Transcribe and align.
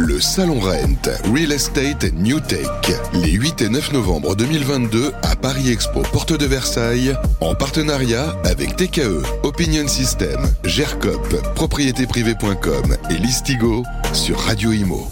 Le 0.00 0.20
Salon 0.20 0.60
Rent, 0.60 1.10
Real 1.34 1.50
Estate 1.50 2.12
New 2.14 2.38
Tech, 2.38 2.68
les 3.14 3.32
8 3.32 3.62
et 3.62 3.68
9 3.68 3.94
novembre 3.94 4.36
2022 4.36 5.10
à 5.22 5.34
Paris 5.34 5.72
Expo 5.72 6.02
Porte 6.12 6.38
de 6.38 6.46
Versailles, 6.46 7.16
en 7.40 7.56
partenariat 7.56 8.36
avec 8.44 8.76
TKE, 8.76 9.24
Opinion 9.42 9.88
System, 9.88 10.38
GERCOP, 10.62 11.42
propriétéprivée.com 11.56 12.96
et 13.10 13.14
Listigo 13.14 13.82
sur 14.12 14.38
Radio 14.38 14.70
Imo. 14.70 15.08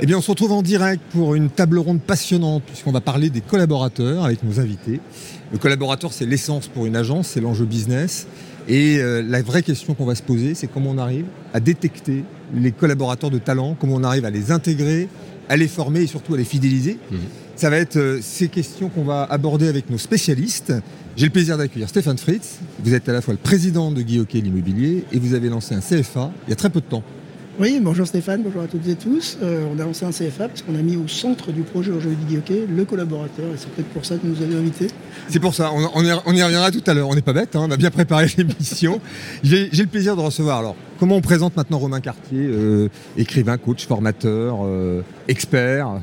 Eh 0.00 0.06
bien, 0.06 0.16
on 0.16 0.22
se 0.22 0.30
retrouve 0.30 0.52
en 0.52 0.62
direct 0.62 1.02
pour 1.12 1.34
une 1.34 1.50
table 1.50 1.78
ronde 1.78 2.00
passionnante, 2.00 2.62
puisqu'on 2.62 2.90
va 2.90 3.02
parler 3.02 3.28
des 3.28 3.42
collaborateurs 3.42 4.24
avec 4.24 4.42
nos 4.44 4.60
invités. 4.60 5.00
Le 5.52 5.58
collaborateur, 5.58 6.14
c'est 6.14 6.24
l'essence 6.24 6.68
pour 6.68 6.86
une 6.86 6.96
agence, 6.96 7.28
c'est 7.28 7.42
l'enjeu 7.42 7.66
business. 7.66 8.26
Et 8.66 8.96
euh, 8.98 9.22
la 9.22 9.42
vraie 9.42 9.62
question 9.62 9.92
qu'on 9.92 10.06
va 10.06 10.14
se 10.14 10.22
poser, 10.22 10.54
c'est 10.54 10.68
comment 10.68 10.90
on 10.90 10.98
arrive 10.98 11.26
à 11.52 11.60
détecter 11.60 12.24
les 12.54 12.72
collaborateurs 12.72 13.30
de 13.30 13.38
talent, 13.38 13.76
comment 13.78 13.96
on 13.96 14.04
arrive 14.04 14.24
à 14.24 14.30
les 14.30 14.50
intégrer, 14.52 15.08
à 15.48 15.56
les 15.56 15.68
former 15.68 16.02
et 16.02 16.06
surtout 16.06 16.34
à 16.34 16.36
les 16.36 16.44
fidéliser. 16.44 16.98
Mhm. 17.10 17.18
Ça 17.56 17.70
va 17.70 17.76
être 17.76 17.96
euh, 17.96 18.18
ces 18.22 18.48
questions 18.48 18.88
qu'on 18.88 19.04
va 19.04 19.24
aborder 19.24 19.68
avec 19.68 19.90
nos 19.90 19.98
spécialistes. 19.98 20.72
J'ai 21.16 21.26
le 21.26 21.32
plaisir 21.32 21.58
d'accueillir 21.58 21.88
Stéphane 21.88 22.18
Fritz. 22.18 22.58
Vous 22.82 22.94
êtes 22.94 23.08
à 23.08 23.12
la 23.12 23.20
fois 23.20 23.34
le 23.34 23.38
président 23.38 23.90
de 23.90 24.00
Guy 24.00 24.18
Hockey 24.18 24.40
l'immobilier 24.40 25.04
et 25.12 25.18
vous 25.18 25.34
avez 25.34 25.48
lancé 25.48 25.74
un 25.74 25.80
CFA 25.80 26.32
il 26.46 26.50
y 26.50 26.52
a 26.52 26.56
très 26.56 26.70
peu 26.70 26.80
de 26.80 26.86
temps. 26.86 27.02
Oui, 27.60 27.78
bonjour 27.82 28.06
Stéphane, 28.06 28.42
bonjour 28.42 28.62
à 28.62 28.66
toutes 28.66 28.88
et 28.88 28.94
tous. 28.94 29.36
Euh, 29.42 29.66
on 29.74 29.78
a 29.78 29.84
lancé 29.84 30.06
un 30.06 30.10
CFA 30.10 30.48
parce 30.48 30.62
qu'on 30.62 30.74
a 30.74 30.80
mis 30.80 30.96
au 30.96 31.06
centre 31.06 31.52
du 31.52 31.60
projet 31.62 31.90
aujourd'hui 31.92 32.24
du 32.26 32.38
hockey 32.38 32.64
le 32.68 32.84
collaborateur 32.86 33.44
et 33.52 33.56
c'est 33.58 33.68
peut-être 33.70 33.88
pour 33.88 34.06
ça 34.06 34.16
que 34.16 34.26
nous 34.26 34.40
avez 34.42 34.56
invités. 34.56 34.86
C'est 35.28 35.38
pour 35.38 35.54
ça, 35.54 35.70
on, 35.72 35.86
on 35.94 36.02
y, 36.04 36.10
on 36.24 36.32
y 36.32 36.42
reviendra 36.42 36.70
tout 36.70 36.82
à 36.86 36.94
l'heure. 36.94 37.08
On 37.08 37.14
n'est 37.14 37.20
pas 37.20 37.34
bête, 37.34 37.54
hein, 37.54 37.60
on 37.68 37.70
a 37.70 37.76
bien 37.76 37.90
préparé 37.90 38.26
l'émission. 38.38 39.00
J'ai 39.42 39.68
le 39.70 39.86
plaisir 39.86 40.16
de 40.16 40.22
recevoir. 40.22 40.60
Alors, 40.60 40.76
comment 40.98 41.16
on 41.16 41.20
présente 41.20 41.54
maintenant 41.56 41.78
Romain 41.78 42.00
Cartier, 42.00 42.40
euh, 42.40 42.88
écrivain, 43.18 43.58
coach, 43.58 43.86
formateur, 43.86 44.60
euh, 44.64 45.02
expert 45.28 46.00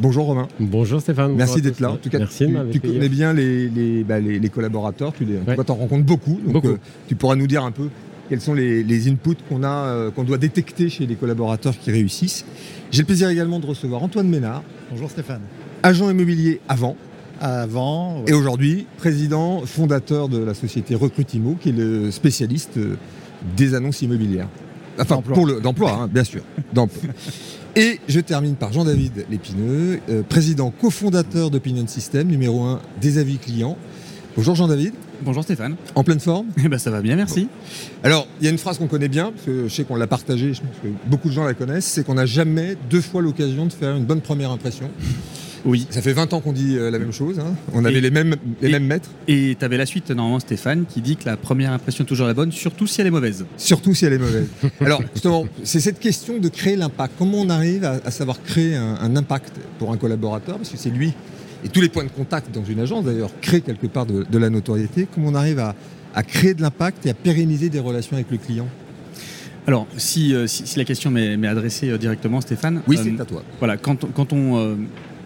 Bonjour 0.00 0.26
Romain. 0.26 0.48
Bonjour 0.60 1.00
Stéphane. 1.00 1.34
Merci 1.34 1.60
d'être 1.60 1.80
là. 1.80 1.90
En 1.92 1.96
tout 1.96 2.08
cas, 2.10 2.18
Merci 2.18 2.46
tu, 2.72 2.80
connais 2.80 3.08
bien 3.08 3.32
les, 3.32 3.68
les, 3.68 4.02
bah, 4.04 4.18
les- 4.20 4.38
les 4.40 4.48
collaborateurs, 4.48 5.12
tu 5.12 5.24
les, 5.24 5.38
Ouais. 5.38 5.54
toi, 5.56 5.64
t'en 5.64 5.74
rencontres 5.74 6.04
beaucoup. 6.04 6.40
Donc, 6.44 6.52
Beaucoup. 6.54 6.68
euh, 6.68 6.78
tu 7.08 7.14
pourras 7.16 7.34
nous 7.36 7.46
dire 7.46 7.64
un 7.64 7.70
peu 7.72 7.88
quels 8.28 8.40
sont 8.40 8.54
les, 8.54 8.82
les 8.82 9.08
inputs 9.08 9.36
qu'on 9.48 9.62
a, 9.62 9.68
euh, 9.86 10.10
qu'on 10.10 10.24
doit 10.24 10.38
détecter 10.38 10.88
chez 10.88 11.06
les 11.06 11.14
collaborateurs 11.14 11.74
qui 11.78 11.90
réussissent. 11.90 12.44
J'ai 12.90 13.02
le 13.02 13.06
plaisir 13.06 13.28
également 13.28 13.60
de 13.60 13.66
recevoir 13.66 14.02
Antoine 14.02 14.28
Ménard, 14.28 14.62
Bonjour 14.90 15.10
Stéphane. 15.10 15.40
agent 15.82 16.08
immobilier 16.10 16.60
avant 16.68 16.96
Avant, 17.40 18.18
ouais. 18.20 18.30
et 18.30 18.32
aujourd'hui 18.32 18.86
président 18.98 19.62
fondateur 19.66 20.28
de 20.28 20.38
la 20.38 20.54
société 20.54 20.94
Recrutimo, 20.94 21.56
qui 21.60 21.70
est 21.70 21.72
le 21.72 22.10
spécialiste 22.10 22.76
euh, 22.78 22.96
des 23.56 23.74
annonces 23.74 24.02
immobilières. 24.02 24.48
Enfin, 24.98 25.16
D'emploi. 25.16 25.34
pour 25.34 25.46
le 25.46 25.60
d'emploi, 25.60 25.92
hein, 26.02 26.08
bien 26.12 26.22
sûr, 26.24 26.42
d'emploi. 26.72 27.02
Et 27.76 27.98
je 28.08 28.20
termine 28.20 28.54
par 28.54 28.72
Jean-David 28.72 29.26
Lépineux, 29.28 29.98
euh, 30.08 30.22
président 30.22 30.70
cofondateur 30.70 31.50
d'Opinion 31.50 31.84
System, 31.88 32.28
numéro 32.28 32.62
1 32.62 32.80
des 33.00 33.18
avis 33.18 33.38
clients. 33.38 33.76
Bonjour 34.36 34.54
Jean-David, 34.54 34.92
Bonjour 35.24 35.42
Stéphane. 35.42 35.76
en 35.94 36.04
pleine 36.04 36.20
forme? 36.20 36.46
Eh 36.62 36.68
ben, 36.68 36.78
ça 36.78 36.90
va 36.90 37.00
bien, 37.00 37.16
merci. 37.16 37.48
Alors, 38.02 38.26
il 38.40 38.44
y 38.44 38.48
a 38.48 38.50
une 38.50 38.58
phrase 38.58 38.78
qu'on 38.78 38.86
connaît 38.86 39.08
bien, 39.08 39.32
parce 39.32 39.44
que 39.46 39.68
je 39.68 39.74
sais 39.74 39.84
qu'on 39.84 39.96
l'a 39.96 40.06
partagée, 40.06 40.52
je 40.54 40.60
pense 40.60 40.70
que 40.82 40.88
beaucoup 41.06 41.28
de 41.28 41.34
gens 41.34 41.44
la 41.44 41.54
connaissent, 41.54 41.86
c'est 41.86 42.04
qu'on 42.04 42.14
n'a 42.14 42.26
jamais 42.26 42.76
deux 42.90 43.00
fois 43.00 43.22
l'occasion 43.22 43.66
de 43.66 43.72
faire 43.72 43.96
une 43.96 44.04
bonne 44.04 44.20
première 44.20 44.50
impression. 44.50 44.90
Oui. 45.64 45.86
Ça 45.88 46.02
fait 46.02 46.12
20 46.12 46.34
ans 46.34 46.40
qu'on 46.40 46.52
dit 46.52 46.76
euh, 46.76 46.90
la 46.90 46.98
même 46.98 47.12
chose, 47.12 47.38
hein. 47.38 47.54
on 47.72 47.86
avait 47.86 47.96
Et- 47.96 48.00
les 48.02 48.10
mêmes, 48.10 48.36
les 48.60 48.68
et- 48.68 48.72
mêmes 48.72 48.84
maîtres, 48.86 49.08
Et 49.28 49.56
tu 49.58 49.64
avais 49.64 49.78
la 49.78 49.86
suite, 49.86 50.10
normalement, 50.10 50.38
Stéphane, 50.40 50.84
qui 50.84 51.00
dit 51.00 51.16
que 51.16 51.24
la 51.24 51.38
première 51.38 51.72
impression 51.72 52.04
est 52.04 52.06
toujours 52.06 52.26
la 52.26 52.34
bonne, 52.34 52.52
surtout 52.52 52.86
si 52.86 53.00
elle 53.00 53.06
est 53.06 53.10
mauvaise. 53.10 53.46
surtout 53.56 53.94
si 53.94 54.04
elle 54.04 54.12
est 54.12 54.18
mauvaise. 54.18 54.48
Alors, 54.82 55.00
justement, 55.14 55.46
c'est 55.62 55.80
cette 55.80 56.00
question 56.00 56.38
de 56.38 56.48
créer 56.50 56.76
l'impact. 56.76 57.14
Comment 57.18 57.38
on 57.40 57.48
arrive 57.48 57.84
à, 57.86 57.98
à 58.04 58.10
savoir 58.10 58.42
créer 58.42 58.76
un, 58.76 58.96
un 59.00 59.16
impact 59.16 59.54
pour 59.78 59.90
un 59.90 59.96
collaborateur? 59.96 60.58
Parce 60.58 60.68
que 60.68 60.76
c'est 60.76 60.90
lui, 60.90 61.14
et 61.64 61.68
tous 61.68 61.80
les 61.80 61.88
points 61.88 62.04
de 62.04 62.10
contact 62.10 62.54
dans 62.54 62.64
une 62.64 62.80
agence 62.80 63.04
d'ailleurs, 63.04 63.30
créent 63.40 63.60
quelque 63.62 63.86
part 63.86 64.06
de, 64.06 64.24
de 64.30 64.38
la 64.38 64.50
notoriété. 64.50 65.08
Comment 65.12 65.28
on 65.28 65.34
arrive 65.34 65.58
à, 65.58 65.74
à 66.14 66.22
créer 66.22 66.54
de 66.54 66.62
l'impact 66.62 67.06
et 67.06 67.10
à 67.10 67.14
pérenniser 67.14 67.68
des 67.70 67.80
relations 67.80 68.14
avec 68.16 68.30
le 68.30 68.36
client? 68.36 68.68
Alors, 69.66 69.86
si, 69.96 70.34
euh, 70.34 70.46
si, 70.46 70.66
si 70.66 70.78
la 70.78 70.84
question 70.84 71.10
m'est 71.10 71.46
adressée 71.46 71.88
euh, 71.88 71.96
directement, 71.96 72.40
Stéphane. 72.42 72.82
Oui, 72.86 72.96
euh, 72.98 73.02
c'est 73.02 73.20
à 73.20 73.24
toi. 73.24 73.42
Voilà, 73.60 73.78
quand, 73.78 74.04
on- 74.04 74.08
quand 74.08 74.32
on, 74.34 74.58
euh, 74.58 74.74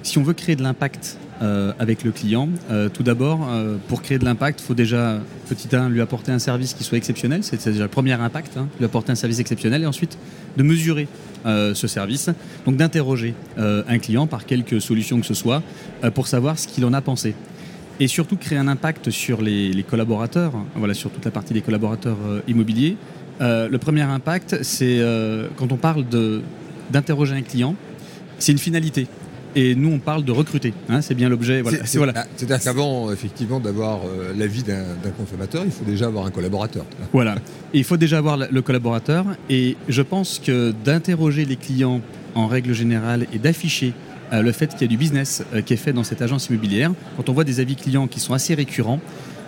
si 0.04 0.16
on 0.18 0.22
veut 0.22 0.32
créer 0.32 0.54
de 0.54 0.62
l'impact 0.62 1.18
euh, 1.40 1.72
avec 1.78 2.02
le 2.02 2.10
client, 2.10 2.48
euh, 2.70 2.88
tout 2.88 3.04
d'abord, 3.04 3.46
euh, 3.48 3.76
pour 3.86 4.02
créer 4.02 4.18
de 4.18 4.24
l'impact, 4.24 4.60
il 4.60 4.64
faut 4.64 4.74
déjà, 4.74 5.20
petit 5.48 5.74
1, 5.74 5.88
lui 5.88 6.00
apporter 6.00 6.32
un 6.32 6.40
service 6.40 6.74
qui 6.74 6.82
soit 6.82 6.98
exceptionnel. 6.98 7.44
C'est 7.44 7.64
déjà 7.64 7.84
le 7.84 7.88
premier 7.88 8.14
impact, 8.14 8.56
hein, 8.56 8.66
lui 8.78 8.84
apporter 8.84 9.12
un 9.12 9.14
service 9.14 9.38
exceptionnel. 9.38 9.84
Et 9.84 9.86
ensuite, 9.86 10.18
de 10.56 10.62
mesurer 10.64 11.06
ce 11.44 11.86
service. 11.86 12.28
Donc, 12.66 12.76
d'interroger 12.76 13.32
un 13.56 13.98
client 13.98 14.26
par 14.26 14.44
quelque 14.44 14.80
solution 14.80 15.20
que 15.20 15.26
ce 15.26 15.34
soit 15.34 15.62
pour 16.12 16.26
savoir 16.26 16.58
ce 16.58 16.66
qu'il 16.66 16.84
en 16.84 16.92
a 16.92 17.00
pensé. 17.00 17.34
Et 18.00 18.08
surtout, 18.08 18.36
créer 18.36 18.58
un 18.58 18.68
impact 18.68 19.10
sur 19.10 19.40
les, 19.40 19.72
les 19.72 19.82
collaborateurs, 19.84 20.52
voilà, 20.74 20.94
sur 20.94 21.10
toute 21.10 21.24
la 21.24 21.30
partie 21.30 21.54
des 21.54 21.62
collaborateurs 21.62 22.18
immobiliers. 22.48 22.96
Le 23.40 23.76
premier 23.76 24.02
impact, 24.02 24.58
c'est 24.62 25.00
quand 25.56 25.70
on 25.70 25.76
parle 25.76 26.04
d'interroger 26.90 27.34
un 27.34 27.42
client, 27.42 27.76
c'est 28.38 28.52
une 28.52 28.58
finalité. 28.58 29.06
Et 29.60 29.74
nous, 29.74 29.90
on 29.92 29.98
parle 29.98 30.24
de 30.24 30.30
recruter. 30.30 30.72
hein, 30.88 31.00
c'est 31.02 31.14
bien 31.16 31.28
l'objet. 31.28 31.62
Voilà. 31.62 31.78
C'est- 31.84 31.98
voilà. 31.98 32.26
C'est-à-dire 32.36 32.60
qu'avant, 32.62 33.10
effectivement, 33.12 33.58
d'avoir 33.58 33.98
euh, 34.06 34.32
l'avis 34.38 34.62
d'un 34.62 34.84
d'un 35.02 35.10
consommateur, 35.10 35.62
il 35.64 35.72
faut 35.72 35.84
déjà 35.84 36.06
avoir 36.06 36.24
un 36.26 36.30
collaborateur. 36.30 36.84
Voilà. 37.12 37.34
Et 37.74 37.78
il 37.78 37.84
faut 37.84 37.96
déjà 37.96 38.18
avoir 38.18 38.36
le 38.36 38.62
collaborateur. 38.62 39.24
Et 39.50 39.76
je 39.88 40.02
pense 40.02 40.38
que 40.38 40.72
d'interroger 40.84 41.44
les 41.44 41.56
clients 41.56 42.00
en 42.36 42.46
règle 42.46 42.72
générale 42.72 43.26
et 43.32 43.38
d'afficher 43.38 43.94
euh, 44.32 44.42
le 44.42 44.52
fait 44.52 44.68
qu'il 44.68 44.82
y 44.82 44.84
a 44.84 44.88
du 44.88 44.96
business 44.96 45.42
euh, 45.54 45.60
qui 45.62 45.72
est 45.74 45.78
fait 45.78 45.92
dans 45.92 46.04
cette 46.04 46.22
agence 46.22 46.48
immobilière, 46.50 46.92
quand 47.16 47.28
on 47.28 47.32
voit 47.32 47.44
des 47.44 47.58
avis 47.58 47.74
clients 47.74 48.06
qui 48.06 48.20
sont 48.20 48.34
assez 48.34 48.54
récurrents, 48.54 49.00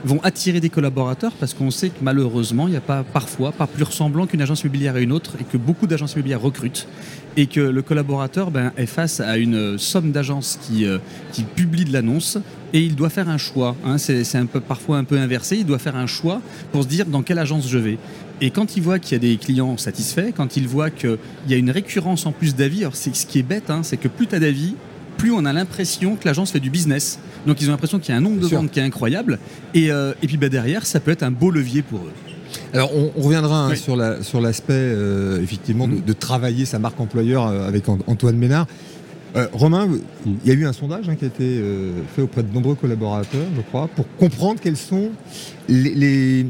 vont 0.05 0.21
attirer 0.23 0.61
des 0.61 0.71
collaborateurs 0.71 1.33
parce 1.33 1.55
qu'on 1.55 1.71
sait 1.71 1.91
que 1.91 1.99
malheureusement, 2.03 2.69
il 2.69 2.71
n'y 2.71 2.77
a 2.77 2.83
pas 2.83 3.03
parfois 3.03 3.53
pas 3.53 3.67
plus 3.67 3.85
ressemblant 3.85 4.27
qu'une 4.27 4.43
agence 4.43 4.63
immobilière 4.63 4.95
à 4.95 5.01
une 5.01 5.13
autre 5.13 5.35
et 5.41 5.45
que 5.45 5.57
beaucoup 5.57 5.87
d'agences 5.87 6.15
immobilières 6.15 6.41
recrutent 6.41 6.87
et 7.37 7.47
que 7.47 7.61
le 7.61 7.83
collaborateur 7.83 8.51
ben, 8.51 8.73
est 8.77 8.87
face 8.87 9.21
à 9.21 9.37
une 9.37 9.79
somme 9.79 10.13
d'agences 10.13 10.59
qui, 10.63 10.85
euh, 10.85 10.99
qui 11.33 11.43
publient 11.43 11.85
de 11.85 11.93
l'annonce 11.93 12.39
et 12.73 12.81
il 12.81 12.95
doit 12.95 13.11
faire 13.11 13.29
un 13.29 13.39
choix. 13.39 13.77
hein. 13.85 13.99
c'est 13.99 14.25
parfois 14.69 14.99
un 14.99 15.05
peu 15.05 15.19
inversé. 15.19 15.57
Il 15.57 15.67
doit 15.67 15.79
faire 15.79 15.97
un 15.97 16.07
choix 16.07 16.41
pour 16.73 16.85
se 16.85 16.89
dire 16.89 17.07
dans 17.07 17.23
quelle 17.23 17.39
agence 17.39 17.69
je 17.69 17.79
vais. 17.79 17.99
Et 18.41 18.51
quand 18.51 18.77
il 18.77 18.83
voit 18.83 18.99
qu'il 18.99 19.13
y 19.13 19.17
a 19.17 19.19
des 19.19 19.37
clients 19.37 19.77
satisfaits, 19.77 20.33
quand 20.37 20.57
il 20.57 20.67
voit 20.67 20.91
qu'il 20.91 21.19
y 21.49 21.55
a 21.55 21.57
une 21.57 21.71
récurrence 21.71 22.27
en 22.27 22.33
plus 22.33 22.55
d'avis, 22.55 22.81
alors 22.81 22.97
ce 22.97 23.11
qui 23.27 23.39
est 23.39 23.43
bête, 23.43 23.71
hein, 23.71 23.83
c'est 23.83 23.97
que 23.97 24.09
plus 24.09 24.27
tu 24.27 24.35
as 24.35 24.41
d'avis, 24.41 24.75
plus 25.19 25.33
on 25.33 25.45
a 25.45 25.53
l'impression 25.53 26.17
que 26.17 26.25
l'agence 26.25 26.51
fait 26.51 26.61
du 26.61 26.71
business. 26.71 27.19
Donc 27.47 27.61
ils 27.61 27.69
ont 27.69 27.73
l'impression 27.73 27.99
qu'il 27.99 28.13
y 28.13 28.15
a 28.15 28.19
un 28.19 28.21
nombre 28.21 28.37
Bien 28.37 28.45
de 28.45 28.49
sûr. 28.49 28.61
ventes 28.61 28.71
qui 28.71 28.81
est 28.81 28.83
incroyable. 28.83 29.39
Et, 29.75 29.91
euh, 29.91 30.13
et 30.23 30.27
puis 30.27 30.37
bah, 30.37 30.49
derrière, 30.49 30.87
ça 30.87 31.01
peut 31.01 31.11
être 31.11 31.23
un 31.23 31.31
beau 31.31 31.51
levier 31.51 31.83
pour 31.83 32.01
eux. 32.01 32.13
Alors, 32.75 32.91
on, 32.97 33.13
on 33.17 33.23
reviendra 33.23 33.67
hein, 33.67 33.75
sur 33.77 33.95
la- 33.97 34.23
sur 34.23 34.41
l'aspect, 34.41 34.73
euh, 34.75 35.41
effectivement, 35.43 35.87
de, 35.89 35.95
Mhm. 35.95 36.03
de 36.05 36.13
travailler 36.13 36.65
sa 36.65 36.79
marque 36.79 36.99
employeur 37.01 37.47
euh, 37.47 37.67
avec 37.69 37.89
An- 37.89 37.99
Antoine 38.07 38.37
Ménard. 38.37 38.67
Euh, 39.37 39.47
Romain, 39.53 39.89
il 40.27 40.37
y 40.45 40.51
a 40.51 40.55
eu 40.55 40.67
un 40.67 40.73
sondage 40.73 41.09
hein, 41.09 41.15
qui 41.15 41.25
a 41.25 41.29
été 41.29 41.45
euh, 41.45 41.93
fait 42.17 42.23
auprès 42.23 42.43
de 42.43 42.53
nombreux 42.53 42.75
collaborateurs, 42.75 43.47
je 43.57 43.61
crois, 43.63 43.87
pour 43.95 44.05
comprendre 44.19 44.59
quels 44.61 44.77
sont 44.77 45.11
les, 45.69 45.95
les, 45.95 46.47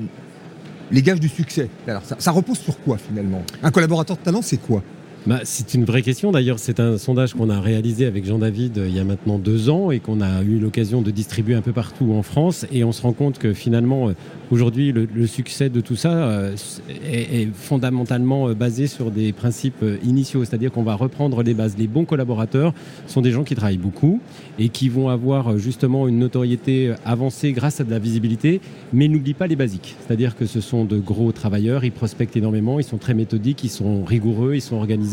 les 0.90 1.02
gages 1.02 1.20
du 1.20 1.28
succès. 1.28 1.68
Alors, 1.86 2.02
ça, 2.06 2.16
ça 2.18 2.30
repose 2.30 2.58
sur 2.58 2.78
quoi, 2.80 2.96
finalement? 2.96 3.42
Un 3.62 3.70
collaborateur 3.70 4.16
de 4.16 4.22
talent, 4.22 4.40
c'est 4.40 4.56
quoi? 4.56 4.82
Bah, 5.26 5.40
c'est 5.44 5.74
une 5.74 5.84
vraie 5.84 6.00
question. 6.00 6.32
D'ailleurs, 6.32 6.58
c'est 6.58 6.80
un 6.80 6.96
sondage 6.96 7.34
qu'on 7.34 7.50
a 7.50 7.60
réalisé 7.60 8.06
avec 8.06 8.24
Jean-David 8.24 8.78
euh, 8.78 8.88
il 8.88 8.96
y 8.96 8.98
a 8.98 9.04
maintenant 9.04 9.38
deux 9.38 9.68
ans 9.68 9.90
et 9.90 10.00
qu'on 10.00 10.22
a 10.22 10.42
eu 10.42 10.58
l'occasion 10.58 11.02
de 11.02 11.10
distribuer 11.10 11.54
un 11.54 11.60
peu 11.60 11.72
partout 11.72 12.14
en 12.14 12.22
France. 12.22 12.64
Et 12.72 12.84
on 12.84 12.92
se 12.92 13.02
rend 13.02 13.12
compte 13.12 13.38
que 13.38 13.52
finalement, 13.52 14.08
euh, 14.08 14.12
aujourd'hui, 14.50 14.92
le, 14.92 15.26
succès 15.26 15.68
de 15.68 15.82
tout 15.82 15.94
ça 15.94 16.10
euh, 16.10 16.56
est, 17.04 17.42
est 17.42 17.48
fondamentalement 17.52 18.50
basé 18.54 18.86
sur 18.86 19.10
des 19.10 19.34
principes 19.34 19.84
initiaux. 20.02 20.42
C'est-à-dire 20.46 20.72
qu'on 20.72 20.84
va 20.84 20.94
reprendre 20.94 21.42
les 21.42 21.52
bases. 21.52 21.76
Les 21.78 21.86
bons 21.86 22.06
collaborateurs 22.06 22.72
sont 23.06 23.20
des 23.20 23.30
gens 23.30 23.44
qui 23.44 23.54
travaillent 23.54 23.76
beaucoup 23.76 24.20
et 24.58 24.70
qui 24.70 24.88
vont 24.88 25.10
avoir 25.10 25.58
justement 25.58 26.08
une 26.08 26.18
notoriété 26.18 26.94
avancée 27.04 27.52
grâce 27.52 27.80
à 27.80 27.84
de 27.84 27.90
la 27.90 27.98
visibilité, 27.98 28.62
mais 28.94 29.06
n'oublie 29.06 29.34
pas 29.34 29.46
les 29.46 29.56
basiques. 29.56 29.96
C'est-à-dire 30.00 30.34
que 30.34 30.46
ce 30.46 30.62
sont 30.62 30.86
de 30.86 30.98
gros 30.98 31.30
travailleurs, 31.32 31.84
ils 31.84 31.92
prospectent 31.92 32.36
énormément, 32.36 32.80
ils 32.80 32.84
sont 32.84 32.98
très 32.98 33.14
méthodiques, 33.14 33.64
ils 33.64 33.70
sont 33.70 34.02
rigoureux, 34.04 34.54
ils 34.54 34.62
sont 34.62 34.76
organisés, 34.76 35.09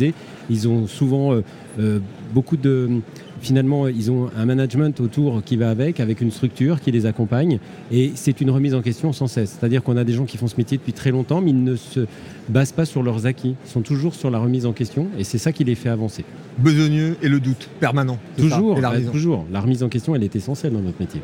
ils 0.49 0.67
ont 0.67 0.87
souvent 0.87 1.33
euh, 1.33 1.41
euh, 1.79 1.99
beaucoup 2.33 2.57
de... 2.57 2.89
Finalement, 3.39 3.87
ils 3.87 4.09
ont 4.09 4.31
un 4.35 4.45
management 4.45 4.99
autour 4.99 5.43
qui 5.43 5.57
va 5.57 5.69
avec, 5.69 5.99
avec 5.99 6.21
une 6.21 6.31
structure 6.31 6.81
qui 6.81 6.91
les 6.91 7.05
accompagne, 7.05 7.59
et 7.91 8.11
c'est 8.15 8.41
une 8.41 8.49
remise 8.49 8.73
en 8.73 8.81
question 8.81 9.13
sans 9.13 9.27
cesse. 9.27 9.57
C'est-à-dire 9.59 9.83
qu'on 9.83 9.95
a 9.95 10.03
des 10.03 10.13
gens 10.13 10.25
qui 10.25 10.37
font 10.37 10.47
ce 10.47 10.57
métier 10.57 10.77
depuis 10.77 10.93
très 10.93 11.11
longtemps, 11.11 11.39
mais 11.39 11.51
ils 11.51 11.63
ne 11.63 11.75
se 11.75 12.07
basent 12.49 12.71
pas 12.71 12.85
sur 12.85 13.03
leurs 13.03 13.27
acquis, 13.27 13.55
ils 13.63 13.69
sont 13.69 13.81
toujours 13.81 14.15
sur 14.15 14.31
la 14.31 14.39
remise 14.39 14.65
en 14.65 14.73
question, 14.73 15.07
et 15.19 15.23
c'est 15.23 15.37
ça 15.37 15.51
qui 15.51 15.63
les 15.63 15.75
fait 15.75 15.89
avancer. 15.89 16.25
Besogneux 16.57 17.15
et 17.21 17.29
le 17.29 17.39
doute 17.39 17.69
permanent. 17.79 18.17
Toujours, 18.37 18.79
et 18.79 18.81
la 18.81 18.89
bah, 18.89 18.95
raison. 18.95 19.11
toujours. 19.11 19.45
La 19.51 19.61
remise 19.61 19.83
en 19.83 19.89
question, 19.89 20.15
elle 20.15 20.23
est 20.23 20.35
essentielle 20.35 20.73
dans 20.73 20.81
notre 20.81 20.99
métier. 20.99 21.21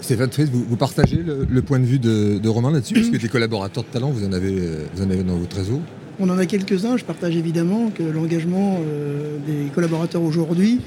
Stéphane 0.00 0.30
Fritz, 0.30 0.50
vous, 0.50 0.64
vous 0.68 0.76
partagez 0.76 1.22
le, 1.22 1.46
le 1.48 1.62
point 1.62 1.78
de 1.78 1.84
vue 1.84 1.98
de, 1.98 2.38
de 2.38 2.48
Romain 2.48 2.70
là-dessus? 2.70 2.94
Parce 2.94 3.08
que 3.08 3.16
des 3.16 3.28
collaborateurs 3.28 3.84
de 3.84 3.88
talent, 3.88 4.10
vous 4.10 4.26
en 4.26 4.32
avez, 4.32 4.58
euh, 4.58 4.84
vous 4.94 5.02
en 5.02 5.10
avez 5.10 5.22
dans 5.22 5.36
votre 5.36 5.56
réseau 5.56 5.80
On 6.20 6.28
en 6.30 6.38
a 6.38 6.46
quelques-uns. 6.46 6.96
Je 6.96 7.04
partage 7.04 7.36
évidemment 7.36 7.90
que 7.90 8.02
l'engagement 8.02 8.80
euh, 8.80 9.36
des 9.46 9.70
collaborateurs 9.70 10.22
aujourd'hui. 10.22 10.80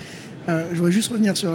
euh, 0.49 0.65
je 0.71 0.75
voudrais 0.75 0.91
juste 0.91 1.09
revenir 1.09 1.37
sur, 1.37 1.49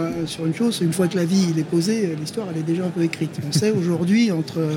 une 0.45 0.55
chose. 0.55 0.79
Une 0.81 0.93
fois 0.93 1.07
que 1.07 1.15
la 1.15 1.25
vie 1.25 1.53
est 1.57 1.63
posée, 1.63 2.15
l'histoire 2.19 2.47
elle 2.51 2.61
est 2.61 2.63
déjà 2.63 2.85
un 2.85 2.89
peu 2.89 3.03
écrite. 3.03 3.37
On 3.47 3.51
sait 3.51 3.69
aujourd'hui 3.69 4.31
euh, 4.31 4.71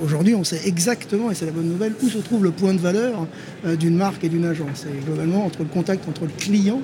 aujourd'hui 0.00 0.36
on 0.36 0.44
sait 0.44 0.60
exactement 0.66 1.32
et 1.32 1.34
c'est 1.34 1.46
la 1.46 1.52
bonne 1.52 1.68
nouvelle 1.68 1.94
où 2.00 2.08
se 2.08 2.18
trouve 2.18 2.44
le 2.44 2.52
point 2.52 2.74
de 2.74 2.80
valeur 2.80 3.26
euh, 3.66 3.74
d'une 3.74 3.96
marque 3.96 4.22
et 4.22 4.28
d'une 4.28 4.44
agence. 4.44 4.86
Et 4.86 5.04
globalement 5.04 5.44
entre 5.44 5.60
le 5.60 5.68
contact 5.68 6.08
entre 6.08 6.22
le 6.22 6.32
client 6.38 6.80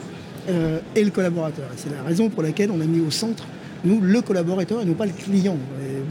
euh, 0.48 0.80
et 0.96 1.04
le 1.04 1.10
collaborateur. 1.10 1.66
C'est 1.76 1.94
la 1.94 2.02
raison 2.02 2.30
pour 2.30 2.42
laquelle 2.42 2.72
on 2.72 2.80
a 2.80 2.86
mis 2.86 3.00
au 3.00 3.12
centre 3.12 3.44
nous, 3.84 4.00
le 4.00 4.20
collaborateur 4.22 4.80
et 4.80 4.84
non 4.84 4.94
pas 4.94 5.06
le 5.06 5.12
client. 5.12 5.56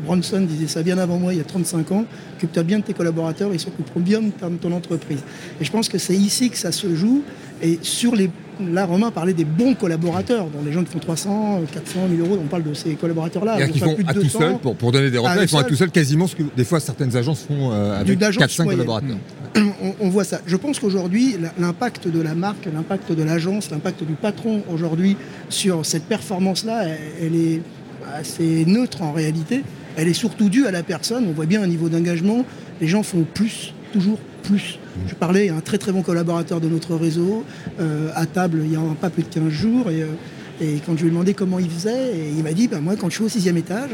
Bronson 0.08 0.42
disait 0.42 0.68
ça 0.68 0.82
bien 0.84 0.98
avant 0.98 1.18
moi, 1.18 1.34
il 1.34 1.38
y 1.38 1.42
a 1.42 1.44
35 1.44 1.92
ans. 1.92 2.06
Occupe-toi 2.38 2.64
bien 2.64 2.80
de 2.80 2.84
tes 2.84 2.94
collaborateurs, 2.94 3.50
ils 3.54 3.60
s'occuperont 3.60 4.00
bien 4.00 4.22
de 4.22 4.32
ton 4.62 4.72
entreprise. 4.72 5.20
Et 5.60 5.66
je 5.66 5.72
pense 5.72 5.90
que 5.90 5.98
c'est 5.98 6.16
ici 6.16 6.50
que 6.50 6.58
ça 6.58 6.72
se 6.72 6.96
joue. 6.96 7.24
Et 7.62 7.80
sur 7.82 8.16
les. 8.16 8.30
Là, 8.60 8.86
Romain 8.86 9.12
parlait 9.12 9.34
des 9.34 9.46
bons 9.46 9.76
collaborateurs, 9.76 10.46
dont 10.46 10.64
les 10.66 10.72
gens 10.72 10.84
qui 10.84 10.92
font 10.92 10.98
300, 11.00 11.62
400 11.72 12.00
000 12.16 12.28
euros, 12.28 12.40
on 12.44 12.48
parle 12.48 12.64
de 12.64 12.74
ces 12.74 12.96
collaborateurs-là. 12.96 13.58
Fait 13.58 13.78
font 13.78 13.94
plus 13.94 14.04
de 14.04 14.10
à 14.10 14.14
tout 14.16 14.24
200. 14.24 14.40
seul, 14.40 14.58
pour, 14.58 14.76
pour 14.76 14.92
donner 14.92 15.12
des 15.12 15.20
repères, 15.20 15.38
eux 15.38 15.44
ils 15.44 15.48
font 15.48 15.60
à 15.60 15.64
tout 15.64 15.76
seul 15.76 15.92
quasiment 15.92 16.26
ce 16.26 16.36
que 16.36 16.44
des 16.56 16.64
fois 16.64 16.80
certaines 16.80 17.16
agences 17.16 17.44
font 17.48 17.72
euh, 17.72 17.96
avec 18.00 18.08
D'une 18.08 18.24
agence 18.24 18.44
4-5 18.44 18.64
moyenne. 18.64 18.86
collaborateurs. 18.86 19.18
on, 19.84 19.94
on 20.00 20.10
voit 20.10 20.24
ça. 20.24 20.42
Je 20.48 20.56
pense 20.56 20.80
qu'aujourd'hui, 20.80 21.36
l'impact 21.60 22.08
de 22.08 22.20
la 22.20 22.34
marque, 22.34 22.66
l'impact 22.74 23.12
de 23.12 23.22
l'agence, 23.22 23.70
l'impact 23.70 24.04
du 24.04 24.14
patron 24.14 24.64
aujourd'hui 24.74 25.18
sur 25.50 25.86
cette 25.86 26.06
performance-là, 26.06 26.86
elle, 26.88 26.98
elle 27.22 27.36
est 27.36 27.62
assez 28.16 28.66
neutre 28.66 29.04
en 29.04 29.12
réalité. 29.12 29.62
Elle 29.98 30.08
est 30.08 30.14
surtout 30.14 30.48
due 30.48 30.66
à 30.66 30.72
la 30.72 30.84
personne. 30.84 31.26
On 31.28 31.34
voit 31.34 31.46
bien 31.46 31.62
un 31.62 31.68
niveau 31.68 31.90
d'engagement. 31.90 32.46
Les 32.80 32.88
gens 32.88 33.04
font 33.04 33.26
plus, 33.34 33.74
toujours 33.92 34.20
plus. 34.44 34.80
Je 35.08 35.16
parlais 35.16 35.50
à 35.50 35.56
un 35.56 35.60
très 35.60 35.78
très 35.78 35.92
bon 35.92 36.04
collaborateur 36.04 36.62
de 36.62 36.70
notre 36.70 36.96
réseau 36.96 37.44
euh, 37.80 38.10
à 38.16 38.26
table 38.26 38.62
il 38.64 38.72
y 38.72 38.76
a 38.76 38.80
pas 39.02 39.10
plus 39.10 39.24
de 39.24 39.28
15 39.28 39.50
jours 39.50 39.92
et, 39.92 40.04
euh, 40.04 40.08
et 40.62 40.80
quand 40.86 40.96
je 40.96 41.02
lui 41.02 41.08
ai 41.08 41.12
demandé 41.12 41.34
comment 41.34 41.60
il 41.60 41.70
faisait, 41.70 42.14
il 42.36 42.44
m'a 42.44 42.54
dit 42.54 42.68
ben 42.68 42.80
moi 42.80 42.96
quand 42.96 43.10
je 43.10 43.16
suis 43.16 43.24
au 43.24 43.30
sixième 43.30 43.58
étage 43.58 43.92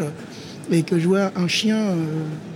et 0.71 0.83
que 0.83 0.99
je 0.99 1.07
vois 1.07 1.31
un 1.35 1.47
chien 1.47 1.77
euh, 1.77 1.95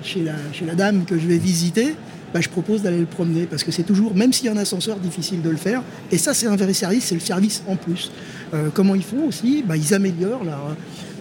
chez, 0.03 0.23
la, 0.23 0.33
chez 0.53 0.65
la 0.65 0.75
dame 0.75 1.05
que 1.05 1.17
je 1.17 1.27
vais 1.27 1.37
visiter, 1.37 1.95
bah, 2.33 2.41
je 2.41 2.49
propose 2.49 2.81
d'aller 2.81 2.99
le 2.99 3.05
promener 3.05 3.45
parce 3.45 3.63
que 3.63 3.71
c'est 3.71 3.83
toujours, 3.83 4.15
même 4.15 4.33
s'il 4.33 4.45
y 4.45 4.49
a 4.49 4.51
un 4.51 4.57
ascenseur, 4.57 4.97
difficile 4.97 5.41
de 5.41 5.49
le 5.49 5.57
faire. 5.57 5.81
Et 6.11 6.17
ça, 6.17 6.33
c'est 6.33 6.47
un 6.47 6.55
vrai 6.55 6.73
service, 6.73 7.05
c'est 7.05 7.15
le 7.15 7.21
service 7.21 7.63
en 7.67 7.75
plus. 7.75 8.11
Euh, 8.53 8.69
comment 8.73 8.95
ils 8.95 9.03
font 9.03 9.27
aussi? 9.27 9.63
Bah, 9.65 9.77
Ils 9.77 9.93
améliorent 9.93 10.43
la, 10.43 10.59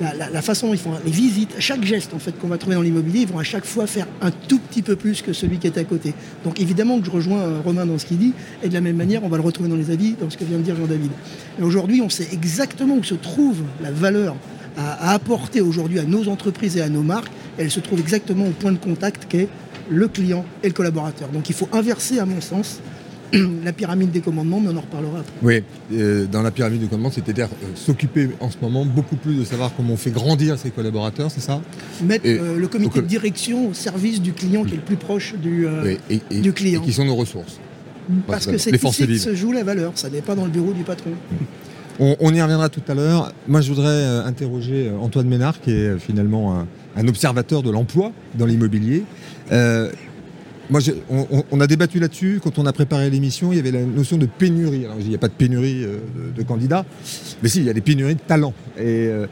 la- 0.01 0.43
façon 0.43 0.69
dont 0.69 0.75
ils 0.75 0.79
font 0.81 0.93
les 1.05 1.11
visites. 1.11 1.55
Chaque 1.59 1.85
geste 1.85 2.15
en 2.15 2.19
fait 2.19 2.33
qu'on 2.39 2.49
va 2.49 2.59
trouver 2.59 2.77
dans 2.77 2.83
l'immobilier, 2.83 3.21
ils 3.21 3.29
vont 3.29 3.39
à 3.39 3.45
chaque 3.45 3.65
fois 3.65 3.87
faire 3.87 4.07
un 4.21 4.31
tout 4.31 4.59
petit 4.59 4.83
peu 4.83 4.97
plus 4.97 5.23
que 5.23 5.33
celui 5.33 5.59
qui 5.59 5.67
est 5.67 5.79
à 5.79 5.85
côté. 5.85 6.15
Donc 6.45 6.61
évidemment 6.61 6.99
que 7.01 7.07
je 7.07 7.11
rejoins 7.11 7.41
euh, 7.41 7.61
Romain 7.65 7.87
dans 7.87 7.99
ce 7.99 8.07
qu'il 8.07 8.19
dit, 8.19 8.33
et 8.63 8.69
de 8.69 8.75
la 8.75 8.81
même 8.81 8.97
manière, 8.97 9.25
on 9.25 9.29
va 9.29 9.37
le 9.37 9.43
retrouver 9.43 9.69
dans 9.69 9.77
les 9.77 9.91
avis, 9.91 10.13
dans 10.21 10.31
ce 10.31 10.37
que 10.37 10.45
vient 10.45 10.59
de 10.59 10.63
dire 10.63 10.77
Jean-David. 10.77 11.11
Et 11.59 11.63
aujourd'hui, 11.63 12.01
on 12.03 12.09
sait 12.11 12.29
exactement 12.33 12.95
où 12.97 13.03
se 13.05 13.15
trouve 13.15 13.59
la 13.83 13.91
valeur 13.91 14.37
à, 14.77 15.11
à 15.11 15.15
apporter 15.15 15.61
aujourd'hui 15.61 15.99
à 15.99 16.05
nos 16.05 16.29
entreprises 16.29 16.77
et 16.77 16.83
à 16.83 16.89
nos 16.89 17.03
marques. 17.03 17.33
Elle 17.59 17.71
se 17.71 17.81
trouve 17.81 18.01
exactement 18.01 18.45
au 18.47 18.51
point 18.51 18.73
de 18.73 18.79
contact 18.79 19.27
qu'est 19.29 19.49
le 19.89 20.09
client 20.09 20.45
et 20.63 20.69
le 20.69 20.73
collaborateur. 20.75 21.29
Donc 21.29 21.49
il 21.49 21.55
faut 21.55 21.69
inverser, 21.73 22.19
à 22.19 22.27
mon 22.27 22.41
sens, 22.41 22.81
la 23.65 23.73
pyramide 23.73 24.11
des 24.11 24.21
commandements, 24.21 24.61
mais 24.61 24.69
on 24.73 24.77
en 24.77 24.81
reparlera 24.81 25.21
après. 25.21 25.33
Oui, 25.43 25.63
euh, 25.93 26.27
dans 26.31 26.43
la 26.43 26.51
pyramide 26.51 26.81
de 26.83 26.87
commandement, 26.87 27.11
c'est-à-dire 27.11 27.47
euh, 27.63 27.67
s'occuper 27.75 28.29
en 28.41 28.51
ce 28.51 28.57
moment 28.63 28.85
beaucoup 28.85 29.17
plus 29.17 29.35
de 29.37 29.45
savoir 29.45 29.73
comment 29.77 29.95
on 29.95 29.97
fait 29.97 30.11
grandir 30.11 30.59
ses 30.59 30.71
collaborateurs, 30.71 31.31
c'est 31.31 31.41
ça 31.41 31.61
Mettre 32.05 32.27
Et- 32.27 32.39
euh, 32.39 32.57
le 32.59 32.69
comité 32.69 33.01
de 33.01 33.07
direction 33.07 33.69
au 33.69 33.75
service 33.75 34.21
du 34.21 34.33
client 34.33 34.65
qui 34.65 34.75
est 34.75 34.77
le 34.77 34.83
plus 34.83 34.97
proche 34.97 35.35
du, 35.35 35.67
Oui, 35.67 35.99
et, 36.11 36.21
et- 36.31 36.41
du 36.41 36.53
client. 36.53 36.83
et 36.83 36.85
qui 36.85 36.93
sont 36.93 37.05
nos 37.05 37.17
ressources. 37.17 37.59
Parce 38.29 38.47
que 38.47 38.57
c'est 38.59 38.71
ici 38.83 39.07
que 39.07 39.17
se 39.19 39.35
joue 39.35 39.51
la 39.53 39.65
valeur, 39.65 39.93
ça 39.97 40.09
n'est 40.09 40.23
pas 40.23 40.35
dans 40.37 40.45
le 40.45 40.51
bureau 40.51 40.73
du 40.73 40.83
patron. 40.85 41.11
On, 41.99 42.15
on 42.21 42.35
y 42.35 42.43
reviendra 42.43 42.69
tout 42.69 42.83
à 42.89 42.93
l'heure. 42.95 43.33
Moi, 43.49 43.63
je 43.63 43.71
voudrais 43.73 44.05
interroger 44.27 44.91
Antoine 45.01 45.27
Ménard, 45.29 45.63
qui 45.63 45.71
est 45.71 45.99
finalement 45.99 46.55
un, 46.55 46.67
un 46.95 47.09
observateur 47.09 47.63
de 47.63 47.71
l'emploi 47.71 48.13
dans 48.35 48.45
l'immobilier. 48.45 49.03
Moi, 50.69 50.81
on, 51.53 51.61
a 51.61 51.67
débattu 51.69 52.01
là-dessus 52.01 52.41
quand 52.43 52.59
on 52.59 52.67
a 52.67 52.73
préparé 52.73 53.09
l'émission. 53.09 53.53
Il 53.53 53.57
y 53.57 53.59
avait 53.61 53.71
la 53.71 53.85
notion 53.85 54.17
de 54.17 54.27
pénurie. 54.27 54.85
Alors, 54.85 54.97
il 54.99 55.09
n'y 55.09 55.15
a 55.15 55.19
pas 55.19 55.29
de 55.29 55.33
pénurie 55.33 55.85
euh, 55.85 55.99
de, 56.37 56.43
candidats, 56.43 56.85
mais 57.43 57.49
si, 57.49 57.61
il 57.61 57.67
y 57.67 57.71
a 57.71 57.73
des 57.73 57.81
pénuries 57.81 58.17
de 58.17 58.21
talents. 58.21 58.55
Euh, 58.81 59.27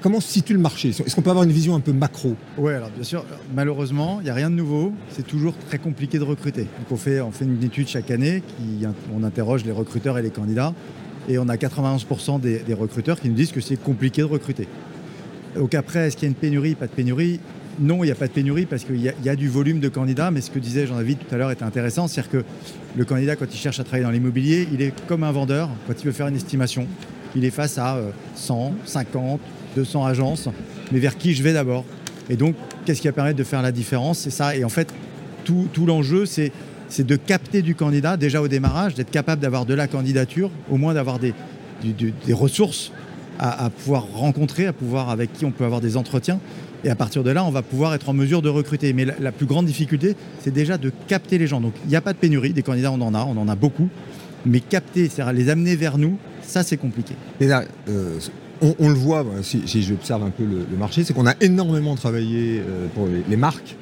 comment 0.00 0.20
se 0.20 0.28
situe 0.28 0.52
le 0.52 0.60
marché? 0.60 0.90
Est-ce 0.90 1.14
qu'on 1.14 1.22
peut 1.22 1.30
avoir 1.30 1.44
une 1.44 1.50
vision 1.50 1.74
un 1.74 1.80
peu 1.80 1.92
macro? 1.92 2.36
Oui, 2.56 2.72
alors 2.72 2.90
bien 2.90 3.02
sûr, 3.02 3.24
malheureusement, 3.54 4.18
il 4.20 4.24
n'y 4.24 4.30
a 4.30 4.34
rien 4.34 4.48
de 4.48 4.54
nouveau. 4.54 4.92
C'est 5.10 5.26
toujours 5.26 5.54
très 5.68 5.78
compliqué 5.78 6.18
de 6.18 6.24
recruter. 6.24 6.62
Donc 6.62 6.92
on 6.92 6.96
fait, 6.96 7.20
on 7.20 7.32
fait 7.32 7.44
une 7.46 7.62
étude 7.64 7.88
chaque 7.88 8.12
année, 8.12 8.42
qui, 8.56 8.86
on 9.12 9.24
interroge 9.24 9.64
les 9.64 9.72
recruteurs 9.72 10.18
et 10.18 10.22
les 10.22 10.30
candidats, 10.30 10.72
et 11.28 11.38
on 11.38 11.48
a 11.48 11.56
91% 11.56 12.40
des, 12.40 12.60
des 12.60 12.74
recruteurs 12.74 13.20
qui 13.20 13.28
nous 13.28 13.34
disent 13.34 13.52
que 13.52 13.60
c'est 13.60 13.76
compliqué 13.76 14.22
de 14.22 14.26
recruter. 14.26 14.68
Donc 15.56 15.74
après, 15.74 16.06
est-ce 16.06 16.16
qu'il 16.16 16.26
y 16.26 16.28
a 16.28 16.30
une 16.30 16.36
pénurie? 16.36 16.76
Pas 16.76 16.86
de 16.86 16.92
pénurie 16.92 17.40
Non, 17.78 18.02
il 18.02 18.06
n'y 18.06 18.12
a 18.12 18.14
pas 18.14 18.26
de 18.26 18.32
pénurie 18.32 18.64
parce 18.64 18.84
qu'il 18.84 19.00
y, 19.00 19.28
a- 19.28 19.36
du 19.36 19.48
volume 19.48 19.80
de 19.80 19.88
candidats, 19.88 20.30
mais 20.30 20.40
ce 20.40 20.50
que 20.50 20.58
disait 20.58 20.86
Jean-David 20.86 21.18
tout 21.18 21.34
à 21.34 21.38
l'heure 21.38 21.50
était 21.50 21.64
intéressant, 21.64 22.08
c'est-à-dire 22.08 22.30
que 22.30 22.44
le 22.96 23.04
candidat, 23.04 23.36
quand 23.36 23.52
il 23.52 23.58
cherche 23.58 23.78
à 23.80 23.84
travailler 23.84 24.04
dans 24.04 24.10
l'immobilier, 24.10 24.66
il 24.72 24.80
est 24.80 24.94
comme 25.06 25.24
un 25.24 25.32
vendeur, 25.32 25.68
quand 25.86 25.92
il 26.00 26.06
veut 26.06 26.12
faire 26.12 26.28
une 26.28 26.36
estimation, 26.36 26.86
il 27.34 27.44
est 27.44 27.50
face 27.50 27.76
à 27.76 27.96
euh, 27.96 28.10
100, 28.34 28.74
50, 28.86 29.40
200 29.76 30.06
agences, 30.06 30.48
mais 30.90 30.98
vers 30.98 31.18
qui 31.18 31.34
je 31.34 31.42
vais 31.42 31.52
d'abord? 31.52 31.84
Et 32.30 32.36
donc, 32.36 32.54
qu'est-ce 32.86 33.02
qui 33.02 33.08
va 33.08 33.12
permettre 33.12 33.38
de 33.38 33.44
faire 33.44 33.60
la 33.60 33.72
différence? 33.72 34.20
C'est 34.20 34.30
ça, 34.30 34.56
et 34.56 34.64
en 34.64 34.70
fait, 34.70 34.88
tout, 35.44 35.68
l'enjeu, 35.86 36.24
c'est 36.24 36.52
de 36.98 37.16
capter 37.16 37.60
du 37.60 37.74
candidat 37.74 38.16
déjà 38.16 38.40
au 38.40 38.48
démarrage, 38.48 38.94
d'être 38.94 39.10
capable 39.10 39.42
d'avoir 39.42 39.66
de 39.66 39.74
la 39.74 39.86
candidature, 39.86 40.50
au 40.70 40.78
moins 40.78 40.94
d'avoir 40.94 41.18
des, 41.18 41.34
ressources 42.32 42.90
à 43.38 43.68
pouvoir 43.68 44.06
rencontrer, 44.14 44.66
à 44.66 44.72
pouvoir 44.72 45.10
avec 45.10 45.30
qui 45.34 45.44
on 45.44 45.50
peut 45.50 45.64
avoir 45.64 45.82
des 45.82 45.98
entretiens. 45.98 46.40
Et 46.84 46.90
à 46.90 46.94
partir 46.94 47.22
de 47.24 47.30
là, 47.30 47.44
on 47.44 47.50
va 47.50 47.62
pouvoir 47.62 47.94
être 47.94 48.08
en 48.08 48.12
mesure 48.12 48.42
de 48.42 48.48
recruter. 48.48 48.92
Mais 48.92 49.04
la, 49.04 49.14
la 49.18 49.32
plus 49.32 49.46
grande 49.46 49.66
difficulté, 49.66 50.14
c'est 50.40 50.52
déjà 50.52 50.78
de 50.78 50.92
capter 51.08 51.38
les 51.38 51.46
gens. 51.46 51.60
Donc 51.60 51.74
il 51.84 51.88
n'y 51.90 51.96
a 51.96 52.00
pas 52.00 52.12
de 52.12 52.18
pénurie, 52.18 52.52
des 52.52 52.62
candidats 52.62 52.92
on 52.92 53.00
en 53.00 53.14
a, 53.14 53.24
on 53.24 53.36
en 53.36 53.48
a 53.48 53.56
beaucoup. 53.56 53.88
Mais 54.44 54.60
capter, 54.60 55.08
c'est-à-dire 55.08 55.32
les 55.32 55.48
amener 55.50 55.74
vers 55.74 55.98
nous, 55.98 56.18
ça 56.42 56.62
c'est 56.62 56.76
compliqué. 56.76 57.14
Et 57.40 57.46
là, 57.48 57.64
euh, 57.88 58.18
on, 58.62 58.74
on 58.78 58.88
le 58.88 58.94
voit, 58.94 59.22
voilà, 59.22 59.42
si, 59.42 59.62
si 59.66 59.82
j'observe 59.82 60.22
un 60.22 60.30
peu 60.30 60.44
le, 60.44 60.66
le 60.70 60.76
marché, 60.76 61.02
c'est 61.02 61.12
qu'on 61.12 61.26
a 61.26 61.34
énormément 61.40 61.96
travaillé 61.96 62.60
euh, 62.60 62.86
pour 62.94 63.06
les, 63.06 63.24
les 63.28 63.36
marques, 63.36 63.74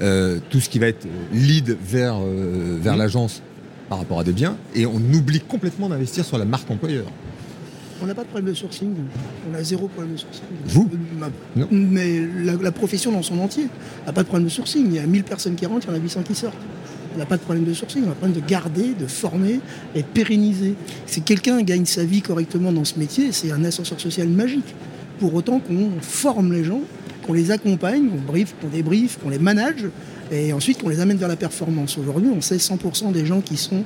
euh, 0.00 0.38
tout 0.48 0.60
ce 0.60 0.68
qui 0.70 0.78
va 0.78 0.86
être 0.88 1.06
lead 1.34 1.76
vers, 1.84 2.18
vers 2.20 2.92
Mhm. 2.94 2.98
l'agence 2.98 3.42
par 3.90 3.98
rapport 3.98 4.18
à 4.18 4.24
des 4.24 4.32
biens, 4.32 4.56
et 4.74 4.86
on 4.86 4.96
oublie 5.14 5.40
complètement 5.40 5.88
d'investir 5.88 6.24
sur 6.24 6.38
la 6.38 6.44
marque 6.44 6.70
employeur. 6.70 7.06
On 8.02 8.06
n'a 8.06 8.14
pas 8.14 8.22
de 8.24 8.28
problème 8.28 8.52
de 8.52 8.54
sourcing, 8.54 8.92
on 9.50 9.54
a 9.54 9.62
zéro 9.62 9.88
problème 9.88 10.14
de 10.14 10.18
sourcing. 10.18 10.42
Vous 10.66 10.88
ma- 11.18 11.30
Non. 11.56 11.66
Mais 11.70 12.20
la, 12.44 12.54
la 12.54 12.72
profession 12.72 13.10
dans 13.12 13.22
son 13.22 13.38
entier 13.38 13.68
n'a 14.06 14.12
pas 14.12 14.22
de 14.22 14.28
problème 14.28 14.46
de 14.46 14.52
sourcing. 14.52 14.84
Il 14.86 14.94
y 14.94 14.98
a 14.98 15.06
1000 15.06 15.24
personnes 15.24 15.54
qui 15.54 15.64
rentrent, 15.66 15.86
il 15.88 15.90
y 15.90 15.94
en 15.94 15.98
a 15.98 16.02
800 16.02 16.22
qui 16.22 16.34
sortent. 16.34 16.54
On 17.14 17.18
n'a 17.18 17.24
pas 17.24 17.38
de 17.38 17.42
problème 17.42 17.64
de 17.64 17.72
sourcing, 17.72 18.02
on 18.04 18.08
a 18.08 18.10
un 18.10 18.14
problème 18.14 18.38
de 18.40 18.46
garder, 18.46 18.92
de 18.92 19.06
former 19.06 19.60
et 19.94 20.02
de 20.02 20.06
pérenniser. 20.06 20.74
Si 21.06 21.22
quelqu'un 21.22 21.62
gagne 21.62 21.86
sa 21.86 22.04
vie 22.04 22.20
correctement 22.20 22.72
dans 22.72 22.84
ce 22.84 22.98
métier, 22.98 23.32
c'est 23.32 23.50
un 23.50 23.64
ascenseur 23.64 23.98
social 23.98 24.28
magique. 24.28 24.74
Pour 25.18 25.34
autant 25.34 25.58
qu'on 25.60 25.92
forme 26.02 26.52
les 26.52 26.64
gens, 26.64 26.82
qu'on 27.26 27.32
les 27.32 27.50
accompagne, 27.50 28.08
qu'on 28.10 28.16
brief, 28.20 28.54
qu'on 28.60 28.68
débriefe, 28.68 29.18
qu'on 29.22 29.30
les 29.30 29.38
manage 29.38 29.86
et 30.30 30.52
ensuite 30.52 30.82
qu'on 30.82 30.90
les 30.90 31.00
amène 31.00 31.16
vers 31.16 31.28
la 31.28 31.36
performance. 31.36 31.96
Aujourd'hui, 31.96 32.28
on 32.36 32.42
sait 32.42 32.56
100% 32.58 33.12
des 33.12 33.24
gens 33.24 33.40
qui 33.40 33.56
sont. 33.56 33.82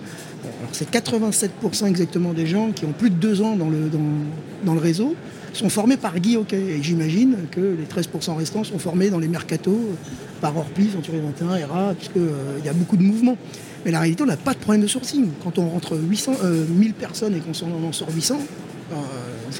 C'est 0.72 0.90
87% 0.90 1.86
exactement 1.86 2.32
des 2.32 2.46
gens 2.46 2.70
qui 2.72 2.84
ont 2.84 2.92
plus 2.92 3.10
de 3.10 3.16
deux 3.16 3.42
ans 3.42 3.56
dans 3.56 3.68
le, 3.68 4.78
réseau 4.78 5.14
sont 5.52 5.68
formés 5.68 5.96
par 5.96 6.18
Guy 6.20 6.36
Hockey. 6.36 6.60
Et 6.60 6.82
j'imagine 6.82 7.36
que 7.50 7.60
les 7.60 7.84
13% 7.84 8.36
restants 8.36 8.62
sont 8.62 8.78
formés 8.78 9.10
dans 9.10 9.18
les 9.18 9.26
mercatos 9.26 9.72
euh, 9.72 9.94
par 10.40 10.56
Orpi, 10.56 10.90
Century 10.94 11.18
21, 11.18 11.56
ERA, 11.56 11.94
puisqu'il 11.94 12.64
y 12.64 12.68
a 12.68 12.72
beaucoup 12.72 12.96
de 12.96 13.02
mouvements. 13.02 13.36
Mais 13.84 13.90
la 13.90 13.98
réalité, 13.98 14.22
on 14.22 14.26
n'a 14.26 14.36
pas 14.36 14.54
de 14.54 14.58
problème 14.58 14.82
de 14.82 14.86
sourcing. 14.86 15.28
Quand 15.42 15.58
on 15.58 15.68
rentre 15.68 15.96
800, 15.96 16.32
euh, 16.44 16.64
1000 16.68 16.94
personnes 16.94 17.34
et 17.34 17.40
qu'on 17.40 17.50
en 17.84 17.92
sort 17.92 18.10
800, 18.14 18.38
euh, 18.92 18.96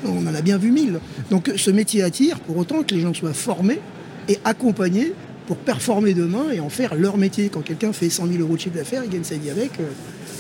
on 0.07 0.27
en 0.27 0.35
a 0.35 0.43
bien 0.43 0.59
vu 0.59 0.71
1000. 0.71 1.01
Donc 1.31 1.51
ce 1.57 1.71
métier 1.71 2.03
attire 2.03 2.39
pour 2.41 2.57
autant 2.57 2.83
que 2.83 2.95
les 2.95 3.01
gens 3.01 3.15
soient 3.15 3.33
formés 3.33 3.81
et 4.29 4.39
accompagnés 4.45 5.13
pour 5.47 5.57
performer 5.57 6.15
demain 6.15 6.51
et 6.53 6.61
en 6.61 6.69
faire 6.69 6.95
leur 6.95 7.17
métier. 7.17 7.49
Quand 7.49 7.63
quelqu'un 7.63 7.93
fait 7.93 8.11
100 8.11 8.29
000 8.29 8.39
euros 8.41 8.55
de 8.55 8.61
chiffre 8.61 8.77
d'affaires, 8.77 9.03
il 9.05 9.11
gagne 9.11 9.25
sa 9.25 9.37
vie 9.37 9.51
avec, 9.51 9.81
euh, 9.81 9.89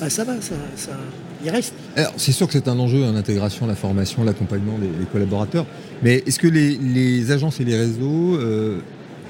bah, 0.00 0.11
ça 0.11 0.25
va, 0.25 0.40
ça, 0.40 0.54
ça, 0.76 0.92
il 1.45 1.50
reste. 1.50 1.75
Alors, 1.97 2.12
c'est 2.16 2.33
sûr 2.33 2.47
que 2.47 2.54
c'est 2.54 2.69
un 2.69 2.78
enjeu, 2.78 3.04
hein, 3.04 3.12
l'intégration, 3.12 3.66
la 3.66 3.75
formation, 3.75 4.25
l'accompagnement 4.25 4.78
des, 4.78 4.88
collaborateurs. 5.12 5.66
Mais 6.02 6.23
est-ce 6.26 6.38
que 6.38 6.49
les, 6.49 7.30
agences 7.30 7.61
et 7.61 7.64
les 7.64 7.76
réseaux, 7.76 8.37
euh, 8.37 8.80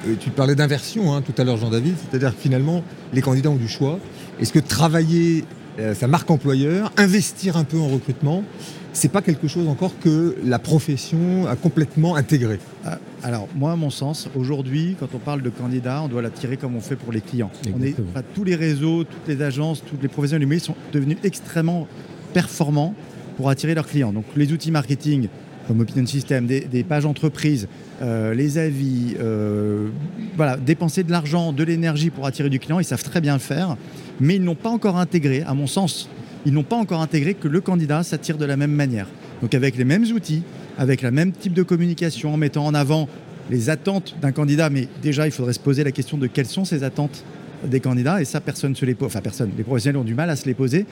euh, 0.06 0.14
tu 0.20 0.30
parlais 0.30 0.54
d'inversion 0.54 1.14
hein, 1.14 1.22
tout 1.22 1.34
à 1.38 1.44
l'heure, 1.44 1.56
Jean-David, 1.56 1.94
c'est-à-dire 1.98 2.34
que 2.34 2.40
finalement, 2.40 2.84
les 3.12 3.20
candidats 3.20 3.50
ont 3.50 3.56
du 3.56 3.68
choix. 3.68 3.98
Est-ce 4.40 4.52
que 4.52 4.58
travailler 4.58 5.44
euh, 5.78 5.94
sa 5.94 6.06
marque 6.06 6.30
employeur, 6.30 6.92
investir 6.96 7.56
un 7.56 7.64
peu 7.64 7.78
en 7.78 7.88
recrutement, 7.88 8.44
c'est 8.92 9.10
pas 9.10 9.22
quelque 9.22 9.48
chose 9.48 9.68
encore 9.68 9.98
que 10.00 10.36
la 10.44 10.58
profession 10.58 11.46
a 11.46 11.56
complètement 11.56 12.16
intégré. 12.16 12.58
Ah, 12.84 12.98
alors, 13.22 13.48
moi, 13.54 13.72
à 13.72 13.76
mon 13.76 13.90
sens, 13.90 14.28
aujourd'hui, 14.34 14.96
quand 14.98 15.14
on 15.14 15.18
parle 15.18 15.42
de 15.42 15.50
candidats, 15.50 16.02
on 16.02 16.08
doit 16.08 16.22
l'attirer 16.22 16.56
comme 16.56 16.74
on 16.76 16.80
fait 16.80 16.96
pour 16.96 17.12
les 17.12 17.20
clients. 17.20 17.50
On 17.74 17.82
est, 17.82 17.94
tous 18.34 18.44
les 18.44 18.54
réseaux, 18.54 19.04
toutes 19.04 19.28
les 19.28 19.42
agences, 19.42 19.82
tous 19.84 19.96
les 20.00 20.08
professionnels 20.08 20.46
du 20.46 20.46
métier 20.46 20.66
sont 20.66 20.76
devenus 20.92 21.18
extrêmement 21.22 21.86
performants 22.32 22.94
pour 23.36 23.48
attirer 23.48 23.74
leurs 23.74 23.86
clients. 23.86 24.12
Donc, 24.12 24.24
les 24.36 24.52
outils 24.52 24.70
marketing, 24.70 25.28
comme 25.68 25.80
Opinion 25.80 26.06
System, 26.06 26.46
des, 26.46 26.60
des 26.60 26.82
pages 26.82 27.06
entreprises, 27.06 27.68
euh, 28.02 28.34
les 28.34 28.58
avis, 28.58 29.14
euh, 29.20 29.88
voilà, 30.36 30.56
dépenser 30.56 31.04
de 31.04 31.10
l'argent, 31.10 31.52
de 31.52 31.62
l'énergie 31.62 32.10
pour 32.10 32.26
attirer 32.26 32.48
du 32.48 32.58
client, 32.58 32.80
ils 32.80 32.84
savent 32.84 33.02
très 33.02 33.20
bien 33.20 33.34
le 33.34 33.40
faire, 33.40 33.76
mais 34.20 34.36
ils 34.36 34.42
n'ont 34.42 34.54
pas 34.54 34.70
encore 34.70 34.96
intégré, 34.96 35.42
à 35.42 35.54
mon 35.54 35.66
sens, 35.66 36.08
ils 36.46 36.52
n'ont 36.52 36.62
pas 36.62 36.76
encore 36.76 37.00
intégré 37.00 37.34
que 37.34 37.48
le 37.48 37.60
candidat 37.60 38.02
s'attire 38.02 38.38
de 38.38 38.44
la 38.44 38.56
même 38.56 38.72
manière. 38.72 39.06
Donc 39.42 39.54
avec 39.54 39.76
les 39.76 39.84
mêmes 39.84 40.04
outils, 40.14 40.42
avec 40.78 41.02
le 41.02 41.10
même 41.10 41.32
type 41.32 41.52
de 41.54 41.62
communication, 41.62 42.34
en 42.34 42.36
mettant 42.36 42.64
en 42.66 42.74
avant 42.74 43.08
les 43.50 43.68
attentes 43.70 44.14
d'un 44.22 44.32
candidat, 44.32 44.70
mais 44.70 44.88
déjà 45.02 45.26
il 45.26 45.32
faudrait 45.32 45.52
se 45.52 45.60
poser 45.60 45.82
la 45.84 45.92
question 45.92 46.16
de 46.18 46.26
quelles 46.26 46.46
sont 46.46 46.64
ces 46.64 46.84
attentes 46.84 47.24
des 47.66 47.80
candidats, 47.80 48.22
et 48.22 48.24
ça 48.24 48.40
personne 48.40 48.74
se 48.74 48.86
les 48.86 48.94
pose, 48.94 49.06
enfin 49.08 49.20
personne, 49.20 49.50
les 49.56 49.64
professionnels 49.64 49.98
ont 50.00 50.04
du 50.04 50.14
mal 50.14 50.30
à 50.30 50.36
se 50.36 50.46
les 50.46 50.54
poser. 50.54 50.86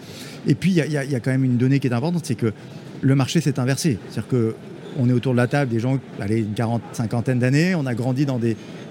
Et 0.47 0.55
puis 0.55 0.71
il 0.71 0.77
y, 0.77 0.81
a- 0.83 0.87
il 1.05 1.11
il 1.13 1.21
quand 1.21 1.31
même 1.31 1.45
une 1.45 1.57
donnée 1.57 1.79
qui 1.79 1.87
est 1.87 1.93
importante, 1.93 2.27
c'est 2.27 2.35
que 2.35 2.53
le 3.01 3.15
marché 3.15 3.41
s'est 3.41 3.59
inversé. 3.59 3.99
C'est-à-dire 4.11 4.29
que 4.29 4.55
on 4.99 5.09
est 5.09 5.13
autour 5.13 5.33
de 5.33 5.37
la 5.39 5.47
table 5.47 5.71
des 5.71 5.79
gens, 5.81 5.99
allez, 6.21 6.41
une 6.41 6.55
quarante, 6.55 6.83
cinquantaine 6.93 7.39
d'années, 7.39 7.75
on 7.75 7.87
a 7.87 7.95
grandi 7.95 8.27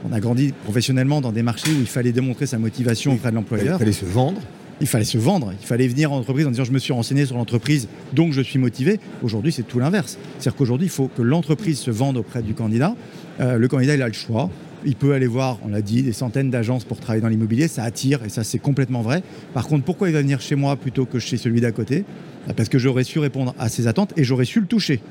on 0.07 0.13
a 0.13 0.19
grandi 0.19 0.53
professionnellement 0.63 1.21
dans 1.21 1.31
des 1.31 1.43
marchés 1.43 1.69
où 1.71 1.79
il 1.81 1.87
fallait 1.87 2.11
démontrer 2.13 2.45
sa 2.45 2.57
motivation 2.57 3.13
auprès 3.13 3.29
de 3.29 3.33
Il 3.33 3.35
l'employeur. 3.35 3.77
fallait 3.79 3.91
se 3.91 4.05
vendre. 4.05 4.39
Il 4.79 4.87
fallait 4.87 5.05
se 5.05 5.17
vendre, 5.17 5.51
il 5.59 5.65
fallait 5.65 5.87
venir 5.87 6.11
en 6.11 6.17
entreprise 6.17 6.45
en 6.45 6.51
disant 6.51 6.63
je 6.63 6.71
me 6.71 6.77
suis 6.77 6.93
renseigné 6.93 7.25
sur 7.25 7.35
l'entreprise, 7.35 7.87
donc 8.13 8.31
je 8.31 8.41
suis 8.41 8.59
motivé. 8.59 8.99
Aujourd'hui, 9.23 9.51
c'est 9.51 9.63
tout 9.63 9.79
l'inverse. 9.79 10.17
C'est-à-dire 10.37 10.55
qu'aujourd'hui, 10.55 10.87
il 10.87 10.91
faut 10.91 11.07
que 11.07 11.23
l'entreprise 11.23 11.79
se 11.79 11.89
vende 11.89 12.17
auprès 12.17 12.43
du 12.43 12.53
candidat. 12.53 12.95
Euh, 13.39 13.57
le 13.57 13.67
candidat, 13.67 13.95
il 13.95 14.01
a 14.01 14.07
le 14.07 14.13
choix. 14.13 14.49
Il 14.85 14.95
peut 14.95 15.13
aller 15.13 15.25
voir, 15.25 15.57
on 15.63 15.69
l'a 15.69 15.81
dit, 15.81 16.03
des 16.03 16.13
centaines 16.13 16.51
d'agences 16.51 16.85
pour 16.85 16.99
travailler 16.99 17.21
dans 17.21 17.27
l'immobilier. 17.27 17.67
Ça 17.67 17.83
attire 17.83 18.23
et 18.23 18.29
ça, 18.29 18.43
c'est 18.43 18.59
complètement 18.59 19.01
vrai. 19.01 19.23
Par 19.55 19.67
contre, 19.67 19.83
pourquoi 19.83 20.09
il 20.09 20.13
va 20.13 20.21
venir 20.21 20.39
chez 20.39 20.55
moi 20.55 20.75
plutôt 20.75 21.05
que 21.05 21.17
chez 21.17 21.37
celui 21.37 21.59
d'à 21.59 21.71
côté? 21.71 22.05
Bah, 22.45 22.53
Parce 22.55 22.69
que 22.69 22.77
j'aurais 22.77 23.03
su 23.03 23.17
répondre 23.17 23.55
à 23.57 23.69
ses 23.69 23.87
attentes 23.87 24.13
et 24.15 24.23
j'aurais 24.23 24.45
su 24.45 24.59
le 24.59 24.67
toucher. 24.67 25.01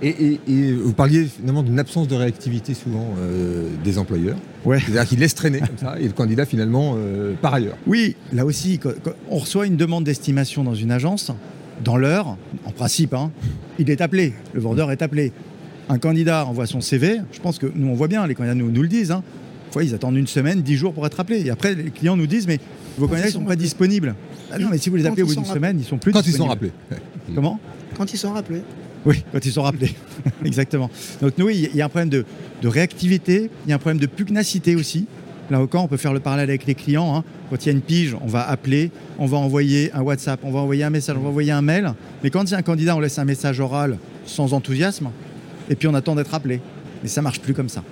Et, 0.00 0.08
et- 0.08 0.40
et 0.48 0.72
vous 0.72 0.92
parliez 0.92 1.24
finalement 1.24 1.62
d'une 1.64 1.78
absence 1.78 2.06
de 2.06 2.14
réactivité 2.14 2.72
souvent 2.74 3.14
euh, 3.18 3.68
des 3.82 3.98
employeurs. 3.98 4.36
Ouais. 4.64 4.78
C'est-à-dire 4.80 5.06
qu'ils 5.08 5.18
laissent 5.18 5.34
traîner 5.34 5.58
comme 5.58 5.76
ça 5.76 5.98
et 5.98 6.04
le 6.06 6.12
candidat 6.12 6.44
finalement 6.46 6.94
euh, 6.96 7.34
par 7.40 7.54
ailleurs. 7.54 7.76
Oui, 7.86 8.14
là 8.32 8.44
aussi, 8.46 8.78
quand, 8.78 8.90
quand 9.02 9.10
on 9.28 9.38
reçoit 9.38 9.66
une 9.66 9.76
demande 9.76 10.04
d'estimation 10.04 10.62
dans 10.62 10.74
une 10.74 10.92
agence, 10.92 11.32
dans 11.84 11.96
l'heure, 11.96 12.36
en 12.64 12.70
principe, 12.70 13.12
hein, 13.14 13.30
il 13.78 13.90
est 13.90 14.00
appelé, 14.00 14.34
le 14.52 14.60
vendeur 14.60 14.90
est 14.92 15.02
appelé. 15.02 15.32
Un 15.88 15.98
candidat 15.98 16.44
envoie 16.46 16.66
son 16.66 16.80
CV, 16.80 17.20
je 17.32 17.40
pense 17.40 17.58
que 17.58 17.66
nous 17.74 17.88
on 17.88 17.94
voit 17.94 18.08
bien, 18.08 18.26
les 18.26 18.34
candidats 18.34 18.54
nous, 18.54 18.70
nous 18.70 18.82
le 18.82 18.88
disent, 18.88 19.10
hein. 19.10 19.22
Des 19.68 19.72
fois 19.72 19.84
ils 19.84 19.94
attendent 19.94 20.16
une 20.16 20.26
semaine, 20.26 20.62
dix 20.62 20.76
jours 20.76 20.92
pour 20.94 21.04
être 21.06 21.18
appelés. 21.20 21.44
Et 21.46 21.50
après 21.50 21.74
les 21.74 21.90
clients 21.90 22.16
nous 22.16 22.26
disent, 22.26 22.46
mais 22.46 22.58
vos 22.98 23.06
candidats 23.08 23.26
ils 23.26 23.30
ne 23.30 23.32
sont 23.32 23.40
sont 23.40 23.46
pas 23.46 23.56
disponibles. 23.56 24.14
Ah 24.52 24.58
non, 24.58 24.68
mais 24.70 24.78
si 24.78 24.90
vous 24.90 24.96
les 24.96 25.06
appelez 25.06 25.22
au 25.22 25.26
bout 25.26 25.34
d'une 25.34 25.44
semaine, 25.44 25.78
ils 25.80 25.84
sont 25.84 25.98
plus 25.98 26.12
Quand 26.12 26.20
ils 26.20 26.32
sont 26.32 26.46
disponibles. 26.48 26.70
rappelés. 26.90 27.34
Comment? 27.34 27.58
Quand 27.96 28.12
ils 28.12 28.16
sont 28.16 28.32
rappelés. 28.32 28.62
Oui, 29.08 29.24
quand 29.32 29.42
ils 29.42 29.52
sont 29.52 29.62
rappelés. 29.62 29.94
Exactement. 30.44 30.90
Donc 31.22 31.38
nous, 31.38 31.48
il 31.48 31.74
y 31.74 31.80
a 31.80 31.86
un 31.86 31.88
problème 31.88 32.10
de, 32.10 32.24
réactivité, 32.62 33.50
il 33.64 33.70
y 33.70 33.72
a 33.72 33.76
un 33.76 33.78
problème 33.78 33.98
de 33.98 34.06
pugnacité 34.06 34.76
aussi. 34.76 35.06
Là 35.50 35.58
encore, 35.62 35.84
on 35.84 35.88
peut 35.88 35.96
faire 35.96 36.12
le 36.12 36.20
parallèle 36.20 36.50
avec 36.50 36.66
les 36.66 36.74
clients. 36.74 37.16
hein. 37.16 37.24
Quand 37.48 37.64
il 37.64 37.66
y 37.66 37.68
a 37.70 37.72
une 37.72 37.80
pige, 37.80 38.14
on 38.20 38.26
va 38.26 38.46
appeler, 38.46 38.90
on 39.18 39.24
va 39.24 39.38
envoyer 39.38 39.90
un 39.94 40.02
WhatsApp, 40.02 40.40
on 40.42 40.50
va 40.50 40.58
envoyer 40.58 40.84
un 40.84 40.90
message, 40.90 41.16
on 41.16 41.22
va 41.22 41.30
envoyer 41.30 41.52
un 41.52 41.62
mail. 41.62 41.94
Mais 42.22 42.28
quand 42.28 42.44
il 42.44 42.50
y 42.50 42.54
a 42.54 42.58
un 42.58 42.62
candidat, 42.62 42.94
on 42.96 43.00
laisse 43.00 43.18
un 43.18 43.24
message 43.24 43.58
oral 43.60 43.96
sans 44.26 44.52
enthousiasme, 44.52 45.08
et 45.70 45.74
puis 45.74 45.88
on 45.88 45.94
attend 45.94 46.14
d'être 46.14 46.34
appelé. 46.34 46.60
Mais 47.02 47.08
ça 47.08 47.22
marche 47.22 47.40
plus 47.40 47.54
comme 47.54 47.70
ça. 47.70 47.82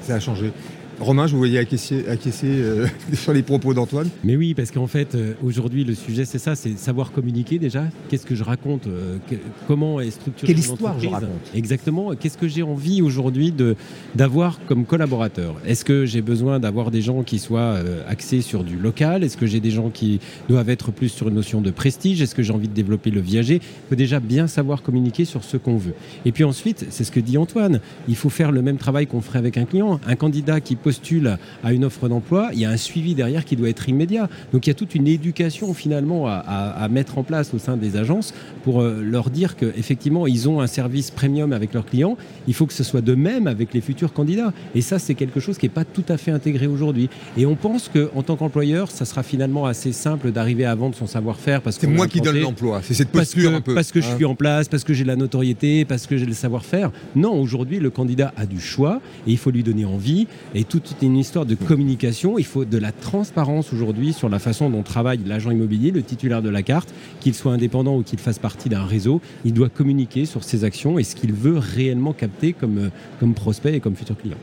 Ça 0.00 0.14
a 0.14 0.20
changé. 0.20 0.52
Romain, 0.98 1.26
je 1.26 1.32
vous 1.32 1.38
voyais 1.38 1.58
acquiescer, 1.58 2.08
acquiescer, 2.08 2.46
euh, 2.48 2.86
sur 3.12 3.34
les 3.34 3.42
propos 3.42 3.74
d'Antoine. 3.74 4.08
Mais 4.24 4.34
oui, 4.34 4.54
parce 4.54 4.70
qu'en 4.70 4.86
fait, 4.86 5.14
euh, 5.14 5.34
aujourd'hui, 5.44 5.84
le 5.84 5.94
sujet, 5.94 6.24
c'est 6.24 6.38
ça, 6.38 6.54
c'est 6.56 6.78
savoir 6.78 7.12
communiquer 7.12 7.58
déjà. 7.58 7.84
Qu'est-ce 8.08 8.24
que 8.24 8.34
je 8.34 8.42
raconte 8.42 8.86
euh, 8.86 9.18
que- 9.28 9.34
Comment 9.68 10.00
est 10.00 10.10
structurée 10.10 10.46
Quelle 10.46 10.58
histoire 10.58 10.98
je 10.98 11.08
raconte 11.08 11.28
Exactement. 11.54 12.14
Qu'est-ce 12.14 12.38
que 12.38 12.48
j'ai 12.48 12.62
envie 12.62 13.02
aujourd'hui 13.02 13.52
de 13.52 13.76
d'avoir 14.14 14.58
comme 14.66 14.86
collaborateur 14.86 15.56
Est-ce 15.66 15.84
que 15.84 16.06
j'ai 16.06 16.22
besoin 16.22 16.60
d'avoir 16.60 16.90
des 16.90 17.02
gens 17.02 17.22
qui 17.22 17.38
soient 17.38 17.60
euh, 17.60 18.02
axés 18.08 18.40
sur 18.40 18.64
du 18.64 18.76
local 18.76 19.22
Est-ce 19.22 19.36
que 19.36 19.44
j'ai 19.46 19.60
des 19.60 19.70
gens 19.70 19.90
qui 19.90 20.18
doivent 20.48 20.70
être 20.70 20.92
plus 20.92 21.10
sur 21.10 21.28
une 21.28 21.34
notion 21.34 21.60
de 21.60 21.70
prestige 21.70 22.22
Est-ce 22.22 22.34
que 22.34 22.42
j'ai 22.42 22.52
envie 22.54 22.68
de 22.68 22.74
développer 22.74 23.10
le 23.10 23.20
viager 23.20 23.56
Il 23.56 23.88
faut 23.90 23.96
déjà 23.96 24.18
bien 24.18 24.46
savoir 24.46 24.80
communiquer 24.82 25.26
sur 25.26 25.44
ce 25.44 25.58
qu'on 25.58 25.76
veut. 25.76 25.94
Et 26.24 26.32
puis 26.32 26.44
ensuite, 26.44 26.86
c'est 26.88 27.04
ce 27.04 27.12
que 27.12 27.20
dit 27.20 27.36
Antoine, 27.36 27.80
il 28.08 28.16
faut 28.16 28.30
faire 28.30 28.50
le 28.50 28.62
même 28.62 28.78
travail 28.78 29.06
qu'on 29.06 29.20
ferait 29.20 29.38
avec 29.40 29.58
un 29.58 29.66
client. 29.66 30.00
Un 30.06 30.16
candidat 30.16 30.60
qui 30.62 30.74
postule 30.90 31.36
à 31.64 31.72
une 31.72 31.84
offre 31.84 32.08
d'emploi, 32.08 32.50
il 32.52 32.60
y 32.60 32.64
a 32.64 32.70
un 32.70 32.76
suivi 32.76 33.16
derrière 33.16 33.44
qui 33.44 33.56
doit 33.56 33.68
être 33.68 33.88
immédiat. 33.88 34.28
Donc 34.52 34.66
il 34.66 34.70
y 34.70 34.72
a 34.72 34.74
toute 34.74 34.94
une 34.94 35.08
éducation 35.08 35.74
finalement 35.74 36.28
à, 36.28 36.34
à- 36.34 36.84
à 36.84 36.88
mettre 36.88 37.18
en 37.18 37.24
place 37.24 37.52
au 37.54 37.58
sein 37.58 37.76
des 37.76 37.96
agences 37.96 38.32
pour 38.62 38.80
euh, 38.82 39.02
leur 39.02 39.30
dire 39.30 39.56
qu'effectivement, 39.56 40.28
ils 40.28 40.48
ont 40.48 40.60
un 40.60 40.68
service 40.68 41.10
premium 41.10 41.52
avec 41.52 41.74
leurs 41.74 41.86
clients. 41.86 42.16
Il 42.46 42.54
faut 42.54 42.66
que 42.66 42.72
ce 42.72 42.84
soit 42.84 43.00
de 43.00 43.14
même 43.16 43.48
avec 43.48 43.74
les 43.74 43.80
futurs 43.80 44.12
candidats. 44.12 44.52
Et 44.76 44.80
ça, 44.80 45.00
c'est 45.00 45.14
quelque 45.16 45.40
chose 45.40 45.58
qui 45.58 45.66
n'est 45.66 45.70
pas 45.80 45.84
tout 45.84 46.04
à 46.08 46.16
fait 46.18 46.30
intégré 46.30 46.68
aujourd'hui. 46.68 47.08
Et 47.36 47.46
on 47.46 47.56
pense 47.56 47.90
qu'en 47.92 48.22
tant 48.22 48.36
qu'employeur, 48.36 48.88
ça 48.92 49.04
sera 49.04 49.24
finalement 49.24 49.66
assez 49.66 49.90
simple 49.92 50.30
d'arriver 50.30 50.66
à 50.66 50.74
vendre 50.76 50.94
son 50.94 51.08
savoir-faire 51.08 51.62
parce 51.62 51.78
C'est 51.80 51.88
moi 51.88 52.06
qui 52.06 52.20
donne 52.20 52.38
l'emploi. 52.38 52.80
C'est 52.84 52.94
cette 52.94 53.08
parce 53.08 53.32
posture 53.34 53.50
que, 53.50 53.56
un 53.56 53.60
peu. 53.60 53.74
parce 53.74 53.90
que 53.90 54.00
je 54.00 54.06
hein. 54.08 54.14
suis 54.16 54.24
en 54.24 54.36
place, 54.36 54.68
parce 54.68 54.84
que 54.84 54.94
j'ai 54.94 55.04
la 55.04 55.16
notoriété, 55.16 55.84
parce 55.84 56.06
que 56.06 56.16
j'ai 56.16 56.26
le 56.26 56.32
savoir-faire. 56.34 56.92
Non, 57.16 57.34
aujourd'hui, 57.40 57.80
le 57.80 57.90
candidat 57.90 58.32
a 58.36 58.46
du 58.46 58.60
choix 58.60 59.00
et 59.26 59.32
il 59.32 59.38
faut 59.38 59.50
lui 59.50 59.64
donner 59.64 59.84
envie. 59.84 60.28
Et 60.54 60.62
toute 60.78 61.02
une 61.02 61.16
histoire 61.16 61.46
de 61.46 61.54
communication. 61.54 62.38
Il 62.38 62.44
faut 62.44 62.64
de 62.64 62.78
la 62.78 62.92
transparence 62.92 63.72
aujourd'hui 63.72 64.12
sur 64.12 64.28
la 64.28 64.38
façon 64.38 64.70
dont 64.70 64.82
travaille 64.82 65.20
l'agent 65.26 65.50
immobilier, 65.50 65.90
le 65.90 66.02
titulaire 66.02 66.42
de 66.42 66.48
la 66.48 66.62
carte, 66.62 66.92
qu'il 67.20 67.34
soit 67.34 67.52
indépendant 67.52 67.96
ou 67.96 68.02
qu'il 68.02 68.18
fasse 68.18 68.38
partie 68.38 68.68
d'un 68.68 68.84
réseau. 68.84 69.20
Il 69.44 69.52
doit 69.52 69.68
communiquer 69.68 70.24
sur 70.26 70.44
ses 70.44 70.64
actions 70.64 70.98
et 70.98 71.04
ce 71.04 71.14
qu'il 71.16 71.32
veut 71.32 71.58
réellement 71.58 72.12
capter 72.12 72.52
comme, 72.52 72.78
euh, 72.78 72.88
comme 73.20 73.34
prospect 73.34 73.74
et 73.74 73.80
comme 73.80 73.96
futur 73.96 74.16
client. 74.16 74.36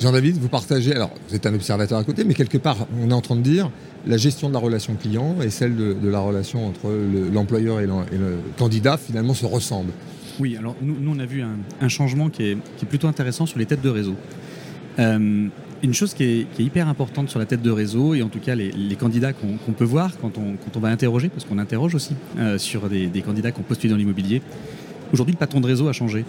Jean-David, 0.00 0.36
vous 0.38 0.48
partagez, 0.48 0.92
alors 0.94 1.12
vous 1.28 1.36
êtes 1.36 1.46
un 1.46 1.54
observateur 1.54 1.98
à 1.98 2.04
côté, 2.04 2.24
mais 2.24 2.34
quelque 2.34 2.58
part, 2.58 2.86
on 3.00 3.10
est 3.10 3.14
en 3.14 3.20
train 3.20 3.36
de 3.36 3.42
dire 3.42 3.70
la 4.06 4.16
gestion 4.16 4.48
de 4.48 4.52
la 4.54 4.58
relation 4.58 4.94
client 4.94 5.36
et 5.42 5.50
celle 5.50 5.76
de, 5.76 5.94
de 5.94 6.08
la 6.08 6.18
relation 6.18 6.66
entre 6.66 6.88
le- 6.90 7.30
l'employeur 7.32 7.80
et 7.80 7.86
le 7.86 8.36
candidat 8.58 8.96
finalement 8.96 9.34
se 9.34 9.46
ressemblent. 9.46 9.92
Oui, 10.40 10.56
alors 10.56 10.74
nous, 10.82 10.96
nous, 11.00 11.12
on 11.14 11.18
a 11.20 11.26
vu 11.26 11.42
un, 11.42 11.56
un 11.80 11.88
changement 11.88 12.28
qui 12.28 12.42
est, 12.42 12.58
qui 12.76 12.84
est 12.84 12.88
plutôt 12.88 13.06
intéressant 13.06 13.46
sur 13.46 13.58
les 13.60 13.66
têtes 13.66 13.82
de 13.82 13.88
réseau. 13.88 14.14
Euh, 14.98 15.48
une 15.82 15.92
chose 15.92 16.14
qui 16.14 16.24
est, 16.24 16.58
hyper 16.58 16.88
importante 16.88 17.28
sur 17.28 17.38
la 17.38 17.44
tête 17.44 17.60
de 17.60 17.70
réseau, 17.70 18.14
et 18.14 18.22
en 18.22 18.28
tout 18.28 18.38
cas 18.38 18.54
les, 18.54 18.96
candidats 18.98 19.32
qu'on 19.32 19.56
qu'on 19.58 19.72
peut 19.72 19.84
voir 19.84 20.12
quand 20.18 20.32
on, 20.38 20.80
va 20.80 20.88
interroger, 20.88 21.28
parce 21.28 21.44
qu'on 21.44 21.58
interroge 21.58 21.94
aussi 21.94 22.14
euh, 22.38 22.56
sur 22.58 22.88
des, 22.88 23.22
candidats 23.24 23.52
qui 23.52 23.60
ont 23.60 23.64
postulé 23.64 23.90
dans 23.90 23.98
l'immobilier, 23.98 24.40
aujourd'hui 25.12 25.34
le 25.34 25.38
patron 25.38 25.60
de 25.60 25.66
réseau 25.66 25.88
a 25.88 25.92
changé. 25.92 26.24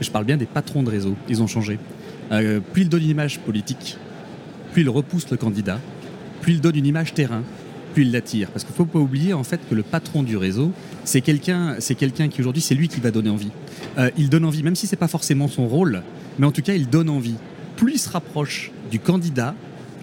Je 0.00 0.10
parle 0.10 0.24
bien 0.24 0.36
des 0.36 0.46
patrons 0.46 0.82
de 0.82 0.90
réseau, 0.90 1.14
ils 1.28 1.42
ont 1.42 1.46
changé. 1.46 1.78
Euh, 2.32 2.60
plus 2.60 2.82
il 2.82 2.88
donne 2.88 3.02
une 3.02 3.10
image 3.10 3.38
politique, 3.40 3.96
plus 4.72 4.82
il 4.82 4.88
repousse 4.88 5.30
le 5.30 5.36
candidat, 5.36 5.78
plus 6.40 6.54
il 6.54 6.60
donne 6.60 6.76
une 6.76 6.86
image 6.86 7.14
terrain, 7.14 7.42
plus 7.94 8.02
il 8.02 8.12
l'attire. 8.12 8.48
Parce 8.50 8.64
qu'il 8.64 8.72
ne 8.72 8.76
faut 8.76 8.86
pas 8.86 8.98
oublier 8.98 9.34
en 9.34 9.44
fait 9.44 9.60
que 9.68 9.74
le 9.74 9.82
patron 9.82 10.24
du 10.24 10.36
réseau, 10.36 10.72
c'est 11.04 11.20
quelqu'un, 11.20 11.76
c'est 11.78 11.94
qui 11.94 12.40
aujourd'hui, 12.40 12.62
c'est 12.62 12.74
lui 12.74 12.88
qui 12.88 13.00
va 13.00 13.10
donner 13.10 13.30
envie. 13.30 13.50
Euh, 13.98 14.10
il 14.16 14.30
donne 14.30 14.44
envie, 14.44 14.62
même 14.62 14.76
si 14.76 14.86
c'est 14.86 14.96
pas 14.96 15.08
forcément 15.08 15.48
son 15.48 15.68
rôle, 15.68 16.02
mais 16.38 16.46
en 16.46 16.52
tout 16.52 16.62
cas, 16.62 16.74
il 16.74 16.88
donne 16.88 17.08
envie. 17.08 17.36
Plus 17.80 17.94
il 17.94 17.98
se 17.98 18.08
rapproche 18.10 18.70
du 18.90 18.98
candidat, 19.00 19.54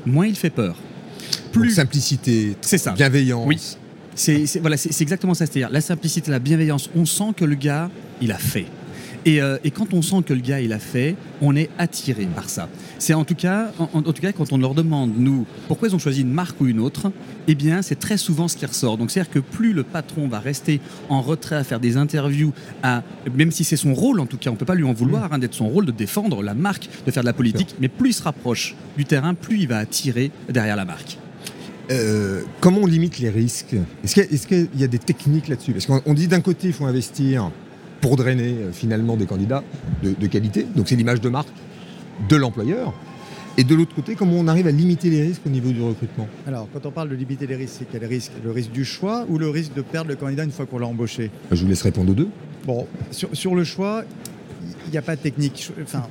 moins 0.06 0.26
il 0.26 0.36
fait 0.36 0.50
peur. 0.50 0.76
Donc, 0.76 1.52
Plus 1.64 1.72
simplicité, 1.76 2.56
c'est 2.62 2.78
ça. 2.80 2.92
bienveillance. 2.92 3.46
Oui. 3.48 3.60
C'est 4.16 4.48
c'est- 4.48 4.60
voilà, 4.60 4.78
c'est 4.78 4.92
c'est 4.92 5.04
exactement 5.04 5.36
ça. 5.36 5.46
C'est-à-dire 5.46 5.70
la 5.72 5.80
simplicité, 5.82 6.32
la 6.32 6.40
bienveillance. 6.40 6.90
On 6.96 7.06
sent 7.06 7.34
que 7.38 7.46
le 7.46 7.54
gars, 7.56 7.90
il 8.20 8.32
a 8.32 8.38
fait. 8.40 8.66
Et, 9.28 9.42
euh, 9.42 9.58
et 9.66 9.72
quand 9.72 9.94
on 9.94 10.02
sent 10.02 10.24
que 10.26 10.34
le 10.34 10.40
gars, 10.40 10.62
il 10.62 10.72
a 10.72 10.80
fait, 10.80 11.18
on 11.42 11.54
est 11.54 11.70
attiré 11.78 12.26
par 12.34 12.50
ça. 12.50 12.70
C'est 12.98 13.14
en 13.14 13.26
tout 13.26 13.36
cas, 13.36 13.72
en, 13.78 13.90
en 13.94 14.02
tout 14.02 14.22
cas, 14.22 14.32
quand 14.32 14.54
on 14.54 14.58
leur 14.58 14.74
demande 14.74 15.12
nous 15.18 15.46
pourquoi 15.68 15.90
ils 15.90 15.96
ont 15.96 16.00
choisi 16.00 16.22
une 16.22 16.32
marque 16.32 16.62
ou 16.62 16.68
une 16.68 16.80
autre, 16.80 17.12
eh 17.50 17.54
bien, 17.54 17.82
c'est 17.82 18.00
très 18.00 18.16
souvent 18.16 18.48
ce 18.48 18.56
qui 18.56 18.66
ressort. 18.66 18.98
Donc, 18.98 19.12
c'est-à-dire 19.12 19.30
que 19.32 19.40
plus 19.40 19.74
le 19.74 19.84
patron 19.84 20.30
va 20.30 20.40
rester 20.40 20.80
en 21.10 21.22
retrait 21.22 21.58
à 21.58 21.66
faire 21.66 21.82
des 21.82 21.98
interviews, 21.98 22.54
à 22.84 23.04
même 23.36 23.52
si 23.52 23.66
c'est 23.66 23.76
son 23.76 23.94
rôle, 23.94 24.22
en 24.22 24.28
tout 24.28 24.38
cas, 24.38 24.50
on 24.50 24.56
peut 24.56 24.66
pas 24.66 24.76
lui 24.76 24.86
en 24.86 24.94
vouloir 24.94 25.34
hein, 25.34 25.40
d'être 25.40 25.56
son 25.56 25.68
rôle 25.68 25.86
de 25.86 25.92
défendre 25.92 26.42
la 26.42 26.54
marque, 26.54 26.88
de 27.06 27.12
faire 27.12 27.24
de 27.24 27.28
la 27.28 27.34
politique, 27.34 27.76
mais 27.82 27.90
plus 27.90 28.12
il 28.12 28.14
se 28.14 28.24
rapproche 28.24 28.76
du 28.96 29.04
terrain, 29.04 29.34
plus 29.34 29.60
il 29.60 29.68
va 29.68 29.80
attirer 29.80 30.32
derrière 30.50 30.78
la 30.78 30.86
marque. 30.86 31.18
Euh, 31.92 32.44
comment 32.62 32.80
on 32.80 32.86
limite 32.86 33.20
les 33.20 33.30
risques? 33.30 33.76
Est-ce 34.06 34.48
qu'il 34.48 34.70
y, 34.74 34.82
y 34.82 34.84
a 34.86 34.88
des 34.88 35.00
techniques 35.00 35.50
là-dessus? 35.50 35.74
Parce 35.74 35.86
qu'on 35.86 36.02
on 36.06 36.14
dit 36.14 36.28
d'un 36.28 36.42
côté, 36.42 36.68
il 36.68 36.74
faut 36.74 36.86
investir 36.86 37.52
pour 38.02 38.16
drainer 38.16 38.56
euh, 38.60 38.72
finalement 38.72 39.18
des 39.18 39.26
candidats 39.26 39.64
de, 40.04 40.14
de 40.14 40.28
qualité, 40.28 40.66
donc 40.76 40.88
c'est 40.88 40.96
l'image 40.96 41.22
de 41.22 41.30
marque 41.30 41.50
de 42.30 42.36
l'employeur. 42.36 42.94
Et 43.60 43.64
de 43.64 43.74
l'autre 43.74 43.96
côté, 43.96 44.14
comment 44.14 44.36
on 44.36 44.48
arrive 44.48 44.68
à 44.68 44.72
limiter 44.72 45.10
les 45.10 45.24
risques 45.24 45.42
au 45.48 45.50
niveau 45.50 45.72
du 45.72 45.82
recrutement? 45.82 46.28
Alors, 46.46 46.68
quand 46.72 46.86
on 46.86 46.92
parle 46.92 47.10
de 47.10 47.16
limiter 47.16 47.48
les 47.48 47.56
risques, 47.56 47.78
c'est 47.80 47.88
quel 47.92 48.06
risque? 48.06 48.32
Le 48.44 48.52
risque 48.52 48.72
du 48.72 48.86
choix 48.86 49.26
ou 49.30 49.40
le 49.40 49.50
risque 49.50 49.74
de 49.74 49.82
perdre 49.82 50.10
le 50.12 50.16
candidat 50.16 50.44
une 50.44 50.52
fois 50.52 50.68
qu'on 50.68 50.78
l'a 50.78 50.86
embauché? 50.86 51.32
Je 51.52 51.64
vous 51.64 51.68
laisse 51.68 51.82
répondre 51.82 52.12
aux 52.12 52.14
deux. 52.14 52.30
Bon, 52.68 52.86
sur, 53.10 53.30
sur 53.36 53.56
le 53.56 53.64
choix, 53.64 54.04
il 54.86 54.92
n'y 54.92 54.98
a 55.00 55.02
pas 55.02 55.16
de 55.16 55.22
technique. 55.22 55.72
Enfin, 55.82 56.04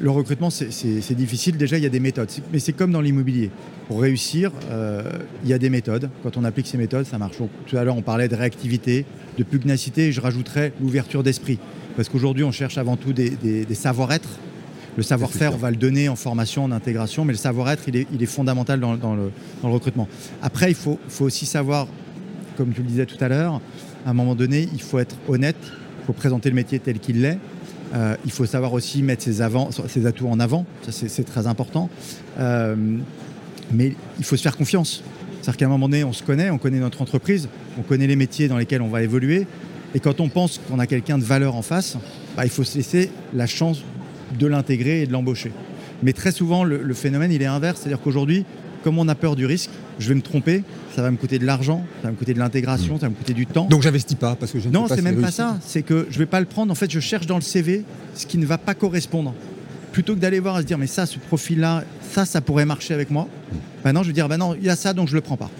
le 0.00 0.10
recrutement, 0.10 0.50
c'est 0.50 1.14
difficile. 1.14 1.56
Déjà, 1.56 1.76
il 1.76 1.82
y 1.82 1.86
a 1.86 1.90
des 1.90 2.00
méthodes. 2.00 2.30
Mais 2.52 2.58
c'est 2.58 2.72
comme 2.72 2.92
dans 2.92 3.00
l'immobilier. 3.00 3.50
Pour 3.88 4.00
réussir, 4.00 4.52
euh, 4.70 5.02
il 5.44 5.48
y 5.48 5.52
a 5.52 5.58
des 5.58 5.70
méthodes. 5.70 6.10
Quand 6.22 6.36
on 6.36 6.44
applique 6.44 6.66
ces 6.66 6.78
méthodes, 6.78 7.06
ça 7.06 7.18
marche. 7.18 7.36
tout 7.66 7.76
à 7.76 7.84
l'heure, 7.84 7.96
on 7.96 8.02
parlait 8.02 8.28
de 8.28 8.36
réactivité, 8.36 9.04
de 9.38 9.44
pugnacité. 9.44 10.08
Et 10.08 10.12
je 10.12 10.20
rajouterais 10.20 10.72
l'ouverture 10.80 11.22
d'esprit. 11.22 11.58
Parce 11.96 12.08
qu'aujourd'hui, 12.08 12.44
on 12.44 12.52
cherche 12.52 12.78
avant 12.78 12.96
tout 12.96 13.12
des, 13.12 13.30
des 13.30 13.74
savoir-être 13.74 14.28
le 14.98 15.04
savoir-faire, 15.04 15.54
on 15.54 15.58
va 15.58 15.70
le 15.70 15.76
donner 15.76 16.08
en 16.08 16.16
formation, 16.16 16.64
en 16.64 16.72
intégration, 16.72 17.24
mais 17.24 17.32
le 17.32 17.38
savoir-être, 17.38 17.84
il 17.88 17.96
est, 17.96 18.26
fondamental 18.26 18.80
dans, 18.80 19.14
le, 19.14 19.30
recrutement. 19.62 20.08
Après, 20.42 20.72
il 20.72 20.74
faut, 20.74 20.98
aussi 21.20 21.46
savoir, 21.46 21.86
comme 22.56 22.72
tu 22.72 22.82
le 22.82 22.88
disais 22.88 23.06
tout 23.06 23.22
à 23.22 23.28
l'heure, 23.28 23.60
à 24.04 24.10
un 24.10 24.12
moment 24.12 24.34
donné, 24.34 24.68
il 24.72 24.82
faut 24.82 24.98
être 24.98 25.14
honnête, 25.28 25.56
il 25.62 26.06
faut 26.06 26.12
présenter 26.12 26.48
le 26.48 26.56
métier 26.56 26.80
tel 26.80 26.98
qu'il 26.98 27.20
l'est. 27.22 27.38
Euh, 27.94 28.16
il 28.24 28.30
faut 28.30 28.46
savoir 28.46 28.72
aussi 28.72 29.02
mettre 29.02 29.22
ses, 29.22 29.40
atouts 29.40 30.28
en 30.28 30.40
avant, 30.40 30.66
c'est 30.90 31.24
très 31.24 31.46
important. 31.46 31.88
Euh, 32.38 32.74
mais 33.72 33.94
il 34.18 34.24
faut 34.24 34.36
se 34.36 34.42
faire 34.42 34.56
confiance. 34.56 35.02
C'est-à-dire 35.40 35.56
qu'à 35.56 35.66
un 35.66 35.68
moment 35.68 35.88
donné, 35.88 36.04
on 36.04 36.12
se 36.12 36.22
connaît, 36.22 36.50
on 36.50 36.58
connaît 36.58 36.80
notre 36.80 37.02
entreprise, 37.02 37.48
on 37.78 37.82
connaît 37.82 38.06
les 38.06 38.16
métiers 38.16 38.48
dans 38.48 38.58
lesquels 38.58 38.82
on 38.82 38.88
va 38.88 39.02
évoluer. 39.02 39.46
Et 39.94 40.00
quand 40.00 40.20
on 40.20 40.28
pense 40.28 40.60
qu'on 40.68 40.78
a 40.78 40.86
quelqu'un 40.86 41.18
de 41.18 41.24
valeur 41.24 41.54
en 41.54 41.62
face, 41.62 41.96
bah, 42.36 42.44
il 42.44 42.50
faut 42.50 42.64
se 42.64 42.76
laisser 42.76 43.10
la 43.34 43.46
chance 43.46 43.82
de 44.38 44.46
l'intégrer 44.46 45.02
et 45.02 45.06
de 45.06 45.12
l'embaucher. 45.12 45.52
Mais 46.02 46.12
très 46.12 46.32
souvent, 46.32 46.64
le, 46.64 46.94
phénomène, 46.94 47.32
il 47.32 47.42
est 47.42 47.46
inverse. 47.46 47.80
C'est-à-dire 47.80 48.00
qu'aujourd'hui, 48.00 48.44
comme 48.82 48.98
on 48.98 49.08
a 49.08 49.14
peur 49.14 49.36
du 49.36 49.46
risque, 49.46 49.70
je 49.98 50.08
vais 50.08 50.14
me 50.14 50.22
tromper, 50.22 50.62
ça 50.94 51.02
va 51.02 51.10
me 51.10 51.16
coûter 51.16 51.38
de 51.38 51.46
l'argent, 51.46 51.84
ça 52.00 52.08
va 52.08 52.12
me 52.12 52.16
coûter 52.16 52.34
de 52.34 52.38
l'intégration, 52.38 52.94
mmh. 52.94 53.00
ça 53.00 53.06
va 53.06 53.10
me 53.10 53.14
coûter 53.14 53.34
du 53.34 53.46
temps. 53.46 53.66
Donc 53.66 53.82
j'investis 53.82 54.16
pas 54.16 54.36
parce 54.36 54.52
que 54.52 54.60
je 54.60 54.68
ne 54.68 54.72
Non, 54.72 54.86
c'est 54.88 55.02
même 55.02 55.20
pas 55.20 55.30
ça. 55.30 55.58
C'est 55.64 55.82
que 55.82 56.06
je 56.10 56.18
vais 56.18 56.26
pas 56.26 56.40
le 56.40 56.46
prendre. 56.46 56.72
En 56.72 56.74
fait, 56.74 56.90
je 56.90 57.00
cherche 57.00 57.26
dans 57.26 57.36
le 57.36 57.42
CV 57.42 57.84
ce 58.14 58.26
qui 58.26 58.38
ne 58.38 58.46
va 58.46 58.58
pas 58.58 58.74
correspondre. 58.74 59.34
Plutôt 59.92 60.14
que 60.14 60.20
d'aller 60.20 60.38
voir 60.38 60.58
et 60.58 60.62
se 60.62 60.66
dire, 60.66 60.78
mais 60.78 60.86
ça, 60.86 61.06
ce 61.06 61.18
profil-là, 61.18 61.82
ça, 62.10 62.24
ça 62.24 62.40
pourrait 62.40 62.66
marcher 62.66 62.94
avec 62.94 63.10
moi. 63.10 63.26
Maintenant, 63.84 64.02
je 64.02 64.08
vais 64.08 64.12
dire, 64.12 64.28
ben 64.28 64.36
non, 64.36 64.54
il 64.54 64.64
y 64.64 64.70
a 64.70 64.76
ça, 64.76 64.92
donc 64.92 65.08
je 65.08 65.14
le 65.14 65.20
prends 65.20 65.36
pas. 65.36 65.50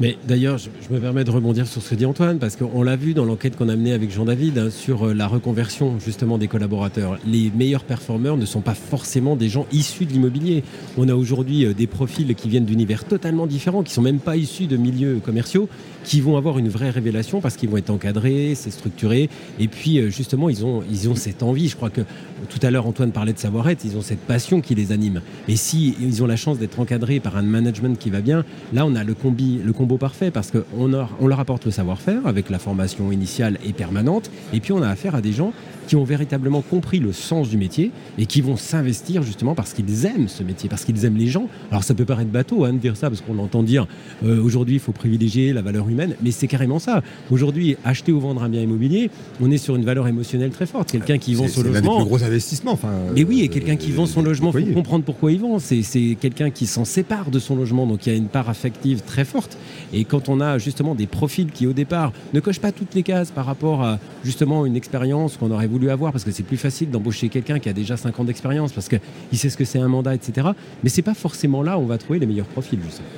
Mais 0.00 0.16
d'ailleurs, 0.26 0.58
je, 0.58 0.68
me 0.92 0.98
permets 0.98 1.22
de 1.22 1.30
rebondir 1.30 1.68
sur 1.68 1.80
ce 1.80 1.90
que 1.90 1.94
dit 1.94 2.04
Antoine, 2.04 2.38
parce 2.38 2.56
qu'on 2.56 2.82
l'a 2.82 2.96
vu 2.96 3.14
dans 3.14 3.24
l'enquête 3.24 3.56
qu'on 3.56 3.68
a 3.68 3.76
menée 3.76 3.92
avec 3.92 4.10
Jean-David 4.10 4.58
hein, 4.58 4.70
sur 4.70 5.06
euh, 5.06 5.14
la 5.14 5.28
reconversion 5.28 6.00
justement 6.00 6.36
des 6.36 6.48
collaborateurs. 6.48 7.18
Les 7.26 7.52
meilleurs 7.54 7.84
performeurs 7.84 8.36
ne 8.36 8.44
sont 8.44 8.60
pas 8.60 8.74
forcément 8.74 9.36
des 9.36 9.48
gens 9.48 9.66
issus 9.72 10.04
de 10.04 10.12
l'immobilier. 10.12 10.64
On 10.98 11.08
a 11.08 11.14
aujourd'hui 11.14 11.64
euh, 11.64 11.74
des 11.74 11.86
profils 11.86 12.34
qui 12.34 12.48
viennent 12.48 12.64
d'univers 12.64 13.04
totalement 13.04 13.46
différents, 13.46 13.84
qui 13.84 13.92
sont 13.92 14.02
même 14.02 14.18
pas 14.18 14.36
issus 14.36 14.66
de 14.66 14.76
milieux 14.76 15.20
commerciaux, 15.24 15.68
qui 16.02 16.20
vont 16.20 16.36
avoir 16.36 16.58
une 16.58 16.68
vraie 16.68 16.90
révélation 16.90 17.40
parce 17.40 17.56
qu'ils 17.56 17.68
vont 17.68 17.76
être 17.76 17.90
encadrés, 17.90 18.54
c'est 18.54 18.70
structuré, 18.70 19.30
et 19.58 19.68
puis 19.68 19.98
euh, 19.98 20.10
justement 20.10 20.48
ils 20.48 20.64
ont, 20.64 20.82
ils 20.90 21.08
ont 21.08 21.14
cette 21.14 21.42
envie. 21.42 21.68
Je 21.68 21.76
crois 21.76 21.90
que 21.90 22.02
tout 22.48 22.58
à 22.62 22.70
l'heure 22.70 22.86
Antoine 22.86 23.12
parlait 23.12 23.32
de 23.32 23.38
savoir-être, 23.38 23.84
ils 23.84 23.96
ont 23.96 24.02
cette 24.02 24.20
passion 24.20 24.60
qui 24.60 24.74
les 24.74 24.92
anime. 24.92 25.22
Et 25.48 25.56
si 25.56 25.96
ont 26.20 26.26
la 26.26 26.36
chance 26.36 26.58
d'être 26.58 26.78
encadrés 26.78 27.20
par 27.20 27.36
un 27.36 27.42
management 27.42 27.98
qui 27.98 28.10
va 28.10 28.20
bien, 28.20 28.44
là 28.72 28.86
on 28.86 28.94
a 28.94 29.04
le 29.04 29.14
combi, 29.14 29.60
le 29.64 29.72
combo 29.84 29.98
parfait 29.98 30.30
parce 30.30 30.50
qu'on 30.50 30.94
on 31.20 31.26
leur 31.26 31.40
apporte 31.40 31.66
le 31.66 31.70
savoir-faire 31.70 32.26
avec 32.26 32.48
la 32.48 32.58
formation 32.58 33.12
initiale 33.12 33.58
et 33.66 33.74
permanente, 33.74 34.30
et 34.54 34.60
puis 34.60 34.72
on 34.72 34.80
a 34.80 34.88
affaire 34.88 35.14
à 35.14 35.20
des 35.20 35.32
gens 35.32 35.52
qui 35.86 35.96
ont 35.96 36.04
véritablement 36.04 36.62
compris 36.62 36.98
le 36.98 37.12
sens 37.12 37.50
du 37.50 37.58
métier 37.58 37.90
et 38.16 38.24
qui 38.24 38.40
vont 38.40 38.56
s'investir 38.56 39.22
justement 39.22 39.54
parce 39.54 39.74
qu'ils 39.74 40.06
aiment 40.06 40.28
ce 40.28 40.42
métier, 40.42 40.68
parce 40.68 40.84
qu'ils 40.84 41.04
aiment 41.04 41.16
les 41.18 41.26
gens. 41.26 41.48
Alors 41.70 41.84
ça 41.84 41.94
peut 41.94 42.06
paraître 42.06 42.30
bateau 42.30 42.64
hein, 42.64 42.72
de 42.72 42.78
dire 42.78 42.96
ça 42.96 43.10
parce 43.10 43.20
qu'on 43.20 43.38
entend 43.38 43.62
dire 43.62 43.86
euh, 44.24 44.42
aujourd'hui 44.42 44.76
il 44.76 44.80
faut 44.80 44.92
privilégier 44.92 45.52
la 45.52 45.60
valeur 45.60 45.86
humaine, 45.88 46.14
mais 46.22 46.30
c'est 46.30 46.46
carrément 46.46 46.78
ça. 46.78 47.02
Aujourd'hui, 47.30 47.76
acheter 47.84 48.12
ou 48.12 48.20
vendre 48.20 48.42
un 48.42 48.48
bien 48.48 48.62
immobilier, 48.62 49.10
on 49.42 49.50
est 49.50 49.58
sur 49.58 49.76
une 49.76 49.84
valeur 49.84 50.08
émotionnelle 50.08 50.50
très 50.50 50.66
forte. 50.66 50.90
Quelqu'un 50.90 51.18
qui 51.18 51.34
vend 51.34 51.48
son 51.48 51.62
logement. 51.62 51.98
C'est 51.98 52.04
plus 52.04 52.08
gros 52.08 52.24
investissements. 52.24 52.72
Enfin, 52.72 52.92
mais 53.14 53.24
oui, 53.24 53.42
et 53.42 53.48
quelqu'un 53.48 53.76
qui 53.76 53.92
vend 53.92 54.06
son 54.06 54.20
euh, 54.20 54.24
logement, 54.24 54.52
il 54.56 54.66
faut 54.68 54.72
comprendre 54.72 55.04
pourquoi 55.04 55.32
il 55.32 55.40
vend. 55.40 55.58
C'est 55.58 56.16
quelqu'un 56.18 56.50
qui 56.50 56.66
s'en 56.66 56.84
sépare 56.84 57.30
de 57.30 57.38
son 57.38 57.56
logement, 57.56 57.86
donc 57.86 58.06
il 58.06 58.12
y 58.12 58.14
a 58.14 58.16
une 58.16 58.28
part 58.28 58.48
affective 58.48 59.02
très 59.02 59.24
forte. 59.24 59.58
Et 59.92 60.04
quand 60.04 60.28
on 60.28 60.40
a 60.40 60.58
justement 60.58 60.94
des 60.94 61.06
profils 61.06 61.50
qui 61.50 61.66
au 61.66 61.72
départ 61.72 62.12
ne 62.32 62.40
cochent 62.40 62.60
pas 62.60 62.72
toutes 62.72 62.94
les 62.94 63.02
cases 63.02 63.30
par 63.30 63.46
rapport 63.46 63.82
à 63.82 63.98
justement 64.24 64.66
une 64.66 64.76
expérience 64.76 65.36
qu'on 65.36 65.50
aurait 65.50 65.66
voulu 65.66 65.90
avoir, 65.90 66.12
parce 66.12 66.24
que 66.24 66.30
c'est 66.30 66.42
plus 66.42 66.56
facile 66.56 66.90
d'embaucher 66.90 67.28
quelqu'un 67.28 67.58
qui 67.58 67.68
a 67.68 67.72
déjà 67.72 67.96
5 67.96 68.18
ans 68.20 68.24
d'expérience, 68.24 68.72
parce 68.72 68.88
qu'il 68.88 69.00
sait 69.38 69.50
ce 69.50 69.56
que 69.56 69.64
c'est 69.64 69.78
un 69.78 69.88
mandat, 69.88 70.14
etc. 70.14 70.48
Mais 70.82 70.90
c'est 70.90 71.02
pas 71.02 71.14
forcément 71.14 71.62
là 71.62 71.78
où 71.78 71.82
on 71.82 71.86
va 71.86 71.98
trouver 71.98 72.18
les 72.18 72.26
meilleurs 72.26 72.46
profils, 72.46 72.80
justement. 72.84 73.08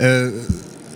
Euh, 0.00 0.42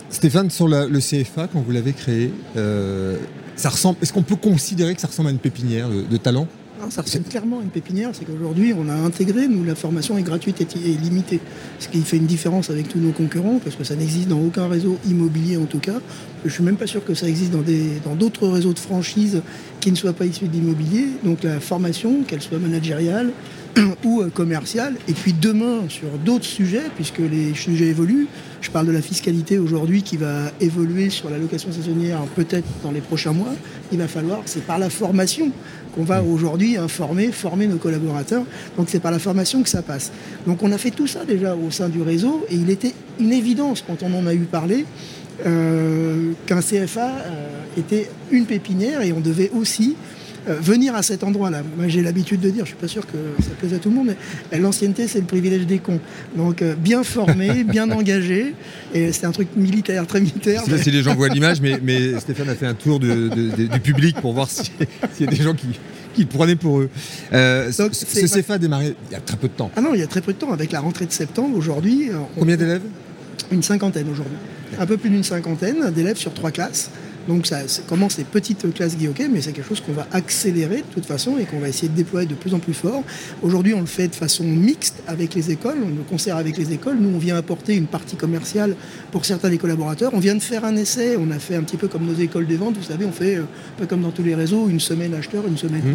Stéphane, 0.09 0.49
sur 0.49 0.67
le 0.67 0.99
CFA, 0.99 1.47
quand 1.47 1.61
vous 1.61 1.71
l'avez 1.71 1.93
créé, 1.93 2.31
euh, 2.55 3.17
ça 3.55 3.69
ressemble. 3.69 3.97
Est-ce 4.01 4.13
qu'on 4.13 4.23
peut 4.23 4.35
considérer 4.35 4.93
que 4.95 5.01
ça 5.01 5.07
ressemble 5.07 5.29
à 5.29 5.31
une 5.31 5.39
pépinière 5.39 5.89
de 5.89 6.17
talent? 6.17 6.47
Ça 6.89 7.01
ressemble 7.01 7.25
clairement 7.25 7.59
à 7.59 7.63
une 7.63 7.69
pépinière, 7.69 8.09
c'est 8.13 8.25
qu'aujourd'hui 8.25 8.73
on 8.77 8.89
a 8.89 8.93
intégré, 8.93 9.47
nous 9.47 9.63
la 9.63 9.75
formation 9.75 10.17
est 10.17 10.23
gratuite 10.23 10.61
et 10.61 10.65
limitée, 11.01 11.39
ce 11.79 11.87
qui 11.87 12.01
fait 12.01 12.17
une 12.17 12.25
différence 12.25 12.69
avec 12.69 12.87
tous 12.87 12.99
nos 12.99 13.11
concurrents, 13.11 13.59
parce 13.63 13.75
que 13.75 13.83
ça 13.83 13.95
n'existe 13.95 14.27
dans 14.27 14.39
aucun 14.39 14.67
réseau 14.67 14.97
immobilier 15.07 15.57
en 15.57 15.65
tout 15.65 15.79
cas. 15.79 15.99
Je 16.45 16.49
suis 16.49 16.63
même 16.63 16.77
pas 16.77 16.87
sûr 16.87 17.03
que 17.03 17.13
ça 17.13 17.27
existe 17.27 17.51
dans 17.53 18.15
d'autres 18.15 18.47
réseaux 18.47 18.73
de 18.73 18.79
franchise 18.79 19.41
qui 19.79 19.91
ne 19.91 19.95
soient 19.95 20.13
pas 20.13 20.25
issus 20.25 20.47
de 20.47 20.53
l'immobilier. 20.53 21.07
Donc 21.23 21.43
la 21.43 21.59
formation, 21.59 22.23
qu'elle 22.23 22.41
soit 22.41 22.59
managériale, 22.59 23.31
ou 24.03 24.21
euh, 24.21 24.29
commerciale. 24.29 24.95
Et 25.07 25.13
puis 25.13 25.33
demain, 25.33 25.81
sur 25.89 26.09
d'autres 26.23 26.45
sujets, 26.45 26.83
puisque 26.95 27.19
les 27.19 27.53
sujets 27.53 27.87
évoluent, 27.87 28.27
je 28.61 28.69
parle 28.69 28.87
de 28.87 28.91
la 28.91 29.01
fiscalité 29.01 29.57
aujourd'hui 29.57 30.03
qui 30.03 30.17
va 30.17 30.51
évoluer 30.61 31.09
sur 31.09 31.29
la 31.29 31.37
location 31.37 31.71
saisonnière 31.71 32.21
peut-être 32.35 32.67
dans 32.83 32.91
les 32.91 33.01
prochains 33.01 33.33
mois. 33.33 33.53
Il 33.91 33.97
va 33.97 34.07
falloir, 34.07 34.41
c'est 34.45 34.65
par 34.65 34.79
la 34.79 34.89
formation 34.89 35.51
qu'on 35.93 36.03
va 36.03 36.23
aujourd'hui 36.23 36.77
informer, 36.77 37.31
former 37.31 37.67
nos 37.67 37.77
collaborateurs. 37.77 38.43
Donc 38.77 38.89
c'est 38.89 38.99
par 38.99 39.11
la 39.11 39.19
formation 39.19 39.63
que 39.63 39.69
ça 39.69 39.81
passe. 39.81 40.11
Donc 40.47 40.63
on 40.63 40.71
a 40.71 40.77
fait 40.77 40.91
tout 40.91 41.07
ça 41.07 41.25
déjà 41.25 41.55
au 41.55 41.71
sein 41.71 41.89
du 41.89 42.01
réseau 42.01 42.45
et 42.49 42.55
il 42.55 42.69
était 42.69 42.93
une 43.19 43.31
évidence 43.31 43.83
quand 43.85 44.03
on 44.03 44.13
en 44.13 44.27
a 44.27 44.33
eu 44.33 44.45
parlé 44.45 44.85
euh, 45.45 46.33
qu'un 46.45 46.61
CFA 46.61 47.07
euh, 47.07 47.63
était 47.77 48.09
une 48.31 48.45
pépinière 48.45 49.01
et 49.01 49.13
on 49.13 49.19
devait 49.19 49.51
aussi 49.55 49.95
euh, 50.47 50.59
venir 50.59 50.95
à 50.95 51.03
cet 51.03 51.23
endroit-là. 51.23 51.63
Moi, 51.77 51.87
j'ai 51.87 52.01
l'habitude 52.01 52.41
de 52.41 52.49
dire, 52.49 52.65
je 52.65 52.69
suis 52.69 52.77
pas 52.77 52.87
sûr 52.87 53.05
que 53.05 53.17
ça 53.41 53.51
plaise 53.57 53.73
à 53.73 53.79
tout 53.79 53.89
le 53.89 53.95
monde, 53.95 54.15
mais 54.51 54.59
l'ancienneté, 54.59 55.07
c'est 55.07 55.19
le 55.19 55.25
privilège 55.25 55.65
des 55.65 55.79
cons. 55.79 55.99
Donc, 56.35 56.61
euh, 56.61 56.75
bien 56.75 57.03
formé, 57.03 57.63
bien 57.67 57.89
engagé, 57.91 58.53
et 58.93 59.11
c'est 59.11 59.25
un 59.25 59.31
truc 59.31 59.49
militaire, 59.55 60.05
très 60.05 60.19
militaire. 60.19 60.63
Si 60.81 60.91
les 60.91 61.01
gens 61.01 61.15
voient 61.15 61.29
l'image, 61.29 61.61
mais, 61.61 61.79
mais, 61.81 62.19
Stéphane 62.19 62.49
a 62.49 62.55
fait 62.55 62.65
un 62.65 62.73
tour 62.73 62.99
du 62.99 63.79
public 63.81 64.19
pour 64.19 64.33
voir 64.33 64.49
s'il 64.49 64.65
y 65.19 65.23
a 65.23 65.27
des 65.27 65.35
gens 65.37 65.53
qui, 65.53 65.67
qui 66.13 66.21
le 66.21 66.27
prenaient 66.27 66.55
pour 66.55 66.79
eux. 66.81 66.89
Euh, 67.31 67.71
ce 67.71 68.37
CFA 68.39 68.55
a 68.55 68.57
démarré 68.57 68.95
il 69.09 69.13
y 69.13 69.15
a 69.15 69.21
très 69.21 69.37
peu 69.37 69.47
de 69.47 69.53
temps. 69.53 69.71
Ah 69.75 69.81
non, 69.81 69.93
il 69.93 69.99
y 69.99 70.03
a 70.03 70.07
très 70.07 70.21
peu 70.21 70.33
de 70.33 70.37
temps, 70.37 70.51
avec 70.51 70.71
la 70.71 70.79
rentrée 70.79 71.05
de 71.05 71.11
septembre 71.11 71.57
aujourd'hui. 71.57 72.09
Combien 72.37 72.57
d'élèves? 72.57 72.83
Une 73.51 73.63
cinquantaine 73.63 74.09
aujourd'hui. 74.09 74.37
Un 74.79 74.85
peu 74.85 74.97
plus 74.97 75.09
d'une 75.09 75.23
cinquantaine 75.23 75.91
d'élèves 75.91 76.17
sur 76.17 76.33
trois 76.33 76.51
classes. 76.51 76.89
Donc 77.27 77.47
ça, 77.47 77.61
commence 77.87 78.17
les 78.17 78.23
petites 78.23 78.73
classes 78.73 78.97
Guy 78.97 79.09
mais 79.31 79.41
c'est 79.41 79.51
quelque 79.53 79.67
chose 79.67 79.81
qu'on 79.81 79.93
va 79.93 80.07
accélérer 80.11 80.77
de 80.77 80.93
toute 80.93 81.05
façon 81.05 81.37
et 81.37 81.45
qu'on 81.45 81.59
va 81.59 81.69
essayer 81.69 81.87
de 81.87 81.95
déployer 81.95 82.27
de 82.27 82.35
plus 82.35 82.53
en 82.53 82.59
plus 82.59 82.73
fort. 82.73 83.03
Aujourd'hui, 83.41 83.73
on 83.73 83.79
le 83.81 83.85
fait 83.85 84.07
de 84.07 84.15
façon 84.15 84.43
mixte 84.43 85.01
avec 85.07 85.33
les 85.33 85.51
écoles, 85.51 85.77
on 85.83 85.89
le 85.89 86.03
concert 86.09 86.37
avec 86.37 86.57
les 86.57 86.73
écoles. 86.73 86.97
Nous, 86.99 87.09
on 87.15 87.17
vient 87.17 87.37
apporter 87.37 87.75
une 87.75 87.87
partie 87.87 88.15
commerciale 88.15 88.75
pour 89.11 89.25
certains 89.25 89.49
des 89.49 89.57
collaborateurs. 89.57 90.11
On 90.13 90.19
vient 90.19 90.35
de 90.35 90.41
faire 90.41 90.65
un 90.65 90.75
essai, 90.75 91.17
on 91.17 91.31
a 91.31 91.39
fait 91.39 91.55
un 91.55 91.63
petit 91.63 91.77
peu 91.77 91.87
comme 91.87 92.05
nos 92.05 92.13
écoles 92.13 92.47
des 92.47 92.57
ventes, 92.57 92.77
vous 92.77 92.83
savez, 92.83 93.05
on 93.05 93.11
fait, 93.11 93.37
euh, 93.37 93.43
pas 93.77 93.85
comme 93.85 94.01
dans 94.01 94.11
tous 94.11 94.23
les 94.23 94.35
réseaux, 94.35 94.67
une 94.67 94.79
semaine 94.79 95.13
acheteur, 95.13 95.47
une 95.47 95.57
semaine 95.57 95.83
mmh. 95.85 95.93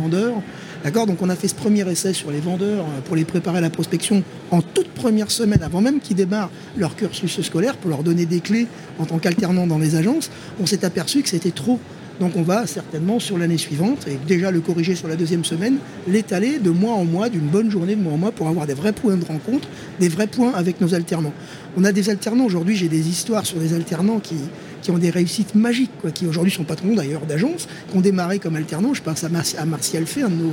D'accord 0.85 1.07
Donc 1.07 1.23
on 1.23 1.29
a 1.29 1.35
fait 1.35 1.49
ce 1.49 1.57
premier 1.57 1.88
essai 1.91 2.12
sur 2.12 2.31
les 2.31 2.38
vendeurs 2.38 2.85
euh, 2.85 3.01
pour 3.05 3.17
les 3.17 3.25
préparer 3.25 3.59
à 3.59 3.61
la 3.61 3.71
prospection 3.71 4.23
en 4.51 4.62
toute 4.62 4.88
première 4.88 5.31
semaine, 5.31 5.62
avant 5.62 5.81
même 5.81 5.99
qu'ils 6.01 6.17
démarrent 6.17 6.51
leur 6.77 6.95
cursus 6.95 7.41
scolaire, 7.41 7.77
pour 7.77 7.91
leur 7.91 8.05
donner 8.05 8.27
des 8.27 8.41
clés 8.41 8.69
en 8.99 9.05
tant 9.05 9.19
qu'alternant 9.19 9.67
dans 9.67 9.79
les 9.79 9.97
agences. 9.97 10.31
On 10.61 10.67
s'est 10.67 10.85
aperçu 10.85 11.23
que 11.23 11.29
c'était 11.29 11.51
trop. 11.51 11.81
Donc 12.21 12.33
on 12.37 12.43
va 12.43 12.67
certainement 12.67 13.21
sur 13.21 13.38
l'année 13.38 13.59
suivante, 13.59 14.07
et 14.09 14.19
déjà 14.27 14.51
le 14.51 14.61
corriger 14.61 14.97
sur 14.97 15.07
la 15.07 15.14
deuxième 15.14 15.45
semaine, 15.45 15.79
l'étaler 16.09 16.59
de 16.59 16.71
mois 16.71 16.95
en 16.95 17.05
mois, 17.05 17.29
d'une 17.29 17.47
bonne 17.47 17.71
journée 17.71 17.95
de 17.95 18.01
mois 18.01 18.14
en 18.14 18.17
mois, 18.17 18.33
pour 18.33 18.49
avoir 18.49 18.67
des 18.67 18.75
vrais 18.75 18.93
points 18.93 19.17
de 19.17 19.25
rencontre, 19.25 19.69
des 20.01 20.09
vrais 20.09 20.27
points 20.27 20.53
avec 20.55 20.81
nos 20.81 20.95
alternants. 20.95 21.33
On 21.77 21.85
a 21.85 21.93
des 21.93 22.11
alternants, 22.11 22.45
aujourd'hui 22.45 22.75
j'ai 22.75 22.88
des 22.88 23.09
histoires 23.09 23.47
sur 23.47 23.59
des 23.59 23.73
alternants 23.73 24.19
qui, 24.19 24.35
qui 24.83 24.91
ont 24.91 24.99
des 24.99 25.11
réussites 25.11 25.55
magiques, 25.55 25.91
quoi, 26.01 26.11
qui 26.11 26.27
aujourd'hui 26.27 26.53
sont 26.53 26.64
patrons 26.64 26.95
d'ailleurs 26.95 27.27
d'agence, 27.27 27.69
qui 27.91 27.97
ont 27.97 28.01
démarré 28.01 28.38
comme 28.38 28.57
alternants. 28.57 28.95
Je 28.95 29.03
pense 29.03 29.25
à, 29.25 29.64
Martial 29.64 30.07
Fay, 30.07 30.23
un 30.23 30.29
de 30.29 30.35
nos, 30.35 30.53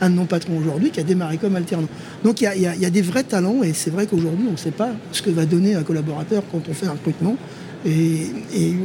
un 0.00 0.10
de 0.10 0.14
nos 0.14 0.24
patrons 0.24 0.58
aujourd'hui, 0.58 0.90
qui 0.90 1.00
a 1.00 1.04
démarré 1.04 1.38
comme 1.38 1.56
alternant. 1.56 1.88
Donc 2.24 2.40
il 2.40 2.50
y, 2.56 2.62
y 2.62 2.86
a, 2.86 2.90
des 2.90 3.02
vrais 3.02 3.24
talents, 3.24 3.62
et 3.62 3.72
c'est 3.72 3.90
vrai 3.90 4.06
qu'aujourd'hui 4.06 4.46
on 4.48 4.52
ne 4.52 4.56
sait 4.56 4.70
pas 4.70 4.90
ce 5.12 5.22
que 5.22 5.30
va 5.30 5.46
donner 5.46 5.74
un 5.74 5.82
collaborateur 5.82 6.42
quand 6.50 6.62
on 6.68 6.74
fait 6.74 6.86
un 6.86 6.92
recrutement. 6.92 7.36
Et, 7.84 8.26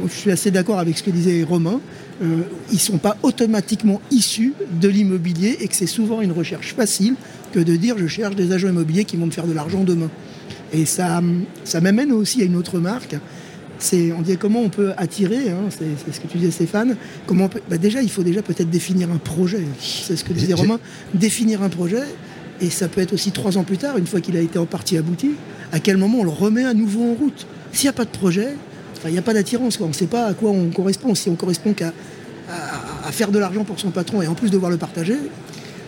je 0.06 0.12
suis 0.12 0.30
assez 0.30 0.50
d'accord 0.50 0.78
avec 0.78 0.98
ce 0.98 1.02
que 1.02 1.10
disait 1.10 1.42
Romain. 1.44 1.80
Euh, 2.20 2.42
ils 2.70 2.74
ne 2.74 2.80
sont 2.80 2.98
pas 2.98 3.16
automatiquement 3.22 4.00
issus 4.10 4.52
de 4.80 4.88
l'immobilier 4.88 5.58
et 5.60 5.68
que 5.68 5.74
c'est 5.74 5.86
souvent 5.86 6.20
une 6.20 6.32
recherche 6.32 6.74
facile 6.74 7.14
que 7.52 7.60
de 7.60 7.76
dire 7.76 7.96
je 7.96 8.08
cherche 8.08 8.34
des 8.34 8.52
agents 8.52 8.68
immobiliers 8.68 9.04
qui 9.04 9.16
vont 9.16 9.26
me 9.26 9.30
faire 9.30 9.46
de 9.46 9.52
l'argent 9.52 9.84
demain. 9.84 10.10
Et 10.72 10.84
ça, 10.84 11.22
ça 11.64 11.80
m'amène 11.80 12.12
aussi 12.12 12.42
à 12.42 12.44
une 12.44 12.56
autre 12.56 12.78
marque. 12.78 13.16
C'est, 13.78 14.12
on 14.12 14.22
dit 14.22 14.36
comment 14.36 14.60
on 14.60 14.70
peut 14.70 14.92
attirer, 14.96 15.50
hein, 15.50 15.68
c'est, 15.70 16.12
ce 16.12 16.20
que 16.20 16.26
tu 16.26 16.38
disais 16.38 16.50
Stéphane. 16.50 16.96
Comment 17.26 17.48
bah, 17.68 17.78
déjà, 17.78 18.02
il 18.02 18.10
faut 18.10 18.24
déjà 18.24 18.42
peut-être 18.42 18.70
définir 18.70 19.10
un 19.10 19.18
projet. 19.18 19.62
C'est 19.80 20.16
ce 20.16 20.24
que 20.24 20.32
disait 20.32 20.54
Romain. 20.54 20.80
Définir 21.14 21.62
un 21.62 21.68
projet, 21.68 22.02
et 22.60 22.70
ça 22.70 22.88
peut 22.88 23.00
être 23.00 23.12
aussi 23.12 23.30
trois 23.30 23.56
ans 23.56 23.64
plus 23.64 23.78
tard, 23.78 23.96
une 23.98 24.06
fois 24.06 24.20
qu'il 24.20 24.36
a 24.36 24.40
été 24.40 24.58
en 24.58 24.66
partie 24.66 24.96
abouti, 24.96 25.32
à 25.72 25.78
quel 25.80 25.96
moment 25.96 26.18
on 26.20 26.24
le 26.24 26.30
remet 26.30 26.64
à 26.64 26.74
nouveau 26.74 27.12
en 27.12 27.14
route. 27.14 27.46
S'il 27.72 27.84
n'y 27.84 27.90
a 27.90 27.92
pas 27.92 28.04
de 28.04 28.10
projet, 28.10 28.48
il 29.04 29.12
n'y 29.12 29.18
a 29.18 29.22
pas 29.22 29.34
d'attirance. 29.34 29.78
On 29.80 29.88
ne 29.88 29.92
sait 29.92 30.06
pas 30.06 30.26
à 30.26 30.34
quoi 30.34 30.50
on 30.50 30.70
correspond. 30.70 31.14
Si 31.14 31.28
on 31.28 31.36
correspond 31.36 31.72
qu'à 31.72 31.92
à, 32.48 33.12
faire 33.12 33.30
de 33.30 33.38
l'argent 33.38 33.64
pour 33.64 33.78
son 33.78 33.90
patron 33.90 34.22
et 34.22 34.26
en 34.26 34.34
plus 34.34 34.50
devoir 34.50 34.70
le 34.70 34.78
partager, 34.78 35.16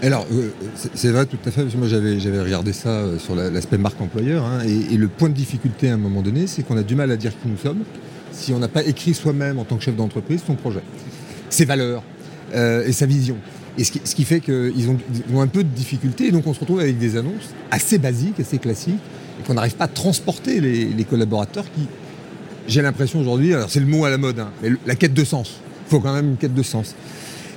alors, 0.03 0.27
euh, 0.33 0.51
c'est 0.95 1.11
vrai 1.11 1.27
tout 1.27 1.37
à 1.45 1.51
fait, 1.51 1.63
parce 1.63 1.75
que 1.75 1.79
moi 1.79 1.89
j'avais, 1.89 2.41
regardé 2.41 2.73
ça 2.73 2.89
euh, 2.89 3.19
sur 3.19 3.35
l'aspect 3.35 3.79
marque 3.79 4.01
employeur, 4.01 4.45
hein, 4.45 4.61
et, 4.65 4.97
le 4.97 5.09
point 5.09 5.29
de 5.29 5.35
difficulté 5.35 5.91
à 5.91 5.95
un 5.95 5.99
moment 5.99 6.23
donné, 6.23 6.47
c'est 6.47 6.63
qu'on 6.63 6.77
a 6.77 6.83
du 6.83 6.95
mal 6.95 7.11
à 7.11 7.17
dire 7.17 7.33
qui 7.33 7.49
nous 7.49 7.59
sommes 7.59 7.83
si 8.33 8.53
on 8.53 8.59
n'a 8.59 8.69
pas 8.69 8.85
écrit 8.85 9.13
soi-même 9.13 9.59
en 9.59 9.65
tant 9.65 9.77
que 9.77 9.83
chef 9.83 9.97
d'entreprise 9.97 10.43
son 10.47 10.55
projet, 10.55 10.81
ses 11.51 11.65
valeurs 11.65 12.03
euh, 12.55 12.87
et 12.87 12.93
sa 12.93 13.07
vision. 13.07 13.37
Et 13.77 13.85
ce 13.85 13.93
qui, 13.93 14.25
fait 14.25 14.41
qu'ils 14.41 14.89
ont, 14.89 15.41
un 15.41 15.47
peu 15.47 15.63
de 15.63 15.69
difficulté, 15.69 16.27
et 16.27 16.33
donc 16.33 16.47
on 16.47 16.55
se 16.55 16.61
retrouve 16.61 16.81
avec 16.81 16.99
des 16.99 17.17
annonces 17.17 17.55
assez 17.71 17.99
basiques, 17.99 18.39
assez 18.41 18.59
classiques, 18.59 18.95
et 19.41 19.47
qu'on 19.47 19.55
n'arrive 19.55 19.77
pas 19.77 19.85
à 19.85 19.89
transporter 19.89 20.61
les, 20.61 21.05
collaborateurs 21.05 21.65
qui, 21.65 21.87
j'ai 22.69 22.83
l'impression 22.83 23.21
aujourd'hui, 23.21 23.55
alors 23.55 23.71
c'est 23.71 23.81
le 23.81 23.87
mot 23.87 24.05
à 24.05 24.11
la 24.11 24.19
mode, 24.19 24.39
hein, 24.41 24.51
mais 24.63 24.71
la 24.87 24.97
quête 24.97 25.15
de 25.15 25.25
sens. 25.25 25.61
Il 25.87 25.91
faut 25.91 26.01
quand 26.01 26.13
même 26.13 26.31
une 26.31 26.37
quête 26.37 26.55
de 26.55 26.63
sens. 26.63 26.95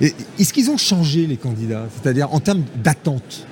Est-ce 0.00 0.52
qu'ils 0.52 0.70
ont 0.70 0.76
changé 0.76 1.26
les 1.26 1.36
candidats 1.36 1.86
C'est-à-dire 1.94 2.32
en 2.32 2.40
termes 2.40 2.64
d'attente 2.82 3.46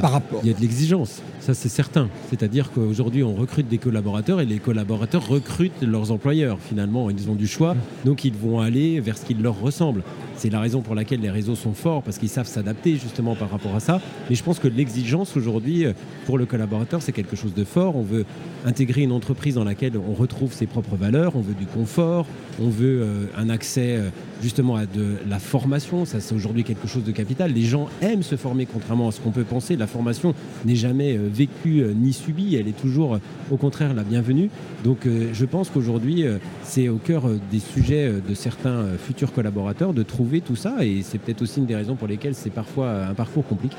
par 0.00 0.12
rapport 0.12 0.40
Il 0.42 0.48
y 0.48 0.52
a 0.52 0.56
de 0.56 0.60
l'exigence, 0.60 1.22
ça 1.40 1.54
c'est 1.54 1.68
certain. 1.68 2.08
C'est-à-dire 2.30 2.70
qu'aujourd'hui 2.72 3.22
on 3.22 3.34
recrute 3.34 3.68
des 3.68 3.78
collaborateurs 3.78 4.40
et 4.40 4.46
les 4.46 4.58
collaborateurs 4.58 5.26
recrutent 5.26 5.82
leurs 5.82 6.10
employeurs. 6.12 6.58
Finalement, 6.60 7.10
ils 7.10 7.28
ont 7.30 7.34
du 7.34 7.46
choix, 7.46 7.76
donc 8.04 8.24
ils 8.24 8.34
vont 8.34 8.60
aller 8.60 9.00
vers 9.00 9.18
ce 9.18 9.24
qui 9.24 9.34
leur 9.34 9.58
ressemble. 9.60 10.02
C'est 10.36 10.48
la 10.48 10.60
raison 10.60 10.80
pour 10.80 10.94
laquelle 10.94 11.20
les 11.20 11.30
réseaux 11.30 11.54
sont 11.54 11.74
forts, 11.74 12.02
parce 12.02 12.16
qu'ils 12.16 12.30
savent 12.30 12.46
s'adapter 12.46 12.96
justement 12.96 13.34
par 13.34 13.50
rapport 13.50 13.74
à 13.76 13.80
ça. 13.80 14.00
Mais 14.30 14.36
je 14.36 14.42
pense 14.42 14.58
que 14.58 14.68
l'exigence 14.68 15.36
aujourd'hui, 15.36 15.84
euh, 15.84 15.92
pour 16.24 16.38
le 16.38 16.46
collaborateur, 16.46 17.02
c'est 17.02 17.12
quelque 17.12 17.36
chose 17.36 17.52
de 17.52 17.62
fort. 17.62 17.94
On 17.94 18.02
veut 18.02 18.24
intégrer 18.64 19.02
une 19.02 19.12
entreprise 19.12 19.56
dans 19.56 19.64
laquelle 19.64 19.98
on 19.98 20.14
retrouve 20.14 20.54
ses 20.54 20.64
propres 20.66 20.96
valeurs, 20.96 21.36
on 21.36 21.42
veut 21.42 21.52
du 21.52 21.66
confort, 21.66 22.24
on 22.58 22.70
veut 22.70 23.02
euh, 23.02 23.26
un 23.36 23.50
accès 23.50 23.96
euh, 23.96 24.08
justement 24.42 24.76
à 24.76 24.86
de 24.86 25.16
la 25.28 25.38
formation. 25.38 26.04
Ça, 26.04 26.20
c'est 26.20 26.34
aujourd'hui 26.34 26.64
quelque 26.64 26.88
chose 26.88 27.04
de 27.04 27.12
capital. 27.12 27.52
Les 27.52 27.62
gens 27.62 27.88
aiment 28.02 28.22
se 28.22 28.36
former, 28.36 28.66
contrairement 28.66 29.08
à 29.08 29.12
ce 29.12 29.20
qu'on 29.20 29.30
peut 29.30 29.44
penser. 29.44 29.76
La 29.76 29.86
formation 29.86 30.34
n'est 30.64 30.76
jamais 30.76 31.16
vécue 31.16 31.84
ni 31.94 32.12
subie, 32.12 32.56
elle 32.56 32.68
est 32.68 32.78
toujours 32.78 33.18
au 33.50 33.56
contraire 33.56 33.94
la 33.94 34.02
bienvenue. 34.02 34.50
Donc 34.84 35.06
je 35.06 35.44
pense 35.44 35.70
qu'aujourd'hui, 35.70 36.24
c'est 36.62 36.88
au 36.88 36.96
cœur 36.96 37.24
des 37.50 37.58
sujets 37.58 38.12
de 38.26 38.34
certains 38.34 38.84
futurs 38.98 39.32
collaborateurs 39.32 39.92
de 39.92 40.02
trouver 40.02 40.40
tout 40.40 40.56
ça 40.56 40.84
et 40.84 41.02
c'est 41.02 41.18
peut-être 41.18 41.42
aussi 41.42 41.60
une 41.60 41.66
des 41.66 41.76
raisons 41.76 41.96
pour 41.96 42.08
lesquelles 42.08 42.34
c'est 42.34 42.50
parfois 42.50 43.06
un 43.06 43.14
parcours 43.14 43.46
compliqué. 43.46 43.76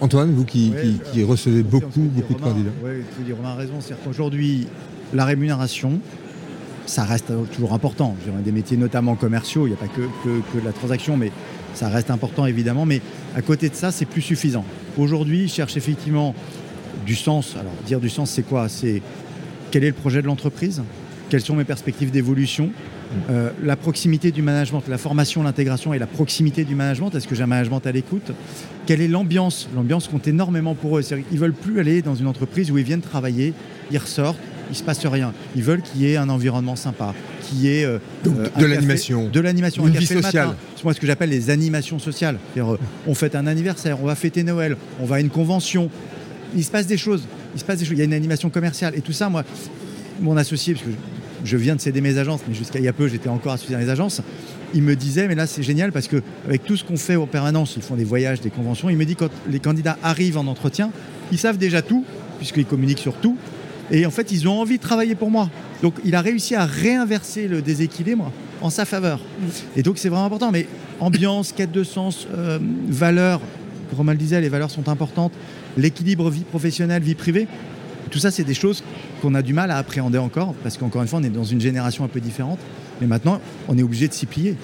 Antoine, 0.00 0.30
vous 0.32 0.44
qui, 0.44 0.72
recevez 1.24 1.62
beaucoup, 1.62 2.00
beaucoup 2.00 2.34
de 2.34 2.40
candidats. 2.40 2.70
Oui, 2.84 3.24
dire, 3.24 3.36
on 3.42 3.46
a 3.46 3.54
raison. 3.54 3.74
C'est 3.80 3.94
qu'aujourd'hui, 4.04 4.66
la 5.14 5.24
rémunération, 5.24 6.00
ça 6.86 7.04
reste 7.04 7.32
toujours 7.52 7.72
important. 7.74 8.16
des 8.44 8.52
métiers 8.52 8.76
notamment 8.76 9.16
commerciaux, 9.16 9.66
il 9.66 9.70
n'y 9.70 9.76
a 9.76 9.78
pas 9.78 9.88
que, 9.88 10.02
que, 10.24 10.64
la 10.64 10.72
transaction, 10.72 11.16
mais 11.16 11.30
ça 11.74 11.88
reste 11.88 12.10
important 12.10 12.46
évidemment. 12.46 12.86
Mais 12.86 13.00
à 13.34 13.42
côté 13.42 13.68
de 13.68 13.74
ça, 13.74 13.90
c'est 13.90 14.06
plus 14.06 14.22
suffisant. 14.22 14.64
Aujourd'hui, 14.96 15.48
je 15.48 15.54
cherche 15.54 15.76
effectivement 15.76 16.34
du 17.04 17.14
sens. 17.14 17.56
Alors, 17.58 17.72
dire 17.86 18.00
du 18.00 18.08
sens, 18.08 18.30
c'est 18.30 18.42
quoi? 18.42 18.68
C'est 18.68 19.02
quel 19.70 19.84
est 19.84 19.88
le 19.88 19.94
projet 19.94 20.22
de 20.22 20.26
l'entreprise? 20.26 20.82
Quelles 21.28 21.40
sont 21.40 21.56
mes 21.56 21.64
perspectives 21.64 22.10
d'évolution? 22.10 22.70
Euh, 23.30 23.50
la 23.62 23.76
proximité 23.76 24.30
du 24.30 24.42
management, 24.42 24.82
la 24.88 24.98
formation, 24.98 25.42
l'intégration 25.42 25.94
et 25.94 25.98
la 25.98 26.06
proximité 26.06 26.64
du 26.64 26.74
management. 26.74 27.14
Est-ce 27.14 27.28
que 27.28 27.34
j'ai 27.34 27.42
un 27.42 27.48
management 27.48 27.84
à 27.86 27.92
l'écoute? 27.92 28.32
Quelle 28.86 29.00
est 29.00 29.08
l'ambiance? 29.08 29.68
L'ambiance 29.74 30.08
compte 30.08 30.26
énormément 30.28 30.74
pour 30.74 30.98
eux. 30.98 31.02
Ils 31.32 31.38
veulent 31.38 31.52
plus 31.52 31.80
aller 31.80 32.02
dans 32.02 32.14
une 32.14 32.26
entreprise 32.26 32.70
où 32.70 32.78
ils 32.78 32.84
viennent 32.84 33.00
travailler, 33.00 33.54
ils 33.90 33.98
ressortent, 33.98 34.38
il 34.70 34.76
se 34.76 34.82
passe 34.82 35.04
rien. 35.06 35.32
Ils 35.54 35.62
veulent 35.62 35.82
qu'il 35.82 36.02
y 36.02 36.12
ait 36.12 36.16
un 36.16 36.28
environnement 36.28 36.76
sympa, 36.76 37.14
qu'il 37.42 37.60
y 37.60 37.68
ait 37.68 37.84
euh, 37.84 37.98
euh, 38.26 38.48
de 38.58 38.66
l'animation, 38.66 39.28
de 39.28 39.40
l'animation, 39.40 39.86
une 39.86 39.94
vie 39.94 40.06
sociale. 40.06 40.56
C'est 40.76 40.84
moi 40.84 40.94
ce 40.94 41.00
que 41.00 41.06
j'appelle 41.06 41.30
les 41.30 41.50
animations 41.50 41.98
sociales. 41.98 42.38
on 43.06 43.14
fête 43.14 43.34
un 43.34 43.46
anniversaire, 43.46 44.02
on 44.02 44.06
va 44.06 44.14
fêter 44.14 44.42
Noël, 44.42 44.76
on 45.00 45.06
va 45.06 45.16
à 45.16 45.20
une 45.20 45.30
convention. 45.30 45.90
Il 46.54 46.64
se 46.64 46.70
passe 46.70 46.86
des 46.86 46.96
choses. 46.96 47.24
Il 47.54 47.60
se 47.60 47.64
passe 47.64 47.78
des 47.78 47.84
choses. 47.84 47.94
Il 47.94 47.98
y 47.98 48.02
a 48.02 48.04
une 48.04 48.14
animation 48.14 48.50
commerciale 48.50 48.94
et 48.96 49.00
tout 49.00 49.12
ça. 49.12 49.28
Moi, 49.28 49.44
mon 50.20 50.36
associé, 50.36 50.74
parce 50.74 50.86
que 50.86 50.92
je 51.44 51.56
viens 51.56 51.76
de 51.76 51.80
céder 51.80 52.00
mes 52.00 52.18
agences, 52.18 52.40
mais 52.48 52.54
jusqu'à 52.54 52.78
il 52.78 52.84
y 52.84 52.88
a 52.88 52.92
peu, 52.92 53.08
j'étais 53.08 53.28
encore 53.28 53.52
associé 53.52 53.74
dans 53.74 53.80
les 53.80 53.90
agences. 53.90 54.20
Il 54.74 54.82
me 54.82 54.96
disait, 54.96 55.28
mais 55.28 55.34
là 55.34 55.46
c'est 55.46 55.62
génial 55.62 55.92
parce 55.92 56.08
que 56.08 56.22
avec 56.46 56.64
tout 56.64 56.76
ce 56.76 56.84
qu'on 56.84 56.96
fait 56.96 57.16
en 57.16 57.26
permanence, 57.26 57.74
ils 57.76 57.82
font 57.82 57.94
des 57.94 58.04
voyages, 58.04 58.40
des 58.40 58.50
conventions. 58.50 58.90
Il 58.90 58.96
me 58.96 59.04
dit 59.04 59.16
quand 59.16 59.30
les 59.48 59.60
candidats 59.60 59.96
arrivent 60.02 60.38
en 60.38 60.46
entretien, 60.46 60.90
ils 61.30 61.38
savent 61.38 61.58
déjà 61.58 61.82
tout 61.82 62.04
puisqu'ils 62.38 62.66
communiquent 62.66 62.98
sur 62.98 63.14
tout. 63.14 63.36
Et 63.90 64.06
en 64.06 64.10
fait, 64.10 64.32
ils 64.32 64.48
ont 64.48 64.60
envie 64.60 64.78
de 64.78 64.82
travailler 64.82 65.14
pour 65.14 65.30
moi. 65.30 65.48
Donc, 65.82 65.94
il 66.04 66.14
a 66.14 66.20
réussi 66.20 66.54
à 66.54 66.64
réinverser 66.64 67.48
le 67.48 67.62
déséquilibre 67.62 68.32
en 68.60 68.70
sa 68.70 68.84
faveur. 68.84 69.20
Et 69.76 69.82
donc, 69.82 69.98
c'est 69.98 70.08
vraiment 70.08 70.26
important. 70.26 70.50
Mais 70.50 70.66
ambiance, 71.00 71.52
quête 71.52 71.72
de 71.72 71.84
sens, 71.84 72.26
euh, 72.36 72.58
valeurs, 72.88 73.40
comme 73.96 74.10
elle 74.10 74.16
disait, 74.16 74.40
les 74.40 74.48
valeurs 74.48 74.70
sont 74.70 74.88
importantes. 74.88 75.32
L'équilibre 75.76 76.30
vie 76.30 76.44
professionnelle, 76.44 77.02
vie 77.02 77.14
privée, 77.14 77.46
tout 78.10 78.18
ça, 78.18 78.30
c'est 78.30 78.44
des 78.44 78.54
choses 78.54 78.82
qu'on 79.20 79.34
a 79.34 79.42
du 79.42 79.52
mal 79.52 79.70
à 79.70 79.78
appréhender 79.78 80.18
encore, 80.18 80.54
parce 80.62 80.76
qu'encore 80.76 81.02
une 81.02 81.08
fois, 81.08 81.18
on 81.18 81.22
est 81.22 81.30
dans 81.30 81.44
une 81.44 81.60
génération 81.60 82.04
un 82.04 82.08
peu 82.08 82.20
différente. 82.20 82.58
Mais 83.00 83.06
maintenant, 83.06 83.40
on 83.68 83.76
est 83.76 83.82
obligé 83.82 84.08
de 84.08 84.12
s'y 84.12 84.26
plier. 84.26 84.56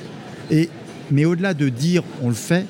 Et, 0.50 0.68
mais 1.10 1.24
au-delà 1.24 1.54
de 1.54 1.68
dire 1.68 2.02
on 2.22 2.28
le 2.28 2.34
fait, 2.34 2.66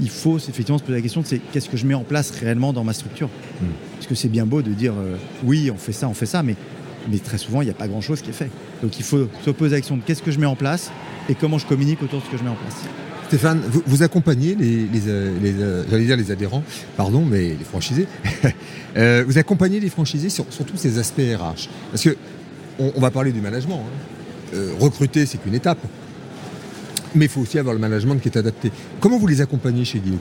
il 0.00 0.10
faut 0.10 0.38
effectivement 0.38 0.78
se 0.78 0.82
poser 0.82 0.96
la 0.96 1.02
question 1.02 1.22
c'est 1.24 1.40
qu'est-ce 1.52 1.68
que 1.68 1.76
je 1.76 1.86
mets 1.86 1.94
en 1.94 2.04
place 2.04 2.30
réellement 2.30 2.72
dans 2.72 2.84
ma 2.84 2.92
structure 2.92 3.28
hmm. 3.60 3.66
Parce 3.96 4.06
que 4.06 4.14
c'est 4.14 4.28
bien 4.28 4.46
beau 4.46 4.62
de 4.62 4.70
dire 4.70 4.94
euh, 4.96 5.16
oui, 5.44 5.70
on 5.70 5.78
fait 5.78 5.92
ça, 5.92 6.08
on 6.08 6.14
fait 6.14 6.26
ça, 6.26 6.42
mais, 6.42 6.56
mais 7.10 7.18
très 7.18 7.38
souvent, 7.38 7.62
il 7.62 7.66
n'y 7.66 7.70
a 7.70 7.74
pas 7.74 7.88
grand-chose 7.88 8.20
qui 8.20 8.30
est 8.30 8.34
fait. 8.34 8.50
Donc 8.82 8.98
il 8.98 9.04
faut 9.04 9.28
se 9.44 9.50
poser 9.50 9.76
la 9.76 9.80
question 9.80 9.96
de 9.96 10.02
qu'est-ce 10.02 10.22
que 10.22 10.30
je 10.30 10.38
mets 10.38 10.46
en 10.46 10.56
place 10.56 10.90
et 11.28 11.34
comment 11.34 11.58
je 11.58 11.66
communique 11.66 12.02
autour 12.02 12.20
de 12.20 12.24
ce 12.26 12.30
que 12.30 12.36
je 12.36 12.42
mets 12.42 12.50
en 12.50 12.56
place. 12.56 12.84
Stéphane, 13.28 13.60
vous, 13.86 14.02
accompagnez 14.02 14.54
les, 14.54 14.86
euh, 15.08 15.84
j'allais 15.90 16.04
dire 16.04 16.16
les 16.16 16.30
adhérents, 16.30 16.62
pardon, 16.96 17.24
mais 17.24 17.48
les 17.58 17.64
franchisés. 17.64 18.06
Euh, 18.96 19.24
vous 19.26 19.38
accompagnez 19.38 19.80
les 19.80 19.88
franchisés 19.88 20.28
sur, 20.28 20.44
tous 20.46 20.76
ces 20.76 21.00
aspects 21.00 21.18
RH. 21.18 21.68
Parce 21.90 22.04
que 22.04 22.16
on, 22.78 23.00
va 23.00 23.10
parler 23.10 23.32
du 23.32 23.40
management. 23.40 23.82
Hein. 23.84 24.54
Euh, 24.54 24.72
recruter, 24.78 25.26
c'est 25.26 25.38
qu'une 25.38 25.56
étape. 25.56 25.80
Mais 27.14 27.26
il 27.26 27.30
faut 27.30 27.40
aussi 27.40 27.58
avoir 27.58 27.74
le 27.74 27.80
management 27.80 28.16
qui 28.16 28.28
est 28.28 28.36
adapté. 28.36 28.70
Comment 29.00 29.18
vous 29.18 29.26
les 29.26 29.40
accompagnez 29.40 29.84
chez 29.84 30.00
Guy 30.00 30.12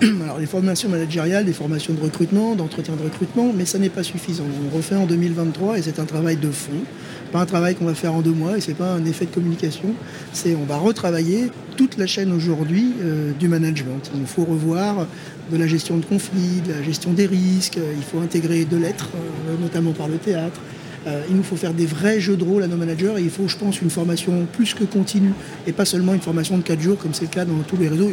Alors 0.22 0.38
les 0.38 0.46
formations 0.46 0.88
managériales, 0.88 1.44
des 1.44 1.52
formations 1.52 1.92
de 1.92 2.00
recrutement, 2.00 2.54
d'entretien 2.54 2.94
de 2.96 3.02
recrutement, 3.02 3.52
mais 3.54 3.66
ça 3.66 3.78
n'est 3.78 3.90
pas 3.90 4.02
suffisant. 4.02 4.44
On 4.66 4.76
refait 4.76 4.96
en 4.96 5.06
2023 5.06 5.78
et 5.78 5.82
c'est 5.82 5.98
un 5.98 6.04
travail 6.06 6.36
de 6.36 6.50
fond 6.50 6.82
pas 7.30 7.40
un 7.40 7.46
travail 7.46 7.74
qu'on 7.74 7.84
va 7.84 7.94
faire 7.94 8.14
en 8.14 8.20
deux 8.20 8.32
mois 8.32 8.58
et 8.58 8.60
c'est 8.60 8.74
pas 8.74 8.92
un 8.92 9.04
effet 9.04 9.24
de 9.26 9.30
communication. 9.30 9.94
C'est 10.32 10.54
on 10.54 10.64
va 10.64 10.76
retravailler 10.76 11.50
toute 11.76 11.96
la 11.96 12.06
chaîne 12.06 12.32
aujourd'hui 12.32 12.92
euh, 13.02 13.32
du 13.38 13.48
management. 13.48 14.10
Il 14.14 14.26
faut 14.26 14.44
revoir 14.44 15.06
de 15.50 15.56
la 15.56 15.66
gestion 15.66 15.96
de 15.96 16.04
conflits, 16.04 16.60
de 16.66 16.72
la 16.72 16.82
gestion 16.82 17.12
des 17.12 17.26
risques. 17.26 17.78
Il 17.96 18.02
faut 18.02 18.18
intégrer 18.18 18.64
de 18.64 18.76
l'être, 18.76 19.10
euh, 19.14 19.56
notamment 19.60 19.92
par 19.92 20.08
le 20.08 20.18
théâtre. 20.18 20.60
Euh, 21.06 21.22
il 21.30 21.36
nous 21.36 21.42
faut 21.42 21.56
faire 21.56 21.72
des 21.72 21.86
vrais 21.86 22.20
jeux 22.20 22.36
de 22.36 22.44
rôle 22.44 22.62
à 22.62 22.66
nos 22.66 22.76
managers 22.76 23.14
et 23.18 23.22
il 23.22 23.30
faut, 23.30 23.48
je 23.48 23.56
pense, 23.56 23.80
une 23.80 23.90
formation 23.90 24.46
plus 24.52 24.74
que 24.74 24.84
continue 24.84 25.32
et 25.66 25.72
pas 25.72 25.86
seulement 25.86 26.12
une 26.12 26.20
formation 26.20 26.58
de 26.58 26.62
4 26.62 26.80
jours 26.80 26.98
comme 26.98 27.14
c'est 27.14 27.24
le 27.24 27.30
cas 27.30 27.44
dans 27.44 27.58
tous 27.66 27.78
les 27.78 27.88
réseaux, 27.88 28.10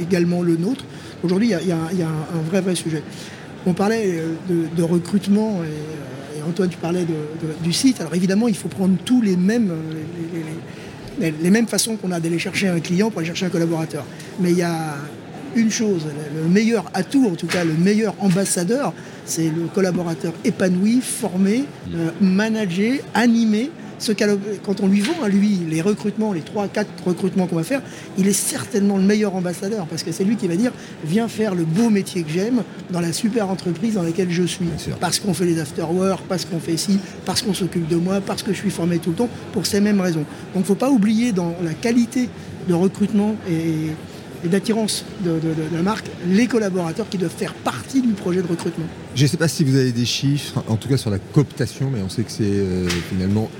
également 0.00 0.42
le 0.42 0.56
nôtre. 0.56 0.84
Aujourd'hui, 1.22 1.52
il 1.60 1.68
y, 1.68 1.72
a, 1.72 1.76
un, 1.76 2.42
vrai, 2.48 2.62
vrai 2.62 2.74
sujet. 2.74 3.02
On 3.66 3.74
parlait 3.74 4.22
de, 4.48 4.82
recrutement 4.82 5.60
et 6.40 6.42
Antoine, 6.42 6.68
tu 6.68 6.78
parlais 6.78 7.06
du 7.62 7.72
site. 7.72 8.00
Alors 8.00 8.14
évidemment, 8.14 8.48
il 8.48 8.56
faut 8.56 8.68
prendre 8.68 8.96
tous 9.04 9.20
les 9.22 9.36
mêmes, 9.36 9.70
euh, 9.70 11.30
les, 11.42 11.50
mêmes 11.50 11.66
façons 11.66 11.96
qu'on 11.96 12.12
a 12.12 12.20
d'aller 12.20 12.38
chercher 12.38 12.68
un 12.68 12.80
client 12.80 13.10
pour 13.10 13.18
aller 13.18 13.28
chercher 13.28 13.46
un 13.46 13.50
collaborateur. 13.50 14.04
Mais 14.40 14.50
il 14.50 14.58
y 14.58 14.62
a 14.62 14.96
une 15.56 15.70
chose, 15.70 16.06
le 16.34 16.48
meilleur 16.48 16.84
atout, 16.94 17.28
en 17.30 17.34
tout 17.34 17.46
cas 17.46 17.64
le 17.64 17.74
meilleur 17.74 18.14
ambassadeur, 18.20 18.94
c'est 19.30 19.48
le 19.48 19.66
collaborateur 19.72 20.32
épanoui, 20.44 21.00
formé, 21.00 21.64
euh, 21.94 22.10
managé, 22.20 23.02
animé 23.14 23.70
quand 24.62 24.80
on 24.80 24.88
lui 24.88 25.00
vend 25.00 25.22
à 25.22 25.28
lui 25.28 25.58
les 25.68 25.82
recrutements, 25.82 26.32
les 26.32 26.40
3-4 26.40 26.86
recrutements 27.04 27.46
qu'on 27.46 27.56
va 27.56 27.64
faire, 27.64 27.82
il 28.18 28.26
est 28.26 28.32
certainement 28.32 28.96
le 28.96 29.02
meilleur 29.02 29.34
ambassadeur 29.34 29.86
parce 29.86 30.02
que 30.02 30.12
c'est 30.12 30.24
lui 30.24 30.36
qui 30.36 30.48
va 30.48 30.56
dire 30.56 30.72
viens 31.04 31.28
faire 31.28 31.54
le 31.54 31.64
beau 31.64 31.90
métier 31.90 32.22
que 32.22 32.30
j'aime 32.30 32.62
dans 32.90 33.00
la 33.00 33.12
super 33.12 33.50
entreprise 33.50 33.94
dans 33.94 34.02
laquelle 34.02 34.30
je 34.30 34.42
suis. 34.42 34.66
Parce 35.00 35.18
qu'on 35.18 35.34
fait 35.34 35.44
les 35.44 35.58
after-work, 35.58 36.22
parce 36.28 36.44
qu'on 36.44 36.60
fait 36.60 36.76
ci, 36.76 36.98
parce 37.24 37.42
qu'on 37.42 37.54
s'occupe 37.54 37.88
de 37.88 37.96
moi, 37.96 38.20
parce 38.20 38.42
que 38.42 38.52
je 38.52 38.58
suis 38.58 38.70
formé 38.70 38.98
tout 38.98 39.10
le 39.10 39.16
temps, 39.16 39.28
pour 39.52 39.66
ces 39.66 39.80
mêmes 39.80 40.00
raisons. 40.00 40.20
Donc 40.54 40.56
il 40.56 40.60
ne 40.60 40.64
faut 40.64 40.74
pas 40.74 40.90
oublier 40.90 41.32
dans 41.32 41.54
la 41.62 41.74
qualité 41.74 42.28
de 42.68 42.74
recrutement 42.74 43.36
et 43.48 43.90
et 44.44 44.48
d'attirance 44.48 45.04
de, 45.24 45.32
de- 45.32 45.38
de 45.70 45.76
la 45.76 45.82
marque 45.82 46.06
les 46.28 46.46
collaborateurs 46.46 47.08
qui 47.08 47.18
doivent 47.18 47.34
faire 47.36 47.54
partie 47.54 48.00
du 48.02 48.12
projet 48.14 48.42
de 48.42 48.46
recrutement. 48.46 48.86
Je 49.14 49.22
ne 49.22 49.28
sais 49.28 49.36
pas 49.36 49.48
si 49.48 49.64
vous 49.64 49.76
avez 49.76 49.92
des 49.92 50.04
chiffres, 50.04 50.62
en 50.68 50.76
tout 50.76 50.88
cas 50.88 50.96
sur 50.96 51.10
la 51.10 51.18
cooptation, 51.18 51.90
mais 51.92 52.00
on 52.02 52.08
sait 52.08 52.22
que 52.22 52.30
c'est 52.32 52.44
euh, 52.44 52.88
finalement 53.10 53.50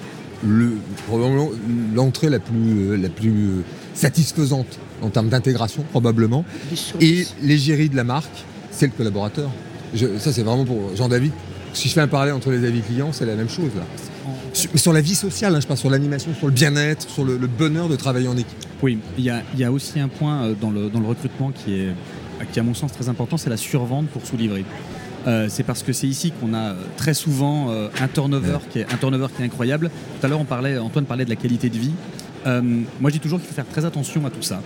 le, 0.42 0.72
probablement 1.06 1.50
l'entrée 1.94 2.30
la 2.30 2.38
plus, 2.38 2.90
euh, 2.90 2.96
la 2.96 3.08
plus 3.10 3.30
euh, 3.30 3.62
satisfaisante 3.94 4.78
en 5.02 5.10
termes 5.10 5.28
d'intégration, 5.28 5.84
probablement. 5.90 6.44
10 6.70 6.76
sur 6.76 6.96
Et 7.00 7.12
10. 7.12 7.34
l'égérie 7.42 7.88
de 7.88 7.96
la 7.96 8.04
marque, 8.04 8.44
c'est 8.70 8.86
le 8.86 8.92
collaborateur. 8.92 9.50
Je- 9.94 10.18
ça, 10.18 10.32
c'est 10.32 10.42
vraiment 10.42 10.64
pour 10.64 10.96
Jean-David. 10.96 11.32
Si 11.74 11.88
je 11.88 11.94
fais 11.94 12.00
un 12.00 12.08
parallèle 12.08 12.34
entre 12.34 12.50
les 12.50 12.66
avis 12.66 12.80
clients, 12.80 13.12
c'est 13.12 13.26
la 13.26 13.34
même 13.36 13.48
chose. 13.48 13.70
Là. 13.76 13.82
Sur, 14.60 14.78
sur 14.78 14.92
la 14.92 15.00
vie 15.00 15.14
sociale, 15.14 15.54
hein, 15.54 15.60
je 15.60 15.66
parle 15.66 15.78
sur 15.78 15.88
l'animation, 15.88 16.34
sur 16.34 16.46
le 16.46 16.52
bien-être, 16.52 17.08
sur 17.08 17.24
le, 17.24 17.38
le 17.38 17.46
bonheur 17.46 17.88
de 17.88 17.96
travailler 17.96 18.28
en 18.28 18.36
équipe. 18.36 18.58
Oui, 18.82 18.98
il 19.16 19.24
y 19.24 19.30
a, 19.30 19.42
il 19.54 19.60
y 19.60 19.64
a 19.64 19.72
aussi 19.72 19.98
un 20.00 20.08
point 20.08 20.42
euh, 20.42 20.54
dans 20.60 20.70
le, 20.70 20.90
dans 20.90 21.00
le 21.00 21.06
recrutement 21.06 21.50
qui 21.50 21.80
est, 21.80 21.94
qui 22.52 22.58
est 22.58 22.60
à 22.60 22.64
mon 22.64 22.74
sens 22.74 22.92
très 22.92 23.08
important, 23.08 23.38
c'est 23.38 23.48
la 23.48 23.56
survente 23.56 24.08
pour 24.08 24.26
sous-livrer. 24.26 24.66
Euh, 25.26 25.46
c'est 25.48 25.62
parce 25.62 25.82
que 25.82 25.94
c'est 25.94 26.06
ici 26.06 26.30
qu'on 26.32 26.52
a 26.52 26.72
euh, 26.72 26.74
très 26.98 27.14
souvent 27.14 27.70
euh, 27.70 27.88
un, 28.00 28.08
turnover 28.08 28.58
qui 28.70 28.80
est, 28.80 28.92
un 28.92 28.96
turnover 28.96 29.28
qui 29.34 29.42
est 29.42 29.46
incroyable. 29.46 29.90
Tout 30.20 30.26
à 30.26 30.28
l'heure, 30.28 30.40
on 30.40 30.44
parlait, 30.44 30.76
Antoine 30.78 31.06
parlait 31.06 31.24
de 31.24 31.30
la 31.30 31.36
qualité 31.36 31.70
de 31.70 31.78
vie. 31.78 31.92
Euh, 32.46 32.60
moi, 33.00 33.10
je 33.10 33.14
dis 33.14 33.20
toujours 33.20 33.38
qu'il 33.38 33.48
faut 33.48 33.54
faire 33.54 33.68
très 33.68 33.86
attention 33.86 34.26
à 34.26 34.30
tout 34.30 34.42
ça. 34.42 34.62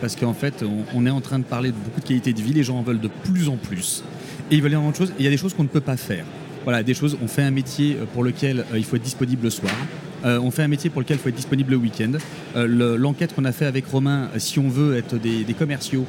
parce 0.00 0.16
qu'en 0.16 0.34
fait, 0.34 0.62
on, 0.62 0.84
on 0.94 1.06
est 1.06 1.10
en 1.10 1.20
train 1.20 1.38
de 1.38 1.44
parler 1.44 1.70
de 1.70 1.76
beaucoup 1.76 2.00
de 2.00 2.06
qualité 2.06 2.34
de 2.34 2.40
vie. 2.42 2.52
Les 2.52 2.62
gens 2.62 2.78
en 2.78 2.82
veulent 2.82 3.00
de 3.00 3.10
plus 3.24 3.48
en 3.48 3.56
plus. 3.56 4.02
Et 4.50 4.56
ils 4.56 4.62
veulent 4.62 4.72
de 4.72 4.96
choses. 4.96 5.10
Et 5.10 5.20
il 5.20 5.24
y 5.24 5.28
a 5.28 5.30
des 5.30 5.36
choses 5.36 5.54
qu'on 5.54 5.62
ne 5.62 5.68
peut 5.68 5.80
pas 5.80 5.96
faire. 5.96 6.24
Voilà, 6.64 6.82
des 6.82 6.94
choses. 6.94 7.16
On 7.22 7.28
fait 7.28 7.42
un 7.42 7.50
métier 7.50 7.96
euh, 7.96 8.04
pour 8.12 8.22
lequel 8.22 8.60
euh, 8.72 8.78
il 8.78 8.84
faut 8.84 8.96
être 8.96 9.02
disponible 9.02 9.44
le 9.44 9.50
soir. 9.50 9.72
Euh, 10.24 10.38
on 10.42 10.50
fait 10.50 10.62
un 10.62 10.68
métier 10.68 10.90
pour 10.90 11.00
lequel 11.00 11.16
il 11.16 11.20
faut 11.20 11.30
être 11.30 11.34
disponible 11.34 11.70
le 11.70 11.78
week-end. 11.78 12.12
Le- 12.54 12.96
L'enquête 12.96 13.34
qu'on 13.34 13.46
a 13.46 13.52
fait 13.52 13.64
avec 13.64 13.86
Romain, 13.86 14.28
si 14.36 14.58
on 14.58 14.68
veut 14.68 14.96
être 14.96 15.16
des, 15.16 15.44
commerciaux 15.58 16.04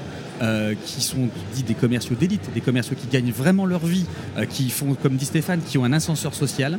qui 0.86 1.02
sont 1.02 1.30
dits 1.54 1.64
des 1.64 1.76
commerciaux 1.76 2.16
d'élite, 2.20 2.50
des 2.54 2.60
commerciaux 2.62 2.96
qui 3.00 3.08
gagnent 3.08 3.32
vraiment 3.32 3.66
leur 3.66 3.86
vie, 3.86 4.06
qui 4.50 4.70
font, 4.70 4.96
comme 4.96 5.16
dit 5.16 5.26
Stéphane, 5.26 5.62
qui 5.66 5.78
ont 5.78 5.86
un 5.86 5.94
ascenseur 5.94 6.34
social, 6.34 6.78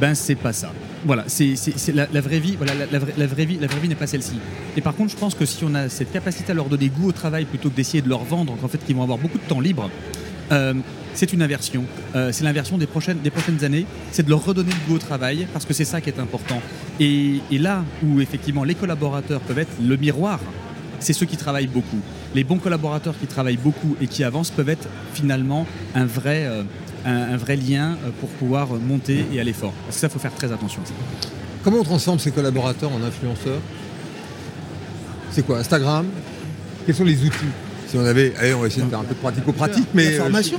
ben 0.00 0.14
c'est 0.14 0.34
pas 0.36 0.52
ça. 0.52 0.70
Voilà, 1.04 1.24
c'est 1.26 1.54
la, 1.92 2.20
vraie 2.20 2.38
vie. 2.38 2.56
Vie 2.56 3.88
n'est 3.88 3.94
pas 3.96 4.06
celle-ci. 4.06 4.34
Et 4.76 4.80
par 4.80 4.94
contre, 4.94 5.10
je 5.10 5.16
pense 5.16 5.34
que 5.34 5.44
si 5.46 5.64
on 5.64 5.74
a 5.74 5.88
cette 5.88 6.12
capacité 6.12 6.52
à 6.52 6.54
leur 6.54 6.66
donner 6.66 6.88
goût 6.88 7.08
au 7.08 7.12
travail 7.12 7.46
plutôt 7.46 7.68
que 7.70 7.74
d'essayer 7.74 8.02
de 8.02 8.08
leur 8.08 8.22
vendre, 8.22 8.56
qu'en 8.60 8.68
fait, 8.68 8.78
qu'ils 8.78 8.94
vont 8.94 9.02
avoir 9.02 9.18
beaucoup 9.18 9.38
de 9.38 9.44
temps 9.48 9.60
libre. 9.60 9.90
Euh, 10.52 10.74
c'est 11.14 11.32
une 11.32 11.42
inversion. 11.42 11.84
Euh, 12.14 12.32
c'est 12.32 12.44
l'inversion 12.44 12.78
des 12.78 12.86
prochaines, 12.86 13.18
années. 13.62 13.86
C'est 14.12 14.24
de 14.24 14.30
leur 14.30 14.44
redonner 14.44 14.70
le 14.70 14.88
goût 14.88 14.96
au 14.96 14.98
travail 14.98 15.46
parce 15.52 15.64
que 15.64 15.72
c'est 15.72 15.84
ça 15.84 16.00
qui 16.00 16.10
est 16.10 16.18
important. 16.18 16.60
Et, 17.00 17.40
là 17.52 17.84
où 18.04 18.20
effectivement 18.20 18.64
les 18.64 18.74
collaborateurs 18.74 19.40
peuvent 19.40 19.58
être 19.58 19.72
le 19.80 19.96
miroir, 19.96 20.40
c'est 20.98 21.12
ceux 21.12 21.26
qui 21.26 21.36
travaillent 21.36 21.66
beaucoup. 21.66 22.00
Les 22.34 22.44
bons 22.44 22.58
collaborateurs 22.58 23.14
qui 23.18 23.26
travaillent 23.26 23.56
beaucoup 23.56 23.96
et 24.00 24.06
qui 24.06 24.24
avancent 24.24 24.50
peuvent 24.50 24.68
être 24.68 24.88
finalement 25.12 25.66
un 25.94 26.06
vrai, 26.06 26.46
euh, 26.46 27.56
lien 27.56 27.96
pour 28.20 28.28
pouvoir 28.30 28.68
monter 28.74 29.24
et 29.32 29.40
aller 29.40 29.52
fort. 29.52 29.72
Parce 29.84 29.96
que 29.96 30.00
ça, 30.00 30.06
il 30.08 30.10
faut 30.10 30.18
faire 30.18 30.34
très 30.34 30.50
attention. 30.50 30.80
Comment 31.62 31.78
on 31.78 31.84
transforme 31.84 32.18
ces 32.18 32.30
collaborateurs 32.30 32.90
en 32.92 33.02
influenceurs? 33.02 33.60
C'est 35.30 35.44
quoi 35.44 35.58
Instagram? 35.58 36.06
Quels 36.86 36.94
sont 36.94 37.04
les 37.04 37.22
outils? 37.24 37.63
Si 37.94 38.00
on 38.00 38.04
avait, 38.06 38.32
allez, 38.40 38.54
on 38.54 38.60
va 38.60 38.66
essayer 38.66 38.82
de 38.82 38.88
faire 38.90 38.98
un 38.98 39.04
peu 39.04 39.14
de 39.14 39.20
pratico-pratique, 39.20 39.86
mais 39.94 40.04
La 40.04 40.10
euh, 40.10 40.18
formation. 40.22 40.58